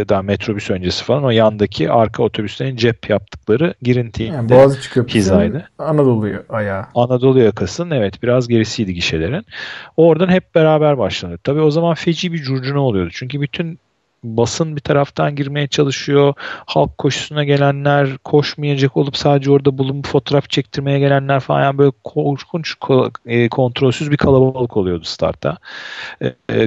daha 0.09 0.21
metrobüs 0.21 0.69
öncesi 0.69 1.03
falan 1.03 1.23
o 1.23 1.29
yandaki 1.29 1.91
arka 1.91 2.23
otobüslerin 2.23 2.75
cep 2.75 3.09
yaptıkları 3.09 3.73
girinti 3.81 4.23
yani 4.23 4.49
Boğaziçi 4.49 4.89
Köprüsü'nün 4.89 5.63
Anadolu 5.77 6.29
ayağı. 6.49 6.85
Anadolu 6.95 7.39
yakasının 7.39 7.91
evet 7.91 8.23
biraz 8.23 8.47
gerisiydi 8.47 8.93
gişelerin. 8.93 9.45
Oradan 9.97 10.29
hep 10.29 10.55
beraber 10.55 10.97
başlanıyor. 10.97 11.39
Tabii 11.43 11.61
o 11.61 11.71
zaman 11.71 11.93
feci 11.93 12.33
bir 12.33 12.43
curcuna 12.43 12.79
oluyordu. 12.79 13.09
Çünkü 13.13 13.41
bütün 13.41 13.79
basın 14.23 14.75
bir 14.75 14.81
taraftan 14.81 15.35
girmeye 15.35 15.67
çalışıyor. 15.67 16.33
Halk 16.65 16.97
koşusuna 16.97 17.43
gelenler, 17.43 18.17
koşmayacak 18.17 18.97
olup 18.97 19.17
sadece 19.17 19.51
orada 19.51 19.77
bulunup 19.77 20.07
fotoğraf 20.07 20.49
çektirmeye 20.49 20.99
gelenler 20.99 21.39
falan 21.39 21.63
yani 21.63 21.77
böyle 21.77 21.91
korkunç 22.03 22.75
e, 23.25 23.49
kontrolsüz 23.49 24.11
bir 24.11 24.17
kalabalık 24.17 24.77
oluyordu 24.77 25.03
startta. 25.03 25.57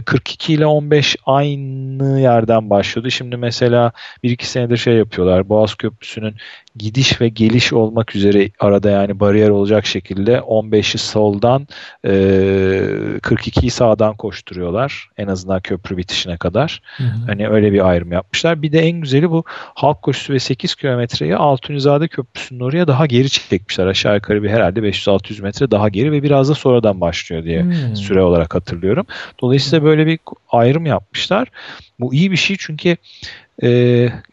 42 0.05 0.53
e, 0.53 0.57
ile 0.57 0.67
15 0.67 1.17
aynı 1.27 2.21
yerden 2.21 2.71
başlıyordu. 2.71 3.11
Şimdi 3.11 3.37
mesela 3.37 3.93
bir 4.23 4.31
iki 4.31 4.49
senedir 4.49 4.77
şey 4.77 4.95
yapıyorlar. 4.95 5.49
Boğaz 5.49 5.75
Köprüsü'nün 5.75 6.35
gidiş 6.77 7.21
ve 7.21 7.29
geliş 7.29 7.73
olmak 7.73 8.17
üzere 8.17 8.51
arada 8.61 8.91
yani 8.91 9.21
bariyer 9.21 9.49
olacak 9.49 9.87
şekilde 9.87 10.37
15'i 10.37 10.99
soldan 10.99 11.69
e, 12.05 12.11
42'yi 13.23 13.71
sağdan 13.71 14.17
koşturuyorlar. 14.17 15.09
En 15.17 15.27
azından 15.27 15.61
köprü 15.61 15.97
bitişine 15.97 16.37
kadar. 16.37 16.83
Hı 16.97 17.05
hı. 17.05 17.27
Hani 17.27 17.42
öyle 17.49 17.73
bir 17.73 17.89
ayrım 17.89 18.13
yapmışlar. 18.13 18.63
Bir 18.63 18.73
de 18.73 18.81
en 18.81 19.01
güzeli 19.01 19.31
bu 19.31 19.45
halk 19.75 20.03
koşusu 20.03 20.33
ve 20.33 20.39
8 20.39 20.75
kilometreyi 20.75 21.37
Altunizade 21.37 22.09
Köprüsü'nün 22.09 22.61
oraya 22.61 22.87
daha 22.87 23.07
geri 23.07 23.31
çekmişler. 23.31 23.87
Aşağı 23.87 24.15
yukarı 24.15 24.43
bir 24.43 24.51
herhalde 24.51 24.81
500-600 24.81 25.43
metre 25.43 25.71
daha 25.71 25.89
geri 25.89 26.13
ve 26.13 26.23
biraz 26.23 26.49
da 26.49 26.55
sonradan 26.55 27.01
başlıyor 27.01 27.45
diye 27.45 27.63
hmm. 27.63 27.97
süre 27.97 28.23
olarak 28.23 28.55
hatırlıyorum. 28.55 29.07
Dolayısıyla 29.41 29.85
böyle 29.85 30.07
bir 30.07 30.19
ayrım 30.49 30.87
yapmışlar. 30.87 31.49
Bu 32.01 32.15
iyi 32.15 32.31
bir 32.31 32.37
şey 32.37 32.57
çünkü 32.61 32.97
e, 33.63 33.69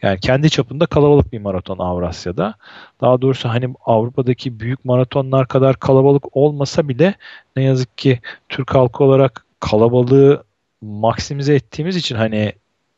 yani 0.02 0.20
kendi 0.20 0.50
çapında 0.50 0.86
kalabalık 0.86 1.32
bir 1.32 1.38
maraton 1.38 1.78
Avrasya'da. 1.78 2.54
Daha 3.00 3.22
doğrusu 3.22 3.48
hani 3.48 3.74
Avrupa'daki 3.84 4.60
büyük 4.60 4.84
maratonlar 4.84 5.48
kadar 5.48 5.76
kalabalık 5.76 6.36
olmasa 6.36 6.88
bile 6.88 7.14
ne 7.56 7.62
yazık 7.62 7.98
ki 7.98 8.20
Türk 8.48 8.74
halkı 8.74 9.04
olarak 9.04 9.46
kalabalığı 9.60 10.44
maksimize 10.82 11.54
ettiğimiz 11.54 11.96
için 11.96 12.16
hani 12.16 12.52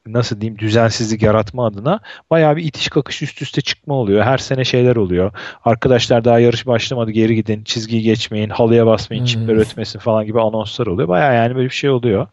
nasıl 0.06 0.40
diyeyim 0.40 0.58
düzensizlik 0.58 1.22
yaratma 1.22 1.66
adına 1.66 2.00
bayağı 2.30 2.56
bir 2.56 2.64
itiş 2.64 2.88
kakış 2.88 3.22
üst 3.22 3.42
üste 3.42 3.60
çıkma 3.60 3.94
oluyor. 3.94 4.24
Her 4.24 4.38
sene 4.38 4.64
şeyler 4.64 4.96
oluyor. 4.96 5.32
Arkadaşlar 5.64 6.24
daha 6.24 6.38
yarış 6.38 6.66
başlamadı 6.66 7.10
geri 7.10 7.34
gidin 7.34 7.64
çizgiyi 7.64 8.02
geçmeyin 8.02 8.50
halıya 8.50 8.86
basmayın 8.86 9.22
hmm. 9.22 9.26
çipler 9.26 9.56
ötmesin 9.56 9.98
falan 9.98 10.26
gibi 10.26 10.40
anonslar 10.40 10.86
oluyor. 10.86 11.08
Bayağı 11.08 11.34
yani 11.34 11.54
böyle 11.54 11.68
bir 11.68 11.74
şey 11.74 11.90
oluyor. 11.90 12.26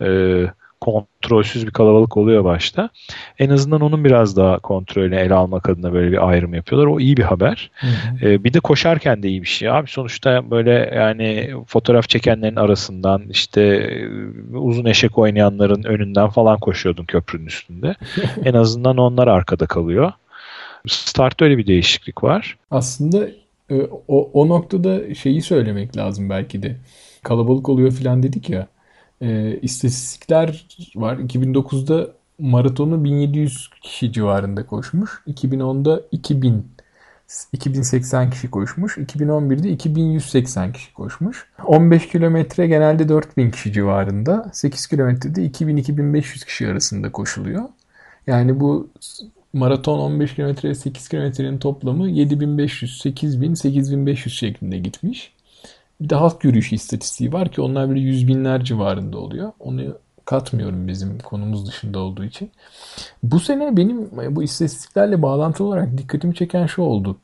Ee, 0.00 0.46
kontrolsüz 0.80 1.66
bir 1.66 1.70
kalabalık 1.70 2.16
oluyor 2.16 2.44
başta. 2.44 2.90
En 3.38 3.50
azından 3.50 3.80
onun 3.80 4.04
biraz 4.04 4.36
daha 4.36 4.58
kontrolünü 4.58 5.16
ele 5.16 5.34
almak 5.34 5.68
adına 5.68 5.92
böyle 5.92 6.12
bir 6.12 6.28
ayrım 6.28 6.54
yapıyorlar. 6.54 6.86
O 6.86 7.00
iyi 7.00 7.16
bir 7.16 7.22
haber. 7.22 7.70
Hı 7.74 7.86
hı. 7.86 8.28
Ee, 8.28 8.44
bir 8.44 8.52
de 8.52 8.60
koşarken 8.60 9.22
de 9.22 9.28
iyi 9.28 9.42
bir 9.42 9.48
şey. 9.48 9.70
Abi 9.70 9.90
sonuçta 9.90 10.50
böyle 10.50 10.92
yani 10.96 11.54
fotoğraf 11.66 12.08
çekenlerin 12.08 12.56
arasından 12.56 13.22
işte 13.28 13.90
uzun 14.54 14.84
eşek 14.84 15.18
oynayanların 15.18 15.82
önünden 15.82 16.28
falan 16.28 16.58
koşuyordun 16.58 17.04
köprünün 17.04 17.46
üstünde. 17.46 17.94
en 18.44 18.54
azından 18.54 18.96
onlar 18.96 19.28
arkada 19.28 19.66
kalıyor. 19.66 20.12
Startta 20.86 21.44
öyle 21.44 21.58
bir 21.58 21.66
değişiklik 21.66 22.24
var. 22.24 22.56
Aslında 22.70 23.28
e, 23.70 23.82
o, 24.08 24.30
o 24.32 24.48
noktada 24.48 25.14
şeyi 25.14 25.42
söylemek 25.42 25.96
lazım 25.96 26.30
belki 26.30 26.62
de. 26.62 26.76
Kalabalık 27.22 27.68
oluyor 27.68 27.90
falan 27.90 28.22
dedik 28.22 28.50
ya 28.50 28.66
e, 29.20 29.58
istatistikler 29.62 30.66
var. 30.96 31.18
2009'da 31.18 32.12
maratonu 32.38 33.04
1700 33.04 33.70
kişi 33.82 34.12
civarında 34.12 34.66
koşmuş. 34.66 35.10
2010'da 35.26 36.02
2000 36.12 36.66
2080 37.52 38.30
kişi 38.30 38.50
koşmuş. 38.50 38.98
2011'de 38.98 39.70
2180 39.70 40.72
kişi 40.72 40.94
koşmuş. 40.94 41.46
15 41.64 42.08
kilometre 42.08 42.66
genelde 42.66 43.08
4000 43.08 43.50
kişi 43.50 43.72
civarında. 43.72 44.50
8 44.52 44.86
kilometrede 44.86 45.46
2000-2500 45.46 46.46
kişi 46.46 46.68
arasında 46.68 47.12
koşuluyor. 47.12 47.64
Yani 48.26 48.60
bu 48.60 48.88
maraton 49.52 49.98
15 49.98 50.34
kilometre 50.34 50.74
8 50.74 51.08
kilometrenin 51.08 51.58
toplamı 51.58 52.10
7500, 52.10 53.00
8000, 53.00 53.54
8500 53.54 54.34
şeklinde 54.34 54.78
gitmiş. 54.78 55.32
Bir 56.00 56.08
de 56.08 56.14
halk 56.14 56.44
yürüyüşü 56.44 56.74
istatistiği 56.74 57.32
var 57.32 57.48
ki 57.48 57.60
onlar 57.60 57.88
böyle 57.88 58.00
yüz 58.00 58.28
binler 58.28 58.64
civarında 58.64 59.18
oluyor. 59.18 59.52
Onu 59.60 59.82
katmıyorum 60.24 60.88
bizim 60.88 61.18
konumuz 61.18 61.66
dışında 61.66 61.98
olduğu 61.98 62.24
için. 62.24 62.50
Bu 63.22 63.40
sene 63.40 63.76
benim 63.76 64.10
bu 64.36 64.42
istatistiklerle 64.42 65.22
bağlantılı 65.22 65.66
olarak 65.66 65.98
dikkatimi 65.98 66.34
çeken 66.34 66.66
şu 66.66 66.82
oldu. 66.82 67.16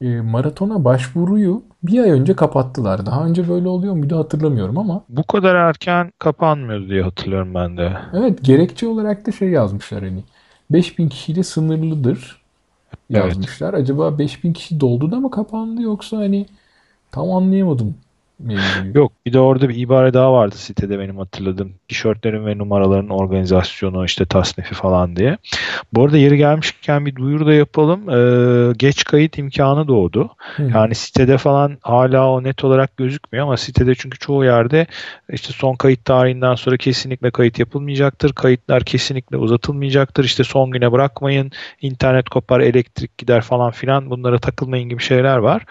E, 0.00 0.20
maratona 0.20 0.84
başvuruyu 0.84 1.62
bir 1.82 2.02
ay 2.02 2.10
önce 2.10 2.34
kapattılar. 2.36 3.06
Daha 3.06 3.24
önce 3.24 3.48
böyle 3.48 3.68
oluyor 3.68 3.94
muydu 3.94 4.18
hatırlamıyorum 4.18 4.78
ama. 4.78 5.04
Bu 5.08 5.22
kadar 5.22 5.54
erken 5.54 6.12
kapanmıyordu 6.18 6.88
diye 6.88 7.02
hatırlıyorum 7.02 7.54
ben 7.54 7.76
de. 7.76 7.92
Evet 8.14 8.44
gerekçe 8.44 8.86
olarak 8.86 9.26
da 9.26 9.32
şey 9.32 9.48
yazmışlar 9.48 10.02
hani 10.02 10.22
5000 10.70 11.08
kişiyle 11.08 11.42
sınırlıdır 11.42 12.42
yazmışlar. 13.10 13.74
Evet. 13.74 13.82
Acaba 13.82 14.18
5000 14.18 14.52
kişi 14.52 14.80
doldu 14.80 15.10
da 15.10 15.20
mı 15.20 15.30
kapandı 15.30 15.82
yoksa 15.82 16.16
hani 16.16 16.46
tam 17.12 17.30
anlayamadım. 17.30 17.94
Yok 18.94 19.12
bir 19.26 19.32
de 19.32 19.40
orada 19.40 19.68
bir 19.68 19.76
ibare 19.76 20.14
daha 20.14 20.32
vardı 20.32 20.54
sitede 20.56 20.98
benim 20.98 21.18
hatırladığım. 21.18 21.72
Tişörtlerin 21.88 22.46
ve 22.46 22.58
numaraların 22.58 23.08
organizasyonu 23.08 24.04
işte 24.04 24.24
tasnifi 24.24 24.74
falan 24.74 25.16
diye. 25.16 25.36
Bu 25.92 26.04
arada 26.04 26.16
yeri 26.16 26.36
gelmişken 26.36 27.06
bir 27.06 27.16
duyuru 27.16 27.46
da 27.46 27.52
yapalım. 27.52 28.10
Ee, 28.10 28.72
geç 28.76 29.04
kayıt 29.04 29.38
imkanı 29.38 29.88
doğdu. 29.88 30.30
Hı. 30.56 30.62
Yani 30.74 30.94
sitede 30.94 31.38
falan 31.38 31.78
hala 31.80 32.30
o 32.30 32.42
net 32.42 32.64
olarak 32.64 32.96
gözükmüyor 32.96 33.46
ama 33.46 33.56
sitede 33.56 33.94
çünkü 33.94 34.18
çoğu 34.18 34.44
yerde 34.44 34.86
işte 35.32 35.52
son 35.52 35.74
kayıt 35.74 36.04
tarihinden 36.04 36.54
sonra 36.54 36.76
kesinlikle 36.76 37.30
kayıt 37.30 37.58
yapılmayacaktır. 37.58 38.32
Kayıtlar 38.32 38.84
kesinlikle 38.84 39.36
uzatılmayacaktır. 39.36 40.24
İşte 40.24 40.44
son 40.44 40.70
güne 40.70 40.92
bırakmayın. 40.92 41.50
internet 41.80 42.28
kopar, 42.28 42.60
elektrik 42.60 43.18
gider 43.18 43.40
falan 43.40 43.70
filan 43.70 44.10
bunlara 44.10 44.38
takılmayın 44.38 44.88
gibi 44.88 45.02
şeyler 45.02 45.36
var. 45.36 45.64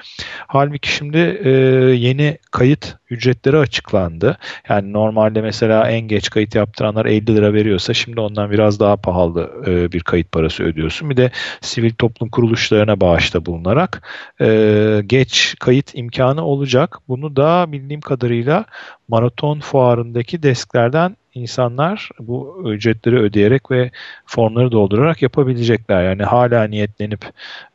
Halbuki 0.47 0.93
şimdi 0.93 1.17
e, 1.17 1.49
yeni 1.97 2.37
kayıt 2.59 2.95
ücretleri 3.09 3.57
açıklandı. 3.57 4.37
Yani 4.69 4.93
normalde 4.93 5.41
mesela 5.41 5.89
en 5.89 6.01
geç 6.01 6.29
kayıt 6.29 6.55
yaptıranlar 6.55 7.05
50 7.05 7.35
lira 7.35 7.53
veriyorsa 7.53 7.93
şimdi 7.93 8.19
ondan 8.19 8.51
biraz 8.51 8.79
daha 8.79 8.97
pahalı 8.97 9.51
e, 9.67 9.91
bir 9.91 9.99
kayıt 9.99 10.31
parası 10.31 10.63
ödüyorsun. 10.63 11.09
Bir 11.09 11.17
de 11.17 11.31
sivil 11.61 11.93
toplum 11.93 12.29
kuruluşlarına 12.29 13.01
bağışta 13.01 13.45
bulunarak 13.45 14.01
e, 14.41 15.01
geç 15.07 15.55
kayıt 15.59 15.91
imkanı 15.95 16.45
olacak. 16.45 16.97
Bunu 17.07 17.35
da 17.35 17.71
bildiğim 17.71 18.01
kadarıyla 18.01 18.65
maraton 19.09 19.59
fuarındaki 19.59 20.43
desklerden 20.43 21.15
insanlar 21.33 22.09
bu 22.19 22.63
ücretleri 22.65 23.19
ödeyerek 23.19 23.71
ve 23.71 23.91
formları 24.25 24.71
doldurarak 24.71 25.21
yapabilecekler. 25.21 26.03
Yani 26.03 26.23
hala 26.23 26.63
niyetlenip 26.63 27.25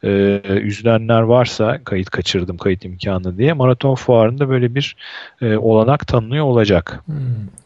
e, 0.04 0.40
üzülenler 0.48 1.20
varsa 1.20 1.84
kayıt 1.84 2.10
kaçırdım 2.10 2.56
kayıt 2.56 2.84
imkanı 2.84 3.38
diye 3.38 3.52
maraton 3.52 3.94
fuarında 3.94 4.48
böyle 4.48 4.74
bir 4.74 4.96
e, 5.42 5.56
olanak 5.56 6.06
tanınıyor 6.06 6.44
olacak. 6.44 7.02
Hmm, 7.06 7.16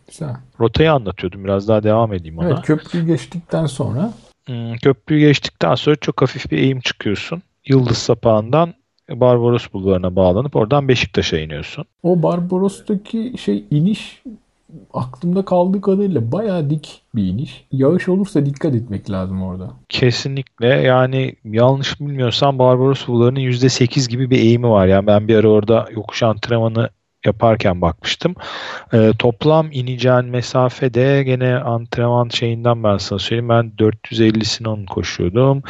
güzel. 0.08 0.36
Rotayı 0.60 0.92
anlatıyordum 0.92 1.44
biraz 1.44 1.68
daha 1.68 1.82
devam 1.82 2.12
edeyim 2.12 2.38
ona. 2.38 2.46
Evet 2.46 2.62
köprüyü 2.62 3.06
geçtikten 3.06 3.66
sonra 3.66 4.12
hmm, 4.46 4.76
köprüyü 4.76 5.20
geçtikten 5.20 5.74
sonra 5.74 5.96
çok 5.96 6.22
hafif 6.22 6.50
bir 6.50 6.58
eğim 6.58 6.80
çıkıyorsun. 6.80 7.42
Yıldız 7.66 7.98
sapağından 7.98 8.74
Barbaros 9.10 9.72
Bulvarı'na 9.72 10.16
bağlanıp 10.16 10.56
oradan 10.56 10.88
Beşiktaş'a 10.88 11.38
iniyorsun. 11.38 11.84
O 12.02 12.22
Barbaros'taki 12.22 13.34
şey 13.38 13.64
iniş 13.70 14.22
aklımda 14.94 15.44
kaldığı 15.44 15.80
kadarıyla 15.80 16.32
bayağı 16.32 16.70
dik 16.70 17.02
bir 17.14 17.24
iniş. 17.24 17.64
Yağış 17.72 18.08
olursa 18.08 18.46
dikkat 18.46 18.74
etmek 18.74 19.10
lazım 19.10 19.42
orada. 19.42 19.70
Kesinlikle. 19.88 20.66
Yani 20.66 21.34
yanlış 21.44 22.00
bilmiyorsam 22.00 22.58
Barbaros 22.58 23.08
Bulvarı'nın 23.08 23.40
%8 23.40 24.08
gibi 24.08 24.30
bir 24.30 24.38
eğimi 24.38 24.68
var. 24.68 24.86
Yani 24.86 25.06
ben 25.06 25.28
bir 25.28 25.36
ara 25.36 25.48
orada 25.48 25.88
yokuş 25.94 26.22
antrenmanı 26.22 26.90
yaparken 27.26 27.80
bakmıştım. 27.80 28.34
E, 28.92 29.12
toplam 29.18 29.68
ineceğin 29.72 30.24
mesafede 30.24 31.22
gene 31.22 31.56
antrenman 31.56 32.28
şeyinden 32.28 32.84
ben 32.84 32.96
sana 32.96 33.18
söyleyeyim. 33.18 33.48
Ben 33.48 33.72
450'sini 33.78 34.68
onun 34.68 34.86
koşuyordum. 34.86 35.62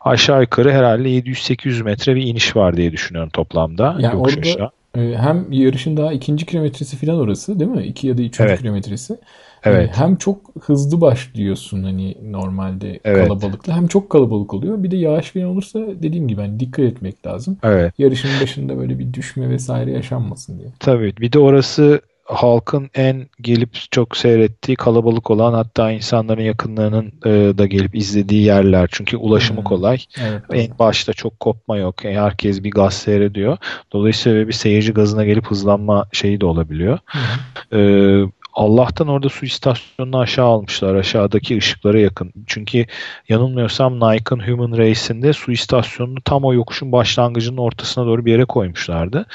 Aşağı 0.00 0.40
yukarı 0.40 0.72
herhalde 0.72 1.08
700-800 1.08 1.82
metre 1.82 2.16
bir 2.16 2.22
iniş 2.22 2.56
var 2.56 2.76
diye 2.76 2.92
düşünüyorum 2.92 3.30
toplamda. 3.30 3.96
Yani 3.98 4.16
orada 4.16 4.40
aşağı. 4.40 4.70
Ee, 4.96 5.00
hem 5.00 5.52
yarışın 5.52 5.96
daha 5.96 6.12
ikinci 6.12 6.46
kilometresi 6.46 7.06
falan 7.06 7.20
orası 7.20 7.60
değil 7.60 7.70
mi? 7.70 7.82
İki 7.82 8.06
ya 8.06 8.18
da 8.18 8.22
üçüncü 8.22 8.50
evet. 8.50 8.60
kilometresi. 8.60 9.18
Evet. 9.64 9.90
hem 9.92 10.16
çok 10.16 10.40
hızlı 10.60 11.00
başlıyorsun 11.00 11.82
hani 11.82 12.16
normalde 12.22 13.00
evet. 13.04 13.28
kalabalıkla 13.28 13.76
hem 13.76 13.86
çok 13.86 14.10
kalabalık 14.10 14.54
oluyor. 14.54 14.82
Bir 14.82 14.90
de 14.90 14.96
yağış 14.96 15.30
falan 15.30 15.46
olursa 15.46 15.78
dediğim 16.02 16.28
gibi 16.28 16.40
hani 16.40 16.60
dikkat 16.60 16.84
etmek 16.84 17.26
lazım. 17.26 17.58
Evet. 17.62 17.94
Yarışın 17.98 18.30
başında 18.42 18.78
böyle 18.78 18.98
bir 18.98 19.12
düşme 19.12 19.50
vesaire 19.50 19.92
yaşanmasın 19.92 20.58
diye. 20.58 20.68
Tabii. 20.80 21.16
Bir 21.16 21.32
de 21.32 21.38
orası 21.38 22.00
halkın 22.24 22.90
en 22.94 23.26
gelip 23.40 23.74
çok 23.90 24.16
seyrettiği 24.16 24.76
kalabalık 24.76 25.30
olan 25.30 25.52
hatta 25.52 25.90
insanların 25.90 26.42
yakınlarının 26.42 27.12
e, 27.26 27.58
da 27.58 27.66
gelip 27.66 27.94
izlediği 27.94 28.42
yerler. 28.42 28.88
Çünkü 28.92 29.16
ulaşımı 29.16 29.58
hmm. 29.58 29.64
kolay. 29.64 29.98
Evet, 30.22 30.42
en 30.52 30.78
başta 30.78 31.12
çok 31.12 31.40
kopma 31.40 31.76
yok. 31.76 32.04
Yani 32.04 32.18
herkes 32.18 32.64
bir 32.64 32.70
gaz 32.70 32.94
seyrediyor. 32.94 33.56
Dolayısıyla 33.92 34.48
bir 34.48 34.52
seyirci 34.52 34.92
gazına 34.92 35.24
gelip 35.24 35.46
hızlanma 35.46 36.08
şeyi 36.12 36.40
de 36.40 36.46
olabiliyor. 36.46 36.98
Hmm. 37.06 37.78
E, 37.78 38.24
Allah'tan 38.54 39.08
orada 39.08 39.28
su 39.28 39.46
istasyonunu 39.46 40.18
aşağı 40.18 40.46
almışlar. 40.46 40.94
Aşağıdaki 40.94 41.58
ışıklara 41.58 42.00
yakın. 42.00 42.32
Çünkü 42.46 42.86
yanılmıyorsam 43.28 43.94
Nike'ın 43.94 44.48
Human 44.48 44.78
Race'inde 44.78 45.32
su 45.32 45.52
istasyonunu 45.52 46.20
tam 46.24 46.44
o 46.44 46.54
yokuşun 46.54 46.92
başlangıcının 46.92 47.56
ortasına 47.56 48.06
doğru 48.06 48.26
bir 48.26 48.32
yere 48.32 48.44
koymuşlardı. 48.44 49.26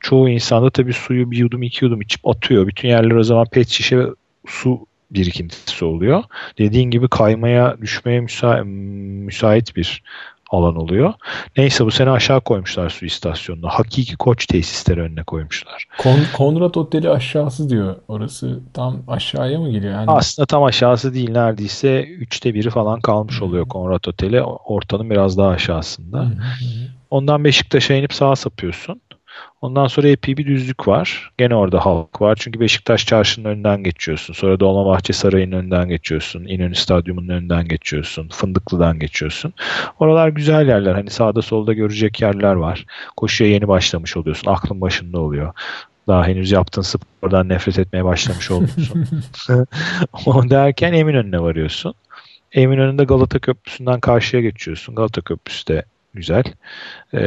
Çoğu 0.00 0.28
insanda 0.28 0.70
tabii 0.70 0.92
suyu 0.92 1.30
bir 1.30 1.38
yudum 1.38 1.62
iki 1.62 1.84
yudum 1.84 2.00
içip 2.00 2.28
atıyor. 2.28 2.66
Bütün 2.66 2.88
yerler 2.88 3.16
o 3.16 3.24
zaman 3.24 3.46
pet 3.46 3.68
şişe 3.68 3.98
ve 3.98 4.06
su 4.46 4.86
birikintisi 5.10 5.84
oluyor. 5.84 6.22
Dediğin 6.58 6.90
gibi 6.90 7.08
kaymaya, 7.08 7.76
düşmeye 7.80 8.20
müsa 8.20 8.64
müsait 8.64 9.76
bir 9.76 10.02
alan 10.50 10.76
oluyor. 10.76 11.12
Neyse 11.56 11.84
bu 11.84 11.90
sene 11.90 12.10
aşağı 12.10 12.40
koymuşlar 12.40 12.90
su 12.90 13.06
istasyonunu. 13.06 13.68
Hakiki 13.68 14.16
koç 14.16 14.46
tesisleri 14.46 15.00
önüne 15.00 15.22
koymuşlar. 15.22 15.84
Kon 15.98 16.18
Konrad 16.36 16.74
Oteli 16.74 17.10
aşağısı 17.10 17.70
diyor. 17.70 17.96
Orası 18.08 18.60
tam 18.74 18.96
aşağıya 19.08 19.60
mı 19.60 19.70
geliyor? 19.70 19.92
Yani... 19.92 20.10
Aslında 20.10 20.46
tam 20.46 20.64
aşağısı 20.64 21.14
değil. 21.14 21.30
Neredeyse 21.30 22.02
üçte 22.02 22.54
biri 22.54 22.70
falan 22.70 23.00
kalmış 23.00 23.42
oluyor 23.42 23.68
Konrad 23.68 24.04
Oteli. 24.04 24.42
Ortanın 24.42 25.10
biraz 25.10 25.38
daha 25.38 25.48
aşağısında. 25.48 26.26
Ondan 27.10 27.44
Beşiktaş'a 27.44 27.94
inip 27.94 28.14
sağa 28.14 28.36
sapıyorsun. 28.36 29.00
Ondan 29.66 29.86
sonra 29.86 30.08
epey 30.08 30.36
bir 30.36 30.46
düzlük 30.46 30.88
var. 30.88 31.30
Gene 31.38 31.54
orada 31.54 31.86
halk 31.86 32.20
var. 32.20 32.38
Çünkü 32.40 32.60
Beşiktaş 32.60 33.06
Çarşı'nın 33.06 33.48
önünden 33.48 33.82
geçiyorsun. 33.82 34.34
Sonra 34.34 34.60
Dolmabahçe 34.60 35.12
Sarayı'nın 35.12 35.56
önünden 35.56 35.88
geçiyorsun. 35.88 36.44
İnönü 36.44 36.74
Stadyumu'nun 36.74 37.28
önünden 37.28 37.68
geçiyorsun. 37.68 38.28
Fındıklı'dan 38.28 38.98
geçiyorsun. 38.98 39.52
Oralar 40.00 40.28
güzel 40.28 40.68
yerler. 40.68 40.94
Hani 40.94 41.10
sağda 41.10 41.42
solda 41.42 41.72
görecek 41.72 42.20
yerler 42.20 42.54
var. 42.54 42.86
Koşuya 43.16 43.50
yeni 43.50 43.68
başlamış 43.68 44.16
oluyorsun. 44.16 44.50
Aklın 44.50 44.80
başında 44.80 45.20
oluyor 45.20 45.52
daha 46.08 46.26
henüz 46.26 46.50
yaptığın 46.52 46.82
spordan 46.82 47.48
nefret 47.48 47.78
etmeye 47.78 48.04
başlamış 48.04 48.50
olmuşsun. 48.50 49.06
o 50.26 50.50
derken 50.50 50.92
Eminönü'ne 50.92 51.40
varıyorsun. 51.40 51.94
Eminönü'nde 52.52 53.04
Galata 53.04 53.38
Köprüsü'nden 53.38 54.00
karşıya 54.00 54.42
geçiyorsun. 54.42 54.94
Galata 54.94 55.20
Köprüsü 55.20 55.66
de 55.66 55.84
Güzel. 56.16 56.44
Ee, 57.14 57.18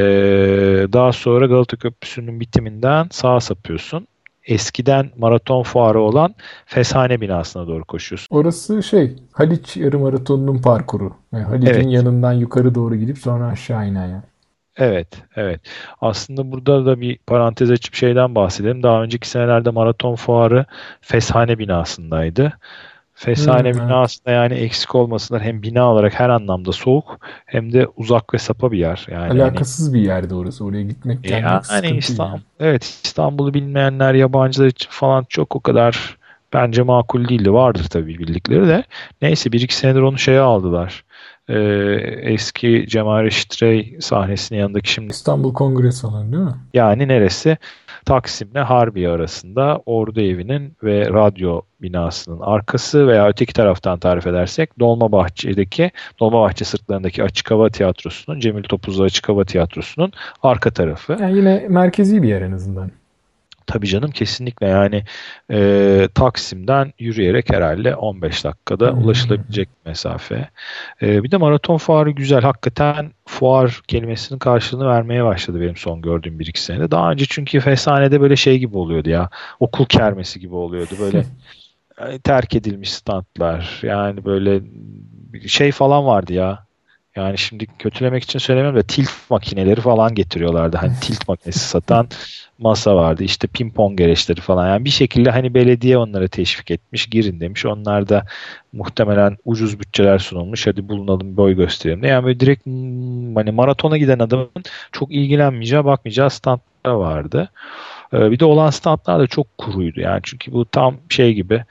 daha 0.92 1.12
sonra 1.12 1.46
Galata 1.46 1.76
Köprüsü'nün 1.76 2.40
bitiminden 2.40 3.06
sağa 3.10 3.40
sapıyorsun. 3.40 4.06
Eskiden 4.46 5.10
maraton 5.18 5.62
fuarı 5.62 6.00
olan 6.00 6.34
Feshane 6.66 7.20
binasına 7.20 7.66
doğru 7.66 7.84
koşuyorsun. 7.84 8.36
Orası 8.36 8.82
şey 8.82 9.16
Haliç 9.32 9.76
yarım 9.76 10.02
maratonunun 10.02 10.58
parkuru. 10.58 11.12
Yani 11.32 11.44
Haliç'in 11.44 11.72
evet. 11.72 11.86
yanından 11.92 12.32
yukarı 12.32 12.74
doğru 12.74 12.96
gidip 12.96 13.18
sonra 13.18 13.46
aşağı 13.46 13.88
inen 13.88 14.08
yer. 14.08 14.20
Evet, 14.76 15.08
evet. 15.36 15.60
Aslında 16.00 16.52
burada 16.52 16.86
da 16.86 17.00
bir 17.00 17.18
parantez 17.18 17.70
açıp 17.70 17.94
şeyden 17.94 18.34
bahsedelim. 18.34 18.82
Daha 18.82 19.02
önceki 19.02 19.28
senelerde 19.28 19.70
maraton 19.70 20.14
fuarı 20.14 20.64
Feshane 21.00 21.58
binasındaydı. 21.58 22.52
Fesane 23.20 23.72
hmm, 23.72 23.80
binasında 23.80 24.30
evet. 24.30 24.50
yani 24.50 24.60
eksik 24.60 24.94
olmasınlar 24.94 25.42
hem 25.42 25.62
bina 25.62 25.92
olarak 25.92 26.20
her 26.20 26.28
anlamda 26.28 26.72
soğuk 26.72 27.18
hem 27.46 27.72
de 27.72 27.86
uzak 27.96 28.34
ve 28.34 28.38
sapa 28.38 28.72
bir 28.72 28.78
yer. 28.78 29.06
Yani 29.10 29.28
hani 29.28 29.42
Alakasız 29.42 29.86
hani, 29.86 29.94
bir 29.94 30.00
yerde 30.00 30.34
orası. 30.34 30.64
Oraya 30.64 30.82
gitmek 30.82 31.22
gelmek 31.22 31.62
yani 31.72 31.96
İstanbul, 31.96 32.32
yani. 32.32 32.42
Evet 32.60 32.84
İstanbul'u 32.84 33.54
bilmeyenler 33.54 34.14
yabancılar 34.14 34.66
için 34.66 34.88
falan 34.90 35.26
çok 35.28 35.56
o 35.56 35.60
kadar 35.60 36.16
bence 36.52 36.82
makul 36.82 37.28
değildi. 37.28 37.52
Vardır 37.52 37.84
tabii 37.90 38.18
bildikleri 38.18 38.68
de. 38.68 38.84
Neyse 39.22 39.52
bir 39.52 39.60
iki 39.60 39.76
senedir 39.76 40.00
onu 40.00 40.18
şeye 40.18 40.40
aldılar. 40.40 41.04
Ee, 41.48 41.54
eski 42.22 42.86
Cemal 42.88 43.22
Reşit 43.22 43.62
Rey 43.62 43.96
sahnesinin 44.00 44.58
yanındaki 44.58 44.92
şimdi. 44.92 45.12
İstanbul 45.12 45.54
Kongre 45.54 45.92
Salonu 45.92 46.32
değil 46.32 46.44
mi? 46.44 46.54
Yani 46.74 47.08
neresi? 47.08 47.58
Taksim'le 48.04 48.64
Harbiye 48.64 49.08
arasında 49.08 49.82
Ordu 49.86 50.20
Evi'nin 50.20 50.76
ve 50.82 51.06
radyo 51.06 51.62
binasının 51.82 52.40
arkası 52.40 53.06
veya 53.06 53.28
öteki 53.28 53.52
taraftan 53.52 53.98
tarif 53.98 54.26
edersek 54.26 54.78
Dolmabahçe'deki 54.78 55.90
Dolmabahçe 56.20 56.64
sırtlarındaki 56.64 57.24
Açık 57.24 57.50
Hava 57.50 57.68
Tiyatrosu'nun 57.68 58.40
Cemil 58.40 58.62
Topuzlu 58.62 59.04
Açık 59.04 59.28
Hava 59.28 59.44
Tiyatrosu'nun 59.44 60.12
arka 60.42 60.70
tarafı. 60.70 61.16
Yani 61.20 61.36
yine 61.36 61.66
merkezi 61.68 62.22
bir 62.22 62.28
yer 62.28 62.42
en 62.42 62.52
azından. 62.52 62.90
Tabii 63.70 63.86
canım 63.86 64.10
kesinlikle 64.10 64.66
yani 64.66 65.04
e, 65.50 66.08
Taksim'den 66.14 66.92
yürüyerek 66.98 67.50
herhalde 67.52 67.96
15 67.96 68.44
dakikada 68.44 68.92
hmm. 68.92 69.04
ulaşılabilecek 69.04 69.68
mesafe. 69.86 70.48
E, 71.02 71.22
bir 71.22 71.30
de 71.30 71.36
maraton 71.36 71.76
fuarı 71.76 72.10
güzel. 72.10 72.42
Hakikaten 72.42 73.12
fuar 73.26 73.80
kelimesinin 73.88 74.38
karşılığını 74.38 74.88
vermeye 74.88 75.24
başladı 75.24 75.60
benim 75.60 75.76
son 75.76 76.02
gördüğüm 76.02 76.38
bir 76.38 76.46
iki 76.46 76.62
senede. 76.62 76.90
Daha 76.90 77.10
önce 77.10 77.24
çünkü 77.28 77.60
Fesane'de 77.60 78.20
böyle 78.20 78.36
şey 78.36 78.58
gibi 78.58 78.76
oluyordu 78.76 79.10
ya. 79.10 79.30
Okul 79.60 79.84
kermesi 79.84 80.40
gibi 80.40 80.54
oluyordu. 80.54 80.94
Böyle 81.00 81.24
terk 82.24 82.54
edilmiş 82.54 82.92
standlar. 82.92 83.80
Yani 83.82 84.24
böyle 84.24 84.60
şey 85.46 85.72
falan 85.72 86.06
vardı 86.06 86.32
ya. 86.32 86.69
Yani 87.16 87.38
şimdi 87.38 87.66
kötülemek 87.78 88.22
için 88.22 88.38
söylemiyorum 88.38 88.78
da 88.78 88.82
tilt 88.82 89.08
makineleri 89.30 89.80
falan 89.80 90.14
getiriyorlardı. 90.14 90.76
Hani 90.76 90.92
tilt 91.00 91.28
makinesi 91.28 91.58
satan 91.58 92.08
masa 92.58 92.96
vardı. 92.96 93.24
İşte 93.24 93.48
pimpon 93.48 93.96
gereçleri 93.96 94.40
falan. 94.40 94.68
Yani 94.68 94.84
bir 94.84 94.90
şekilde 94.90 95.30
hani 95.30 95.54
belediye 95.54 95.98
onlara 95.98 96.28
teşvik 96.28 96.70
etmiş. 96.70 97.06
Girin 97.06 97.40
demiş. 97.40 97.66
Onlar 97.66 98.08
da 98.08 98.24
muhtemelen 98.72 99.36
ucuz 99.44 99.80
bütçeler 99.80 100.18
sunulmuş. 100.18 100.66
Hadi 100.66 100.88
bulunalım 100.88 101.36
boy 101.36 101.54
gösterelim. 101.56 102.04
Yani 102.04 102.24
böyle 102.24 102.40
direkt 102.40 102.66
hani 103.36 103.50
maratona 103.52 103.98
giden 103.98 104.18
adamın 104.18 104.50
çok 104.92 105.12
ilgilenmeyeceği 105.12 105.84
bakmayacağı 105.84 106.30
standlar 106.30 106.60
vardı. 106.84 107.50
Ee, 108.12 108.30
bir 108.30 108.38
de 108.38 108.44
olan 108.44 108.70
standlar 108.70 109.20
da 109.20 109.26
çok 109.26 109.58
kuruydu. 109.58 110.00
Yani 110.00 110.20
çünkü 110.22 110.52
bu 110.52 110.64
tam 110.64 110.96
şey 111.08 111.34
gibi 111.34 111.64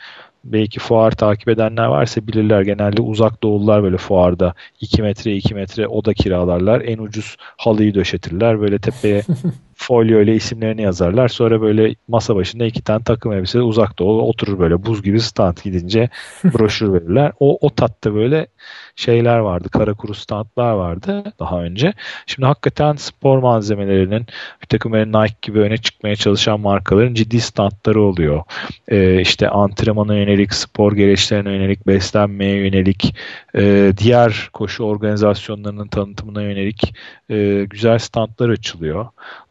belki 0.44 0.80
fuar 0.80 1.12
takip 1.12 1.48
edenler 1.48 1.86
varsa 1.86 2.28
bilirler. 2.28 2.62
Genelde 2.62 3.02
uzak 3.02 3.44
doğulular 3.44 3.84
böyle 3.84 3.98
fuarda. 3.98 4.54
2 4.82 5.02
metre 5.02 5.36
2 5.36 5.56
metre 5.56 5.88
oda 5.88 6.14
kiralarlar. 6.14 6.82
En 6.82 6.98
ucuz 6.98 7.38
halıyı 7.40 7.94
döşetirler. 7.96 8.62
Böyle 8.62 8.80
tepeye 8.80 9.24
folyo 9.80 10.22
ile 10.22 10.36
isimlerini 10.36 10.82
yazarlar. 10.82 11.28
Sonra 11.28 11.62
böyle 11.62 11.96
masa 12.08 12.36
başında 12.36 12.66
iki 12.66 12.82
tane 12.82 13.04
takım 13.04 13.34
elbise 13.34 13.62
uzak 13.62 14.00
doğu 14.00 14.22
oturur 14.22 14.60
böyle 14.60 14.86
buz 14.86 15.04
gibi 15.04 15.20
stand 15.20 15.58
gidince 15.64 16.10
broşür 16.44 16.94
verirler. 16.94 17.32
O, 17.40 17.58
o 17.62 17.70
tatta 17.70 18.16
böyle 18.16 18.48
şeyler 18.96 19.40
vardı. 19.40 19.70
Kara 19.70 19.94
kuru 19.94 20.14
standlar 20.14 20.74
vardı 20.74 21.24
daha 21.40 21.62
önce. 21.62 21.94
Şimdi 22.26 22.46
hakikaten 22.46 22.96
spor 22.96 23.40
malzemelerinin 23.40 24.26
bir 24.62 24.68
takım 24.68 24.94
Nike 24.94 25.36
gibi 25.42 25.60
öne 25.60 25.78
çıkmaya 25.78 26.16
çalışan 26.16 26.60
markaların 26.60 27.14
ciddi 27.14 27.42
standları 27.42 28.02
oluyor. 28.02 28.44
Ee, 28.88 29.22
işte 29.22 29.50
antrenmana 29.50 30.16
yönelik, 30.16 30.54
spor 30.54 30.96
gereçlerine 30.96 31.52
yönelik, 31.52 31.88
beslenmeye 31.88 32.56
yönelik, 32.56 33.16
e, 33.56 33.94
diğer 33.98 34.50
koşu 34.54 34.84
organizasyonlarının 34.84 35.88
tanıtımına 35.88 36.42
yönelik 36.42 36.94
e, 37.30 37.66
güzel 37.70 38.00
standlar 38.00 38.50
açılıyor. 38.50 39.06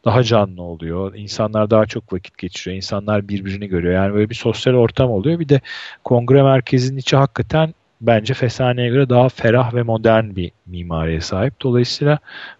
Daha 0.05 0.23
canlı 0.23 0.61
oluyor. 0.61 1.15
İnsanlar 1.15 1.69
daha 1.69 1.85
çok 1.85 2.13
vakit 2.13 2.37
geçiriyor. 2.37 2.75
İnsanlar 2.75 3.27
birbirini 3.27 3.67
görüyor. 3.67 3.93
Yani 3.93 4.13
böyle 4.13 4.29
bir 4.29 4.35
sosyal 4.35 4.73
ortam 4.73 5.11
oluyor. 5.11 5.39
Bir 5.39 5.49
de 5.49 5.61
kongre 6.03 6.43
merkezinin 6.43 6.97
içi 6.97 7.15
hakikaten 7.15 7.73
bence 8.01 8.33
Fesane'ye 8.33 8.89
göre 8.89 9.09
daha 9.09 9.29
ferah 9.29 9.73
ve 9.73 9.83
modern 9.83 10.35
bir 10.35 10.51
mimariye 10.65 11.21
sahip. 11.21 11.61
Dolayısıyla 11.61 12.19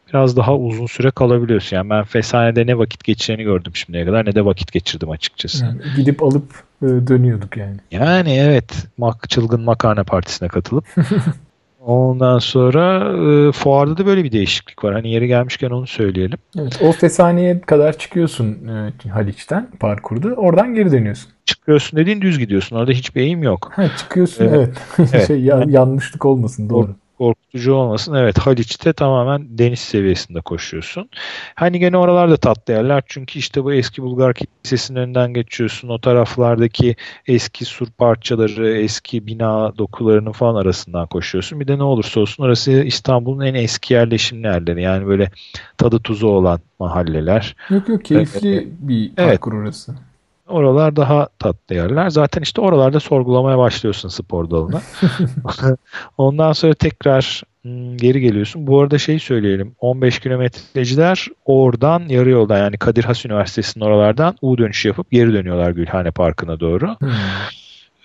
biraz 0.10 0.38
daha 0.38 0.56
uzun 0.56 0.86
süre 0.86 1.12
kalabiliyorsun. 1.12 1.76
Yani 1.76 1.90
ben 1.90 2.04
Fesane'de 2.04 2.68
ne 2.68 2.78
vakit 2.78 3.04
geçireni 3.04 3.44
gördüm 3.44 3.76
şimdiye 3.76 4.06
kadar 4.06 4.26
ne 4.26 4.36
de 4.36 4.46
vakit 4.46 4.72
geçirdim 4.72 5.10
açıkçası. 5.10 5.66
Yani 5.66 5.82
gidip 5.96 6.24
alıp 6.24 6.64
e, 6.82 6.88
dönüyorduk 6.88 7.58
yani. 7.58 7.78
Yani 7.92 8.34
evet. 8.34 8.88
Mak 8.98 9.30
çılgın 9.30 9.62
makarna 9.62 10.04
partisine 10.04 10.48
katılıp 10.48 10.86
Ondan 11.90 12.40
sonra 12.40 13.14
e, 13.48 13.52
fuarda 13.52 13.98
da 13.98 14.06
böyle 14.06 14.24
bir 14.24 14.32
değişiklik 14.32 14.84
var. 14.84 14.94
Hani 14.94 15.12
yeri 15.12 15.28
gelmişken 15.28 15.70
onu 15.70 15.88
söyleyelim. 15.88 16.38
Evet, 16.60 16.80
o 16.84 16.92
Fesaniye 16.92 17.62
kadar 17.62 17.98
çıkıyorsun 17.98 18.68
e, 19.06 19.10
Haliç'ten 19.10 19.68
parkurda. 19.80 20.28
Oradan 20.28 20.74
geri 20.74 20.92
dönüyorsun. 20.92 21.32
Çıkıyorsun 21.46 22.00
dediğin 22.00 22.22
düz 22.22 22.40
gidiyorsun. 22.40 22.76
Orada 22.76 22.92
hiçbir 22.92 23.22
eğim 23.22 23.44
yok. 23.44 23.72
Ha, 23.76 23.88
çıkıyorsun 23.98 24.46
evet. 24.46 24.70
evet. 25.00 25.28
şey, 25.28 25.42
yanlışlık 25.68 26.26
olmasın 26.26 26.70
doğru 26.70 26.96
korkutucu 27.20 27.74
olmasın. 27.74 28.14
Evet 28.14 28.38
Haliç'te 28.38 28.94
tamamen 28.94 29.58
deniz 29.58 29.80
seviyesinde 29.80 30.42
koşuyorsun. 30.42 31.10
Hani 31.56 31.80
gene 31.80 31.98
oralarda 31.98 32.38
tatlı 32.38 32.74
yerler 32.74 33.04
çünkü 33.08 33.40
işte 33.40 33.64
bu 33.64 33.74
eski 33.74 34.04
Bulgar 34.04 34.34
Kilisesi'nin 34.34 35.00
önünden 35.00 35.34
geçiyorsun. 35.34 35.90
O 35.90 36.00
taraflardaki 36.00 36.96
eski 37.28 37.66
sur 37.66 37.88
parçaları, 37.98 38.78
eski 38.78 39.28
bina 39.28 39.78
dokularının 39.78 40.32
falan 40.32 40.56
arasından 40.56 41.08
koşuyorsun. 41.08 41.60
Bir 41.60 41.68
de 41.68 41.78
ne 41.78 41.84
olursa 41.84 42.20
olsun 42.20 42.44
orası 42.44 42.72
İstanbul'un 42.72 43.46
en 43.46 43.54
eski 43.54 43.94
yerleşim 43.94 44.44
yerleri. 44.44 44.82
Yani 44.82 45.08
böyle 45.08 45.32
tadı 45.78 46.00
tuzu 46.00 46.28
olan 46.28 46.60
mahalleler. 46.80 47.56
Yok 47.70 47.90
yok 47.90 48.06
keyifli 48.06 48.54
evet. 48.54 48.68
bir 48.80 49.16
parkur 49.16 49.54
evet. 49.54 49.64
orası. 49.64 50.09
Oralar 50.50 50.96
daha 50.96 51.28
tatlı 51.40 51.76
yerler. 51.76 52.10
Zaten 52.10 52.42
işte 52.42 52.62
oralarda 52.62 53.00
sorgulamaya 53.00 53.58
başlıyorsun 53.58 54.10
spor 54.10 54.50
dalına. 54.50 54.82
Ondan 56.18 56.54
sonra 56.54 56.74
tekrar 56.74 57.44
hmm, 57.62 57.98
geri 57.98 58.22
geliyorsun. 58.22 58.68
Bu 58.68 58.82
arada 58.82 58.98
şey 58.98 59.20
söyleyelim. 59.20 59.76
15 59.80 60.20
kilometreciler 60.20 61.28
oradan 61.46 62.04
yarı 62.10 62.30
yoldan 62.30 62.58
yani 62.58 62.78
Kadir 62.78 63.04
Has 63.04 63.26
Üniversitesi'nin 63.26 63.86
oralardan 63.86 64.36
U 64.42 64.58
dönüşü 64.58 64.88
yapıp 64.88 65.12
geri 65.12 65.34
dönüyorlar 65.34 65.72
Gülhane 65.72 66.12
Parkı'na 66.12 66.60
doğru. 66.60 66.96
Hmm. 67.00 67.10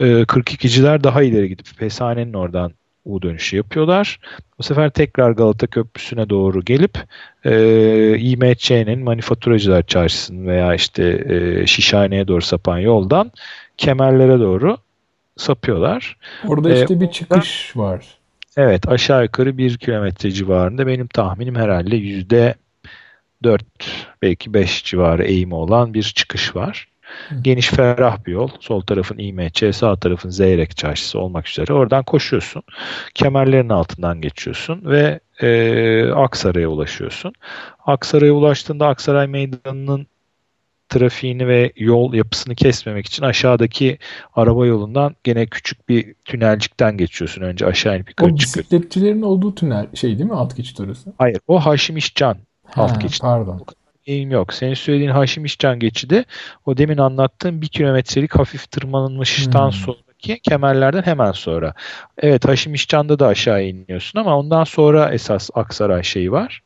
42'ciler 0.01 0.99
ee, 0.99 1.05
daha 1.05 1.23
ileri 1.23 1.49
gidip 1.49 1.67
Pesane'nin 1.79 2.33
oradan 2.33 2.73
U 3.05 3.23
dönüşü 3.23 3.57
yapıyorlar. 3.57 4.19
Bu 4.59 4.63
sefer 4.63 4.91
tekrar 4.91 5.31
Galata 5.31 5.67
Köprüsü'ne 5.67 6.31
doğru 6.31 6.65
gelip 6.65 6.99
e, 7.45 8.19
İMÇ'nin 8.19 9.05
Manifaturacılar 9.05 9.83
Çarşısı'nın 9.83 10.47
veya 10.47 10.75
işte 10.75 11.25
e, 11.29 11.67
Şişhane'ye 11.67 12.29
doğru 12.29 12.43
sapan 12.43 12.79
yoldan 12.79 13.33
kemerlere 13.77 14.41
doğru 14.41 14.77
sapıyorlar. 15.37 16.17
Orada 16.49 16.73
e, 16.73 16.81
işte 16.81 17.01
bir 17.01 17.11
çıkış 17.11 17.73
oradan, 17.77 17.91
var. 17.91 18.19
Evet 18.57 18.89
aşağı 18.89 19.23
yukarı 19.23 19.59
bir 19.59 19.79
kilometre 19.79 20.31
civarında 20.31 20.87
benim 20.87 21.07
tahminim 21.07 21.55
herhalde 21.55 21.97
yüzde 21.97 22.55
4 23.43 23.65
belki 24.23 24.55
5 24.55 24.85
civarı 24.85 25.25
eğimi 25.25 25.55
olan 25.55 25.95
bir 25.95 26.03
çıkış 26.03 26.57
var. 26.57 26.89
Geniş 27.43 27.69
ferah 27.69 28.27
bir 28.27 28.33
yol. 28.33 28.49
Sol 28.61 28.81
tarafın 28.81 29.19
İMÇ, 29.19 29.77
sağ 29.77 29.97
tarafın 29.97 30.31
Zeyrek 30.31 30.77
çarşısı 30.77 31.19
olmak 31.19 31.49
üzere. 31.49 31.73
Oradan 31.73 32.05
koşuyorsun. 32.05 32.63
Kemerlerin 33.15 33.69
altından 33.69 34.21
geçiyorsun 34.21 34.83
ve 34.85 35.21
e, 35.41 36.11
Aksaray'a 36.11 36.69
ulaşıyorsun. 36.69 37.33
Aksaray'a 37.87 38.33
ulaştığında 38.33 38.87
Aksaray 38.87 39.27
Meydanı'nın 39.27 40.07
trafiğini 40.89 41.49
ve 41.49 41.73
yol 41.77 42.15
yapısını 42.15 42.55
kesmemek 42.55 43.07
için 43.07 43.23
aşağıdaki 43.23 43.99
araba 44.35 44.67
yolundan 44.67 45.17
gene 45.25 45.47
küçük 45.47 45.89
bir 45.89 46.15
tünelcikten 46.25 46.97
geçiyorsun. 46.97 47.43
Önce 47.43 47.67
aşağı 47.67 47.97
inip 47.97 48.09
yukarı 48.09 48.37
çıkıyorsun. 48.37 48.61
O 48.61 48.63
bisikletçilerin 48.63 49.23
olduğu 49.23 49.55
tünel 49.55 49.87
şey 49.95 50.19
değil 50.19 50.31
mi 50.31 50.37
alt 50.37 50.57
geçit 50.57 50.81
orası? 50.81 51.13
Hayır 51.19 51.39
o 51.49 51.61
Haşim 51.61 51.97
İşcan 51.97 52.37
alt 52.77 53.01
geçit. 53.01 53.23
Pardon 53.23 53.61
eğim 54.07 54.31
yok. 54.31 54.53
Senin 54.53 54.75
söylediğin 54.75 55.11
Haşim 55.11 55.45
İşcan 55.45 55.79
geçidi 55.79 56.25
o 56.67 56.77
demin 56.77 56.99
anlattığım 56.99 57.63
bir 57.63 57.69
kilometrelik 57.69 58.35
hafif 58.35 58.71
tırmanılmıştan 58.71 59.71
hmm. 59.71 59.73
sonraki 59.73 60.41
kemerlerden 60.41 61.03
hemen 61.03 61.33
sonra. 61.33 61.75
Evet 62.19 62.49
Haşim 62.49 62.75
İşcan'da 62.75 63.19
da 63.19 63.27
aşağı 63.27 63.65
iniyorsun 63.65 64.19
ama 64.19 64.39
ondan 64.39 64.65
sonra 64.65 65.11
esas 65.11 65.51
Aksaray 65.55 66.03
şeyi 66.03 66.33
var. 66.33 66.63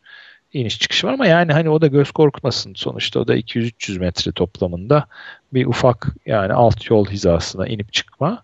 İniş 0.52 0.78
çıkışı 0.78 1.06
var 1.06 1.12
ama 1.12 1.26
yani 1.26 1.52
hani 1.52 1.70
o 1.70 1.80
da 1.80 1.86
göz 1.86 2.10
korkmasın. 2.10 2.74
Sonuçta 2.74 3.20
o 3.20 3.28
da 3.28 3.36
200-300 3.36 3.98
metre 3.98 4.32
toplamında 4.32 5.04
bir 5.52 5.66
ufak 5.66 6.06
yani 6.26 6.52
alt 6.52 6.90
yol 6.90 7.06
hizasına 7.06 7.66
inip 7.66 7.92
çıkma. 7.92 8.42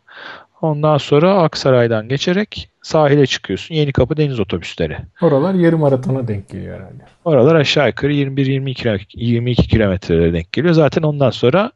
Ondan 0.61 0.99
sonra 0.99 1.43
Aksaray'dan 1.43 2.09
geçerek 2.09 2.71
sahile 2.85 3.27
çıkıyorsun. 3.27 3.75
Yeni 3.75 3.93
Kapı 3.93 4.17
deniz 4.17 4.41
otobüsleri. 4.41 4.97
Oralar 5.23 5.55
yarım 5.55 5.81
maratona 5.81 6.29
denk 6.29 6.49
geliyor 6.49 6.77
herhalde. 6.81 7.03
Oralar 7.25 7.55
aşağı 7.55 7.87
yukarı 7.89 8.13
21-22 8.13 9.01
22 9.15 9.69
kilometrelere 9.69 10.33
denk 10.33 10.53
geliyor. 10.53 10.75
Zaten 10.75 11.03
ondan 11.03 11.31
sonra 11.31 11.73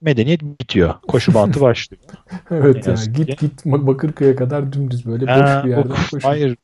medeniyet 0.00 0.42
bitiyor. 0.42 0.94
Koşu 1.08 1.34
bantı 1.34 1.60
başlıyor. 1.68 2.02
evet 2.50 2.86
ya 2.86 2.94
git 3.14 3.40
git 3.40 3.64
Bakırköy'e 3.64 4.36
kadar 4.36 4.72
dümdüz 4.72 5.06
böyle 5.06 5.22
boş 5.22 5.64
bir 5.64 5.70
yerden 5.70 5.88
koşuyor. 5.88 6.22
Hayır 6.22 6.56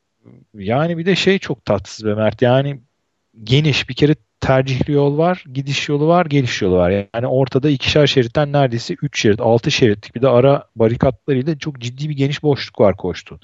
yani 0.55 0.99
bir 0.99 1.07
de 1.07 1.17
şey 1.17 1.39
çok 1.39 1.65
tatsız 1.65 2.07
be 2.07 2.15
Mert. 2.15 2.43
Yani 2.43 2.81
geniş 3.45 3.89
bir 3.89 3.95
kere 3.95 4.15
tercihli 4.43 4.93
yol 4.93 5.19
var, 5.19 5.45
gidiş 5.55 5.89
yolu 5.89 6.09
var, 6.09 6.27
geliş 6.27 6.63
yolu 6.63 6.77
var. 6.77 6.91
Yani 7.15 7.27
ortada 7.27 7.71
ikişer 7.71 8.07
şeritten 8.07 8.53
neredeyse 8.53 8.95
3 9.03 9.21
şerit, 9.21 9.41
6 9.41 9.71
şeritlik 9.71 10.15
bir 10.15 10.23
de 10.23 10.29
ara 10.29 10.65
barikatlarıyla 10.77 11.59
çok 11.59 11.79
ciddi 11.79 12.09
bir 12.09 12.17
geniş 12.17 12.43
boşluk 12.43 12.81
var 12.81 12.97
koştun. 12.97 13.41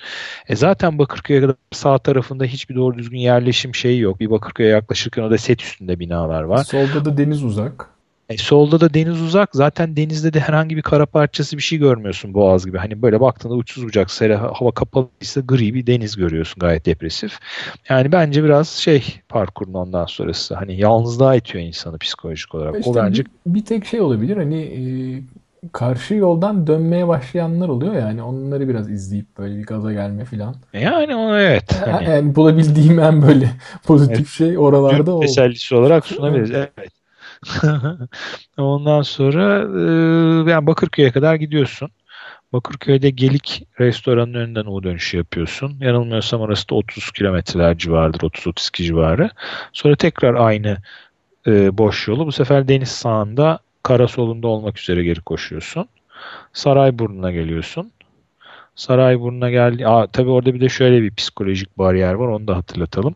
E 0.48 0.56
zaten 0.56 0.98
Bakırköy'e 0.98 1.40
kadar 1.40 1.56
sağ 1.72 1.98
tarafında 1.98 2.44
hiçbir 2.44 2.74
doğru 2.74 2.98
düzgün 2.98 3.18
yerleşim 3.18 3.74
şeyi 3.74 4.00
yok. 4.00 4.20
Bir 4.20 4.30
Bakırköy'e 4.30 4.68
yaklaşırken 4.68 5.30
da 5.30 5.38
set 5.38 5.62
üstünde 5.62 6.00
binalar 6.00 6.42
var. 6.42 6.64
Solda 6.64 7.04
da 7.04 7.18
deniz 7.18 7.44
uzak. 7.44 7.97
E, 8.28 8.36
solda 8.36 8.80
da 8.80 8.94
deniz 8.94 9.22
uzak. 9.22 9.50
Zaten 9.52 9.96
denizde 9.96 10.32
de 10.32 10.40
herhangi 10.40 10.76
bir 10.76 10.82
kara 10.82 11.06
parçası 11.06 11.56
bir 11.56 11.62
şey 11.62 11.78
görmüyorsun 11.78 12.34
boğaz 12.34 12.66
gibi. 12.66 12.78
Hani 12.78 13.02
böyle 13.02 13.20
baktığında 13.20 13.54
uçsuz 13.54 13.84
bucak 13.84 14.10
sere 14.10 14.36
hava 14.36 14.70
kapalıysa 14.70 15.40
gri 15.40 15.74
bir 15.74 15.86
deniz 15.86 16.16
görüyorsun 16.16 16.60
gayet 16.60 16.86
depresif. 16.86 17.38
Yani 17.88 18.12
bence 18.12 18.44
biraz 18.44 18.68
şey 18.68 19.04
parkurun 19.28 19.74
ondan 19.74 20.06
sonrası. 20.06 20.54
Hani 20.54 20.80
yalnızlığa 20.80 21.34
itiyor 21.34 21.64
insanı 21.64 21.98
psikolojik 21.98 22.54
olarak. 22.54 22.78
İşte 22.78 22.90
o 22.90 22.94
bence 22.94 23.24
bir, 23.24 23.54
bir 23.54 23.64
tek 23.64 23.86
şey 23.86 24.00
olabilir 24.00 24.36
hani 24.36 24.60
e, 24.62 24.82
karşı 25.72 26.14
yoldan 26.14 26.66
dönmeye 26.66 27.08
başlayanlar 27.08 27.68
oluyor 27.68 27.94
yani 27.94 28.22
onları 28.22 28.68
biraz 28.68 28.90
izleyip 28.90 29.38
böyle 29.38 29.58
bir 29.58 29.66
gaza 29.66 29.92
gelme 29.92 30.24
filan. 30.24 30.54
Yani 30.72 31.16
o 31.16 31.36
evet. 31.36 31.80
Hani, 31.86 32.10
yani 32.10 32.34
bulabildiğim 32.34 32.98
en 32.98 33.22
böyle 33.22 33.50
pozitif 33.86 34.18
evet. 34.18 34.28
şey 34.28 34.58
oralarda 34.58 35.16
o. 35.16 35.20
Tesellisi 35.20 35.74
olarak 35.74 36.06
sunabiliriz. 36.06 36.50
Evet. 36.50 36.97
Ondan 38.58 39.02
sonra 39.02 39.58
e, 40.46 40.50
yani 40.50 40.66
Bakırköy'e 40.66 41.10
kadar 41.12 41.34
gidiyorsun. 41.34 41.90
Bakırköy'de 42.52 43.10
Gelik 43.10 43.68
restoranın 43.80 44.34
önünden 44.34 44.66
U 44.66 44.82
dönüşü 44.82 45.16
yapıyorsun. 45.16 45.76
Yanılmıyorsam 45.80 46.40
orası 46.40 46.68
da 46.70 46.74
30 46.74 47.12
kilometreler 47.12 47.78
civarıdır. 47.78 48.20
30-32 48.20 48.84
civarı. 48.84 49.30
Sonra 49.72 49.96
tekrar 49.96 50.34
aynı 50.34 50.78
e, 51.46 51.78
boş 51.78 52.08
yolu 52.08 52.26
bu 52.26 52.32
sefer 52.32 52.68
deniz 52.68 52.88
sağında 52.88 53.58
kara 53.82 54.08
solunda 54.08 54.48
olmak 54.48 54.78
üzere 54.80 55.04
geri 55.04 55.20
koşuyorsun. 55.20 55.88
Sarayburnu'na 56.52 57.32
geliyorsun. 57.32 57.92
Sarayburnu'na 58.78 59.50
geldi. 59.50 59.86
Aa, 59.86 60.06
tabii 60.06 60.30
orada 60.30 60.54
bir 60.54 60.60
de 60.60 60.68
şöyle 60.68 61.02
bir 61.02 61.14
psikolojik 61.14 61.78
bariyer 61.78 62.14
var. 62.14 62.28
Onu 62.28 62.48
da 62.48 62.56
hatırlatalım. 62.56 63.14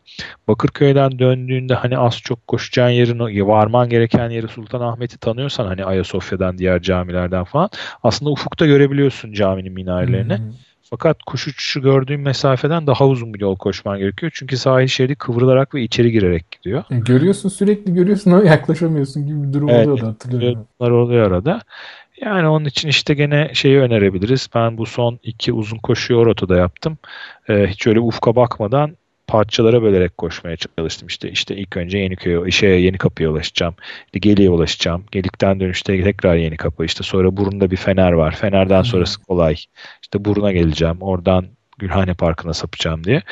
Bakırköy'den 0.49 1.19
döndüğünde 1.19 1.75
hani 1.75 1.99
az 1.99 2.19
çok 2.19 2.47
koşacağın 2.47 2.91
yerin 2.91 3.47
varman 3.47 3.89
gereken 3.89 4.31
yeri 4.31 4.49
Sultanahmet'i 4.49 5.19
tanıyorsan 5.19 5.67
hani 5.67 5.85
Ayasofya'dan 5.85 6.59
diğer 6.59 6.83
camilerden 6.83 7.45
falan 7.45 7.69
aslında 8.03 8.31
ufukta 8.31 8.67
görebiliyorsun 8.67 9.33
caminin 9.33 9.73
minarelerini. 9.73 10.39
Hmm. 10.39 10.53
Fakat 10.93 11.23
kuş 11.23 11.49
uçuşu 11.49 11.83
gördüğün 11.83 12.21
mesafeden 12.21 12.87
daha 12.87 13.07
uzun 13.07 13.35
bir 13.35 13.41
yol 13.41 13.57
koşman 13.57 13.99
gerekiyor. 13.99 14.33
Çünkü 14.35 14.57
sahil 14.57 14.87
şeridi 14.87 15.15
kıvrılarak 15.15 15.75
ve 15.75 15.83
içeri 15.83 16.13
girerek 16.13 16.51
gidiyor. 16.51 16.85
E, 16.91 16.99
görüyorsun 16.99 17.49
sürekli 17.49 17.95
görüyorsun 17.95 18.31
ama 18.31 18.45
yaklaşamıyorsun 18.49 19.27
gibi 19.27 19.43
bir 19.43 19.53
durum 19.53 19.69
evet, 19.69 19.87
oluyor 19.87 20.07
da 20.07 20.09
hatırlıyorum. 20.09 20.67
Bunlar 20.81 20.91
oluyor 20.91 21.27
arada. 21.27 21.61
Yani 22.25 22.49
onun 22.49 22.65
için 22.65 22.89
işte 22.89 23.15
gene 23.15 23.51
şeyi 23.55 23.79
önerebiliriz. 23.79 24.49
Ben 24.55 24.79
bu 24.79 24.87
son 24.87 25.19
iki 25.23 25.53
uzun 25.53 25.79
koşuyu 25.79 26.19
o 26.19 26.27
rotada 26.27 26.57
yaptım. 26.57 26.99
Ee, 27.49 27.67
hiç 27.67 27.87
öyle 27.87 28.01
ufka 28.01 28.37
bakmadan 28.37 28.97
parçalara 29.27 29.83
bölerek 29.83 30.19
koşmaya 30.19 30.57
çalıştım. 30.57 31.09
İşte 31.09 31.31
işte 31.31 31.57
ilk 31.57 31.77
önce 31.77 31.99
Yeniköy'e, 31.99 32.49
işe 32.49 32.67
Yeni 32.67 32.99
Kapı'ya 32.99 33.31
ulaşacağım. 33.31 33.75
İşte 34.07 34.19
Geli'ye 34.19 34.51
ulaşacağım. 34.51 35.05
Gelik'ten 35.13 35.61
dönüşte 35.61 36.03
tekrar 36.03 36.37
Yeni 36.37 36.57
Kapı. 36.57 36.85
İşte 36.85 37.03
sonra 37.05 37.37
Burun'da 37.37 37.71
bir 37.71 37.77
fener 37.77 38.13
var. 38.13 38.37
Fener'den 38.37 38.83
sonrası 38.83 39.23
kolay. 39.23 39.55
İşte 40.03 40.25
Burun'a 40.25 40.53
geleceğim. 40.53 40.97
Oradan 41.01 41.47
Gülhane 41.83 42.15
Parkı'na 42.15 42.55
sapacağım 42.55 43.05
diye. 43.05 43.23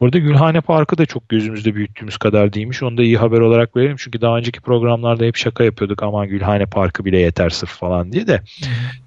Burada 0.00 0.18
Gülhane 0.18 0.60
Parkı 0.60 0.98
da 0.98 1.06
çok 1.06 1.28
gözümüzde 1.28 1.74
büyüttüğümüz 1.74 2.16
kadar 2.16 2.52
değilmiş. 2.52 2.82
Onu 2.82 2.96
da 2.96 3.02
iyi 3.02 3.16
haber 3.18 3.40
olarak 3.40 3.76
verelim. 3.76 3.96
Çünkü 3.98 4.20
daha 4.20 4.36
önceki 4.36 4.60
programlarda 4.60 5.24
hep 5.24 5.36
şaka 5.36 5.64
yapıyorduk. 5.64 6.02
Aman 6.02 6.28
Gülhane 6.28 6.66
Parkı 6.66 7.04
bile 7.04 7.18
yeter 7.18 7.50
sırf 7.50 7.70
falan 7.70 8.12
diye 8.12 8.26
de. 8.26 8.40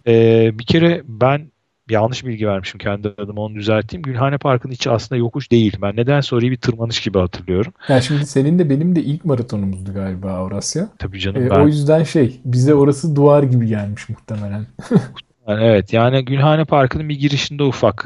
Ee, 0.08 0.52
bir 0.60 0.66
kere 0.66 1.02
ben 1.08 1.52
yanlış 1.90 2.26
bilgi 2.26 2.48
vermişim 2.48 2.78
kendi 2.78 3.08
adıma 3.08 3.42
onu 3.42 3.56
düzelteyim. 3.56 4.04
Gülhane 4.04 4.38
Parkı'nın 4.38 4.74
içi 4.74 4.90
aslında 4.90 5.20
yokuş 5.20 5.52
değil. 5.52 5.78
Ben 5.82 5.96
neden 5.96 6.22
orayı 6.34 6.52
bir 6.52 6.58
tırmanış 6.58 7.02
gibi 7.02 7.20
hatırlıyorum. 7.20 7.74
Ya 7.90 8.02
şimdi 8.02 8.26
senin 8.26 8.60
de 8.60 8.70
benim 8.70 8.96
de 8.96 9.04
ilk 9.04 9.26
maratonumuzdu 9.26 9.94
galiba 9.94 10.32
Avrasya. 10.32 10.90
Tabii 11.00 11.20
canım. 11.20 11.44
Ee, 11.44 11.50
ben... 11.50 11.60
O 11.60 11.68
yüzden 11.68 12.04
şey 12.04 12.40
bize 12.46 12.74
orası 12.74 13.16
duvar 13.16 13.44
gibi 13.44 13.68
gelmiş 13.68 14.10
muhtemelen. 14.10 14.66
evet 15.48 15.94
yani 15.94 16.26
Gülhane 16.26 16.66
Parkı'nın 16.66 17.10
bir 17.10 17.20
girişinde 17.20 17.64
ufak 17.64 18.06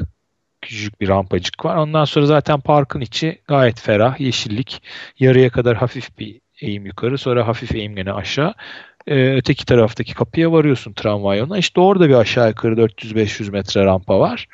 küçücük 0.62 1.00
bir 1.00 1.08
rampacık 1.08 1.64
var. 1.64 1.76
Ondan 1.76 2.04
sonra 2.04 2.26
zaten 2.26 2.60
parkın 2.60 3.00
içi 3.00 3.38
gayet 3.48 3.80
ferah, 3.80 4.20
yeşillik. 4.20 4.82
Yarıya 5.18 5.50
kadar 5.50 5.76
hafif 5.76 6.18
bir 6.18 6.40
eğim 6.60 6.86
yukarı, 6.86 7.18
sonra 7.18 7.46
hafif 7.46 7.74
eğim 7.74 7.96
gene 7.96 8.12
aşağı. 8.12 8.54
Ee, 9.06 9.36
öteki 9.36 9.66
taraftaki 9.66 10.14
kapıya 10.14 10.52
varıyorsun 10.52 10.92
tramvay 10.92 11.38
yoluna. 11.38 11.58
İşte 11.58 11.80
orada 11.80 12.08
bir 12.08 12.14
aşağı 12.14 12.48
yukarı 12.48 12.74
400-500 12.74 13.50
metre 13.50 13.84
rampa 13.84 14.20
var. 14.20 14.48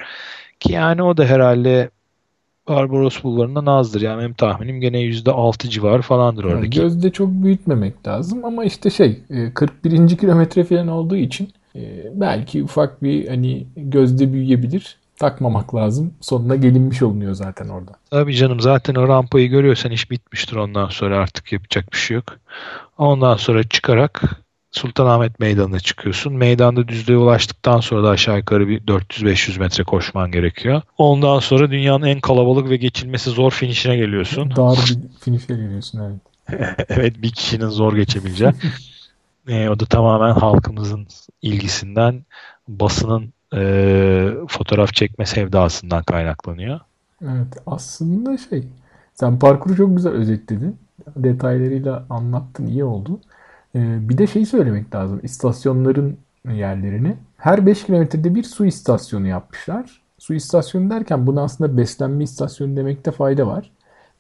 Ki 0.61 0.73
yani 0.73 1.03
o 1.03 1.17
da 1.17 1.25
herhalde 1.25 1.91
Barbaros 2.69 3.23
Bulvarı'ndan 3.23 3.67
azdır. 3.67 4.01
Yani 4.01 4.21
benim 4.21 4.35
tahminim 4.35 4.81
gene 4.81 5.01
%6 5.01 5.69
civarı 5.69 6.03
falandır 6.03 6.45
oradaki. 6.45 6.81
Gözde 6.81 7.11
çok 7.11 7.29
büyütmemek 7.29 8.07
lazım 8.07 8.45
ama 8.45 8.65
işte 8.65 8.91
şey 8.91 9.19
41. 9.55 10.13
E, 10.13 10.17
kilometre 10.17 10.65
falan 10.65 10.89
olduğu 10.89 11.17
için 11.17 11.49
e, 11.77 11.81
belki 12.15 12.63
ufak 12.63 13.03
bir 13.03 13.29
hani 13.29 13.67
gözde 13.77 14.33
büyüyebilir 14.33 14.97
takmamak 15.19 15.75
lazım. 15.75 16.15
Sonuna 16.21 16.57
gelinmiş 16.57 17.03
olunuyor 17.03 17.35
zaten 17.35 17.69
orada. 17.69 17.93
Tabii 18.11 18.35
canım 18.37 18.61
zaten 18.61 18.95
o 18.95 19.09
rampayı 19.09 19.49
görüyorsan 19.49 19.93
iş 19.93 20.11
bitmiştir 20.11 20.57
ondan 20.57 20.89
sonra 20.89 21.19
artık 21.19 21.53
yapacak 21.53 21.93
bir 21.93 21.99
şey 21.99 22.15
yok. 22.15 22.25
Ondan 22.99 23.37
sonra 23.37 23.63
çıkarak 23.63 24.45
Sultanahmet 24.75 25.41
Meydanı'na 25.41 25.81
çıkıyorsun. 25.81 26.33
Meydanda 26.33 26.89
düzlüğe 26.89 27.17
ulaştıktan 27.17 27.81
sonra 27.81 28.05
da 28.05 28.09
aşağı 28.11 28.39
yukarı 28.39 28.69
bir 28.69 28.81
400-500 28.81 29.59
metre 29.59 29.85
koşman 29.85 30.31
gerekiyor. 30.31 30.83
Ondan 30.99 31.39
sonra 31.39 31.71
dünyanın 31.71 32.07
en 32.07 32.21
kalabalık 32.21 32.71
ve 32.71 32.77
geçilmesi 32.77 33.31
zor 33.31 33.51
finişine 33.51 33.97
geliyorsun. 33.97 34.57
Dar 34.57 34.79
bir 34.91 35.19
finişe 35.21 35.55
geliyorsun 35.55 36.01
evet. 36.01 36.87
evet 36.89 37.23
bir 37.23 37.33
kişinin 37.33 37.69
zor 37.69 37.97
geçebileceği. 37.97 38.53
e, 39.49 39.69
o 39.69 39.81
da 39.81 39.87
tamamen 39.87 40.33
halkımızın 40.33 41.07
ilgisinden 41.43 42.25
basının 42.69 43.33
e, 43.57 44.47
fotoğraf 44.49 44.95
çekme 44.95 45.27
sevdasından 45.27 46.03
kaynaklanıyor. 46.03 46.81
Evet 47.23 47.57
aslında 47.67 48.39
şey 48.39 48.69
sen 49.15 49.39
parkuru 49.39 49.77
çok 49.77 49.97
güzel 49.97 50.13
özetledin. 50.13 50.77
Detaylarıyla 51.17 52.05
anlattın 52.11 52.67
iyi 52.67 52.85
oldu. 52.85 53.21
Ee, 53.75 54.09
bir 54.09 54.19
de 54.19 54.27
şey 54.27 54.47
söylemek 54.47 54.95
lazım. 54.95 55.21
İstasyonların 55.23 56.19
yerlerini. 56.53 57.17
Her 57.37 57.67
5 57.67 57.85
kilometrede 57.85 58.35
bir 58.35 58.43
su 58.43 58.67
istasyonu 58.67 59.27
yapmışlar. 59.27 60.03
Su 60.19 60.35
istasyonu 60.35 60.91
derken 60.91 61.27
bunu 61.27 61.41
aslında 61.41 61.77
beslenme 61.77 62.25
istasyonu 62.25 62.77
demekte 62.77 63.11
fayda 63.11 63.47
var. 63.47 63.71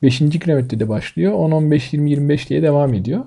5. 0.03 0.19
kilometrede 0.19 0.89
başlıyor. 0.89 1.33
10, 1.33 1.51
15, 1.51 1.93
20, 1.93 2.11
25 2.11 2.51
diye 2.51 2.63
devam 2.63 2.95
ediyor. 2.95 3.25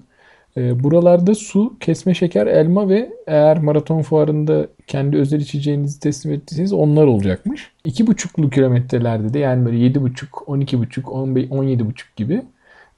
Ee, 0.58 0.84
buralarda 0.84 1.36
su, 1.36 1.74
kesme 1.80 2.14
şeker, 2.14 2.47
elma 2.47 2.89
ve 2.89 3.10
eğer 3.28 3.60
maraton 3.60 4.01
fuarında 4.01 4.68
kendi 4.88 5.18
özel 5.18 5.39
içeceğinizi 5.39 5.99
teslim 5.99 6.34
ettiyseniz 6.34 6.74
onlar 6.74 7.05
olacakmış. 7.05 7.72
2,5'lu 7.86 8.49
kilometrelerde 8.49 9.34
de 9.34 9.39
yani 9.39 9.66
böyle 9.66 9.78
7,5, 9.78 10.30
12,5, 10.30 11.01
17,5 11.01 11.93
gibi. 12.16 12.41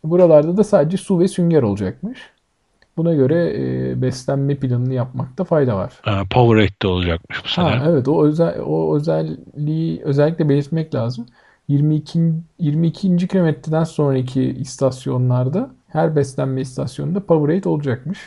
Buralarda 0.04 0.58
da 0.58 0.64
sadece 0.64 0.98
su 0.98 1.20
ve 1.20 1.28
sünger 1.28 1.62
olacakmış. 1.62 2.20
Buna 2.98 3.14
göre 3.14 3.54
e, 3.58 4.02
beslenme 4.02 4.56
planını 4.56 4.94
yapmakta 4.94 5.44
fayda 5.44 5.76
var. 5.76 5.94
Powerade 6.30 6.82
de 6.82 6.88
olacakmış 6.88 7.44
bu 7.44 7.48
sene. 7.48 7.66
Ha, 7.66 7.86
evet 7.90 8.08
o 8.08 8.26
özel 8.26 8.60
o 8.60 8.96
özelliği 8.96 10.02
özellikle 10.04 10.50
belirtmek 10.50 10.96
lazım. 10.96 11.26
22 11.68 12.20
22. 12.60 13.28
kilometreden 13.28 13.84
sonraki 13.84 14.44
istasyonlarda 14.44 15.70
her 15.90 16.16
beslenme 16.16 16.62
istasyonunda 16.62 17.26
Powerade 17.26 17.70
olacakmış. 17.70 18.20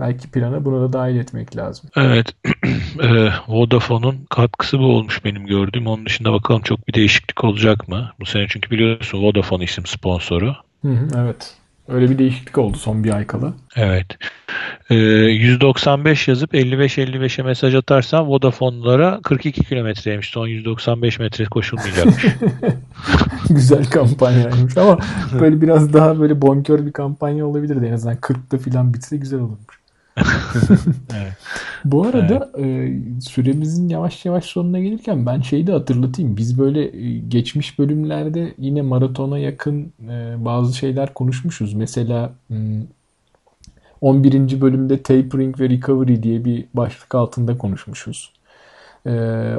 Belki 0.00 0.30
plana 0.30 0.64
bunu 0.64 0.80
da 0.80 0.92
dahil 0.92 1.16
etmek 1.16 1.56
lazım. 1.56 1.90
Evet. 1.96 2.34
e, 3.02 3.30
Vodafone'un 3.48 4.26
katkısı 4.30 4.78
bu 4.78 4.84
olmuş 4.84 5.24
benim 5.24 5.46
gördüğüm. 5.46 5.86
Onun 5.86 6.06
dışında 6.06 6.32
bakalım 6.32 6.62
çok 6.62 6.88
bir 6.88 6.94
değişiklik 6.94 7.44
olacak 7.44 7.88
mı? 7.88 8.12
Bu 8.20 8.26
sene 8.26 8.46
çünkü 8.48 8.70
biliyorsun 8.70 9.22
Vodafone 9.22 9.64
isim 9.64 9.86
sponsoru. 9.86 10.56
Hı 10.82 10.88
hı, 10.88 11.08
evet. 11.16 11.57
Öyle 11.88 12.10
bir 12.10 12.18
değişiklik 12.18 12.58
oldu 12.58 12.76
son 12.76 13.04
bir 13.04 13.14
ay 13.14 13.26
kala. 13.26 13.52
Evet. 13.76 14.06
Ee, 14.90 14.94
195 14.94 16.28
yazıp 16.28 16.54
55-55'e 16.54 17.44
mesaj 17.44 17.74
atarsan 17.74 18.28
Vodafone'lara 18.28 19.20
42 19.22 19.64
kilometreymiş. 19.64 20.30
Son 20.30 20.46
195 20.46 21.18
metre 21.18 21.44
koşulmayacakmış. 21.44 22.26
Güzel 23.50 23.84
kampanyaymış 23.84 24.76
ama 24.76 24.98
böyle 25.40 25.60
biraz 25.60 25.92
daha 25.92 26.20
böyle 26.20 26.42
bonkör 26.42 26.86
bir 26.86 26.92
kampanya 26.92 27.46
olabilirdi. 27.46 27.86
En 27.86 27.92
azından 27.92 28.16
40'ta 28.16 28.58
falan 28.58 28.94
bitse 28.94 29.16
güzel 29.16 29.40
olurmuş. 29.40 29.77
Evet. 31.16 31.32
Bu 31.84 32.06
arada 32.06 32.50
e, 32.58 32.92
süremizin 33.20 33.88
yavaş 33.88 34.24
yavaş 34.24 34.44
sonuna 34.44 34.78
gelirken 34.78 35.26
ben 35.26 35.40
şeyi 35.40 35.66
de 35.66 35.72
hatırlatayım. 35.72 36.36
Biz 36.36 36.58
böyle 36.58 36.96
e, 36.96 37.18
geçmiş 37.18 37.78
bölümlerde 37.78 38.54
yine 38.58 38.82
maratona 38.82 39.38
yakın 39.38 39.92
e, 40.10 40.44
bazı 40.44 40.76
şeyler 40.76 41.14
konuşmuşuz. 41.14 41.74
Mesela 41.74 42.32
m, 42.48 42.82
11. 44.00 44.60
bölümde 44.60 45.02
tapering 45.02 45.60
ve 45.60 45.68
recovery 45.70 46.22
diye 46.22 46.44
bir 46.44 46.64
başlık 46.74 47.14
altında 47.14 47.58
konuşmuşuz. 47.58 48.32
E, 49.06 49.10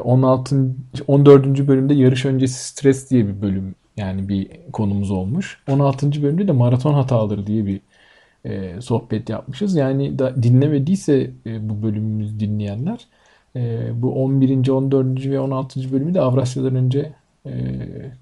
16. 0.04 0.76
14. 1.08 1.68
bölümde 1.68 1.94
yarış 1.94 2.26
öncesi 2.26 2.68
stres 2.68 3.10
diye 3.10 3.28
bir 3.28 3.42
bölüm 3.42 3.76
yani 3.98 4.30
bir 4.30 4.48
konumuz 4.74 5.12
olmuş. 5.12 5.62
16. 5.70 6.24
bölümde 6.24 6.48
de 6.48 6.52
maraton 6.52 6.94
hataları 6.94 7.48
diye 7.48 7.66
bir 7.66 7.82
e, 8.46 8.82
sohbet 8.82 9.30
yapmışız. 9.30 9.76
Yani 9.76 10.20
da 10.20 10.44
dinlemediyse 10.44 11.32
e, 11.46 11.70
bu 11.70 11.84
bölümümüzü 11.84 12.40
dinleyenler 12.40 13.08
e, 13.56 13.90
bu 14.02 14.24
11. 14.24 14.70
14. 14.70 15.26
ve 15.26 15.40
16. 15.40 15.92
bölümü 15.92 16.14
de 16.14 16.22
Avrasya'dan 16.22 16.76
önce 16.76 17.14
e, 17.46 17.52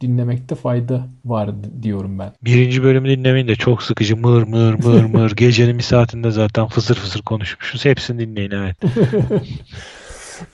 dinlemekte 0.01 0.55
fayda 0.55 1.07
var 1.25 1.49
diyorum 1.83 2.19
ben. 2.19 2.31
Birinci 2.41 2.83
bölümü 2.83 3.09
dinlemeyin 3.09 3.47
de 3.47 3.55
çok 3.55 3.83
sıkıcı 3.83 4.17
mır 4.17 4.43
mır 4.43 4.73
mır 4.73 5.03
mır 5.03 5.31
gecenin 5.35 5.77
bir 5.77 5.83
saatinde 5.83 6.31
zaten 6.31 6.67
fısır 6.67 6.95
fısır 6.95 7.21
konuşmuşuz. 7.21 7.85
Hepsini 7.85 8.19
dinleyin 8.19 8.51
evet. 8.51 8.77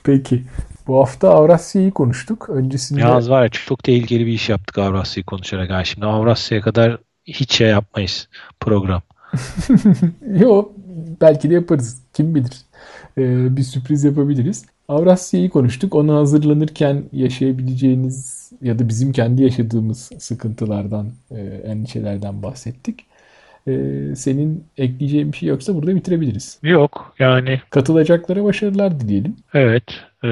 Peki. 0.03 0.43
Bu 0.87 0.99
hafta 0.99 1.29
Avrasya'yı 1.29 1.91
konuştuk. 1.91 2.49
Öncesinde... 2.49 3.01
Yalnız 3.01 3.29
var 3.29 3.43
ya 3.43 3.49
çok 3.49 3.83
tehlikeli 3.83 4.25
bir 4.25 4.31
iş 4.31 4.49
yaptık 4.49 4.77
Avrasya'yı 4.77 5.25
konuşarak. 5.25 5.69
Yani 5.69 5.85
şimdi 5.85 6.05
Avrasya'ya 6.05 6.61
kadar 6.61 6.97
hiç 7.25 7.53
şey 7.55 7.69
yapmayız 7.69 8.29
program. 8.59 9.01
Yok 10.39 10.71
belki 11.21 11.49
de 11.49 11.53
yaparız. 11.53 12.01
Kim 12.13 12.35
bilir. 12.35 12.61
Ee, 13.17 13.57
bir 13.57 13.63
sürpriz 13.63 14.03
yapabiliriz. 14.03 14.65
Avrasya'yı 14.87 15.49
konuştuk. 15.49 15.95
Ona 15.95 16.15
hazırlanırken 16.15 17.03
yaşayabileceğiniz 17.11 18.51
ya 18.61 18.79
da 18.79 18.89
bizim 18.89 19.11
kendi 19.11 19.43
yaşadığımız 19.43 20.11
sıkıntılardan, 20.19 21.07
e, 21.31 21.41
endişelerden 21.41 22.43
bahsettik. 22.43 23.05
Ee, 23.67 24.15
senin 24.15 24.63
ekleyeceğin 24.77 25.31
bir 25.31 25.37
şey 25.37 25.49
yoksa 25.49 25.75
burada 25.75 25.95
bitirebiliriz. 25.95 26.59
Yok 26.63 27.15
yani. 27.19 27.61
Katılacaklara 27.69 28.43
başarılar 28.43 28.99
dileyelim. 28.99 29.35
Evet. 29.53 29.83
E, 30.23 30.27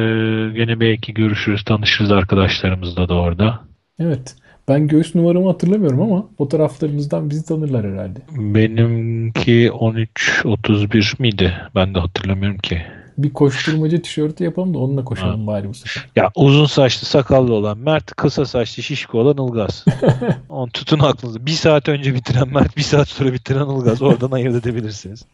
gene 0.56 0.80
belki 0.80 1.14
görüşürüz, 1.14 1.64
tanışırız 1.64 2.12
arkadaşlarımızla 2.12 3.10
da 3.10 3.14
orada. 3.14 3.60
Evet. 4.00 4.36
Ben 4.68 4.88
göğüs 4.88 5.16
numaramı 5.16 5.48
hatırlamıyorum 5.48 6.02
ama 6.02 6.26
fotoğraflarımızdan 6.38 7.30
bizi 7.30 7.46
tanırlar 7.46 7.92
herhalde. 7.92 8.20
Benimki 8.32 9.68
13-31 9.68 11.22
miydi? 11.22 11.54
Ben 11.76 11.96
de 11.96 12.00
hatırlamıyorum 12.00 12.58
ki. 12.58 12.82
Bir 13.18 13.34
koşturmacı 13.34 14.02
tişörtü 14.02 14.44
yapalım 14.44 14.74
da 14.74 14.78
onunla 14.78 15.04
koşalım 15.04 15.42
ha. 15.42 15.48
bari 15.48 15.70
bu 15.70 15.74
sefer. 15.74 16.10
Ya 16.16 16.32
uzun 16.36 16.66
saçlı 16.66 17.08
sakallı 17.08 17.54
olan 17.54 17.78
Mert, 17.78 18.16
kısa 18.16 18.46
saçlı 18.46 18.84
şişko 18.84 19.20
olan 19.20 19.48
Ilgaz. 19.48 19.86
On 20.50 20.68
tutun 20.70 21.00
aklınızda. 21.00 21.46
Bir 21.46 21.52
saat 21.52 21.90
önce 21.90 22.14
bitiren 22.16 22.54
Mert, 22.54 22.78
bir 22.78 22.82
saat 22.82 23.08
sonra 23.08 23.34
bitiren 23.34 23.70
Ilgaz. 23.70 24.02
Oradan 24.02 24.32
ayırt 24.32 24.56
edebilirsiniz. 24.56 25.26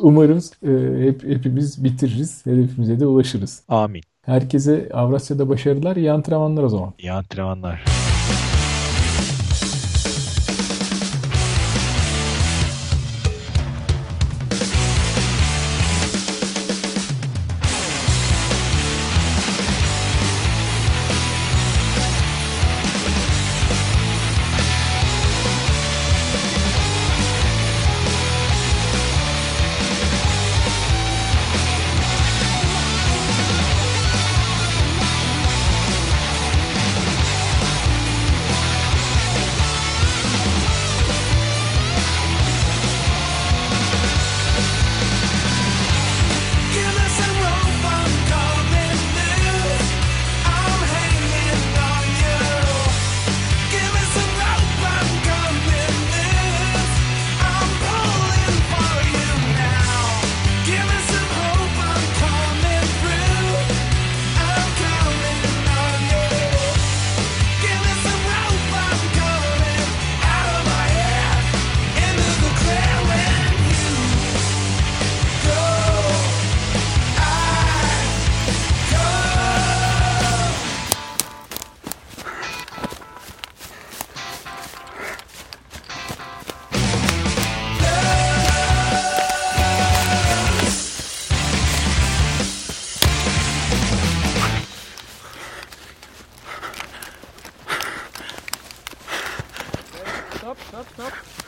Umarım 0.00 0.38
e, 0.62 1.06
hep, 1.06 1.24
hepimiz 1.24 1.84
bitiririz. 1.84 2.46
Hedefimize 2.46 3.00
de 3.00 3.06
ulaşırız. 3.06 3.62
Amin. 3.68 4.02
Herkese 4.22 4.88
Avrasya'da 4.94 5.48
başarılar. 5.48 5.96
İyi 5.96 6.12
antrenmanlar 6.12 6.62
o 6.62 6.68
zaman. 6.68 6.94
İyi 6.98 7.12
antrenmanlar. 7.12 7.84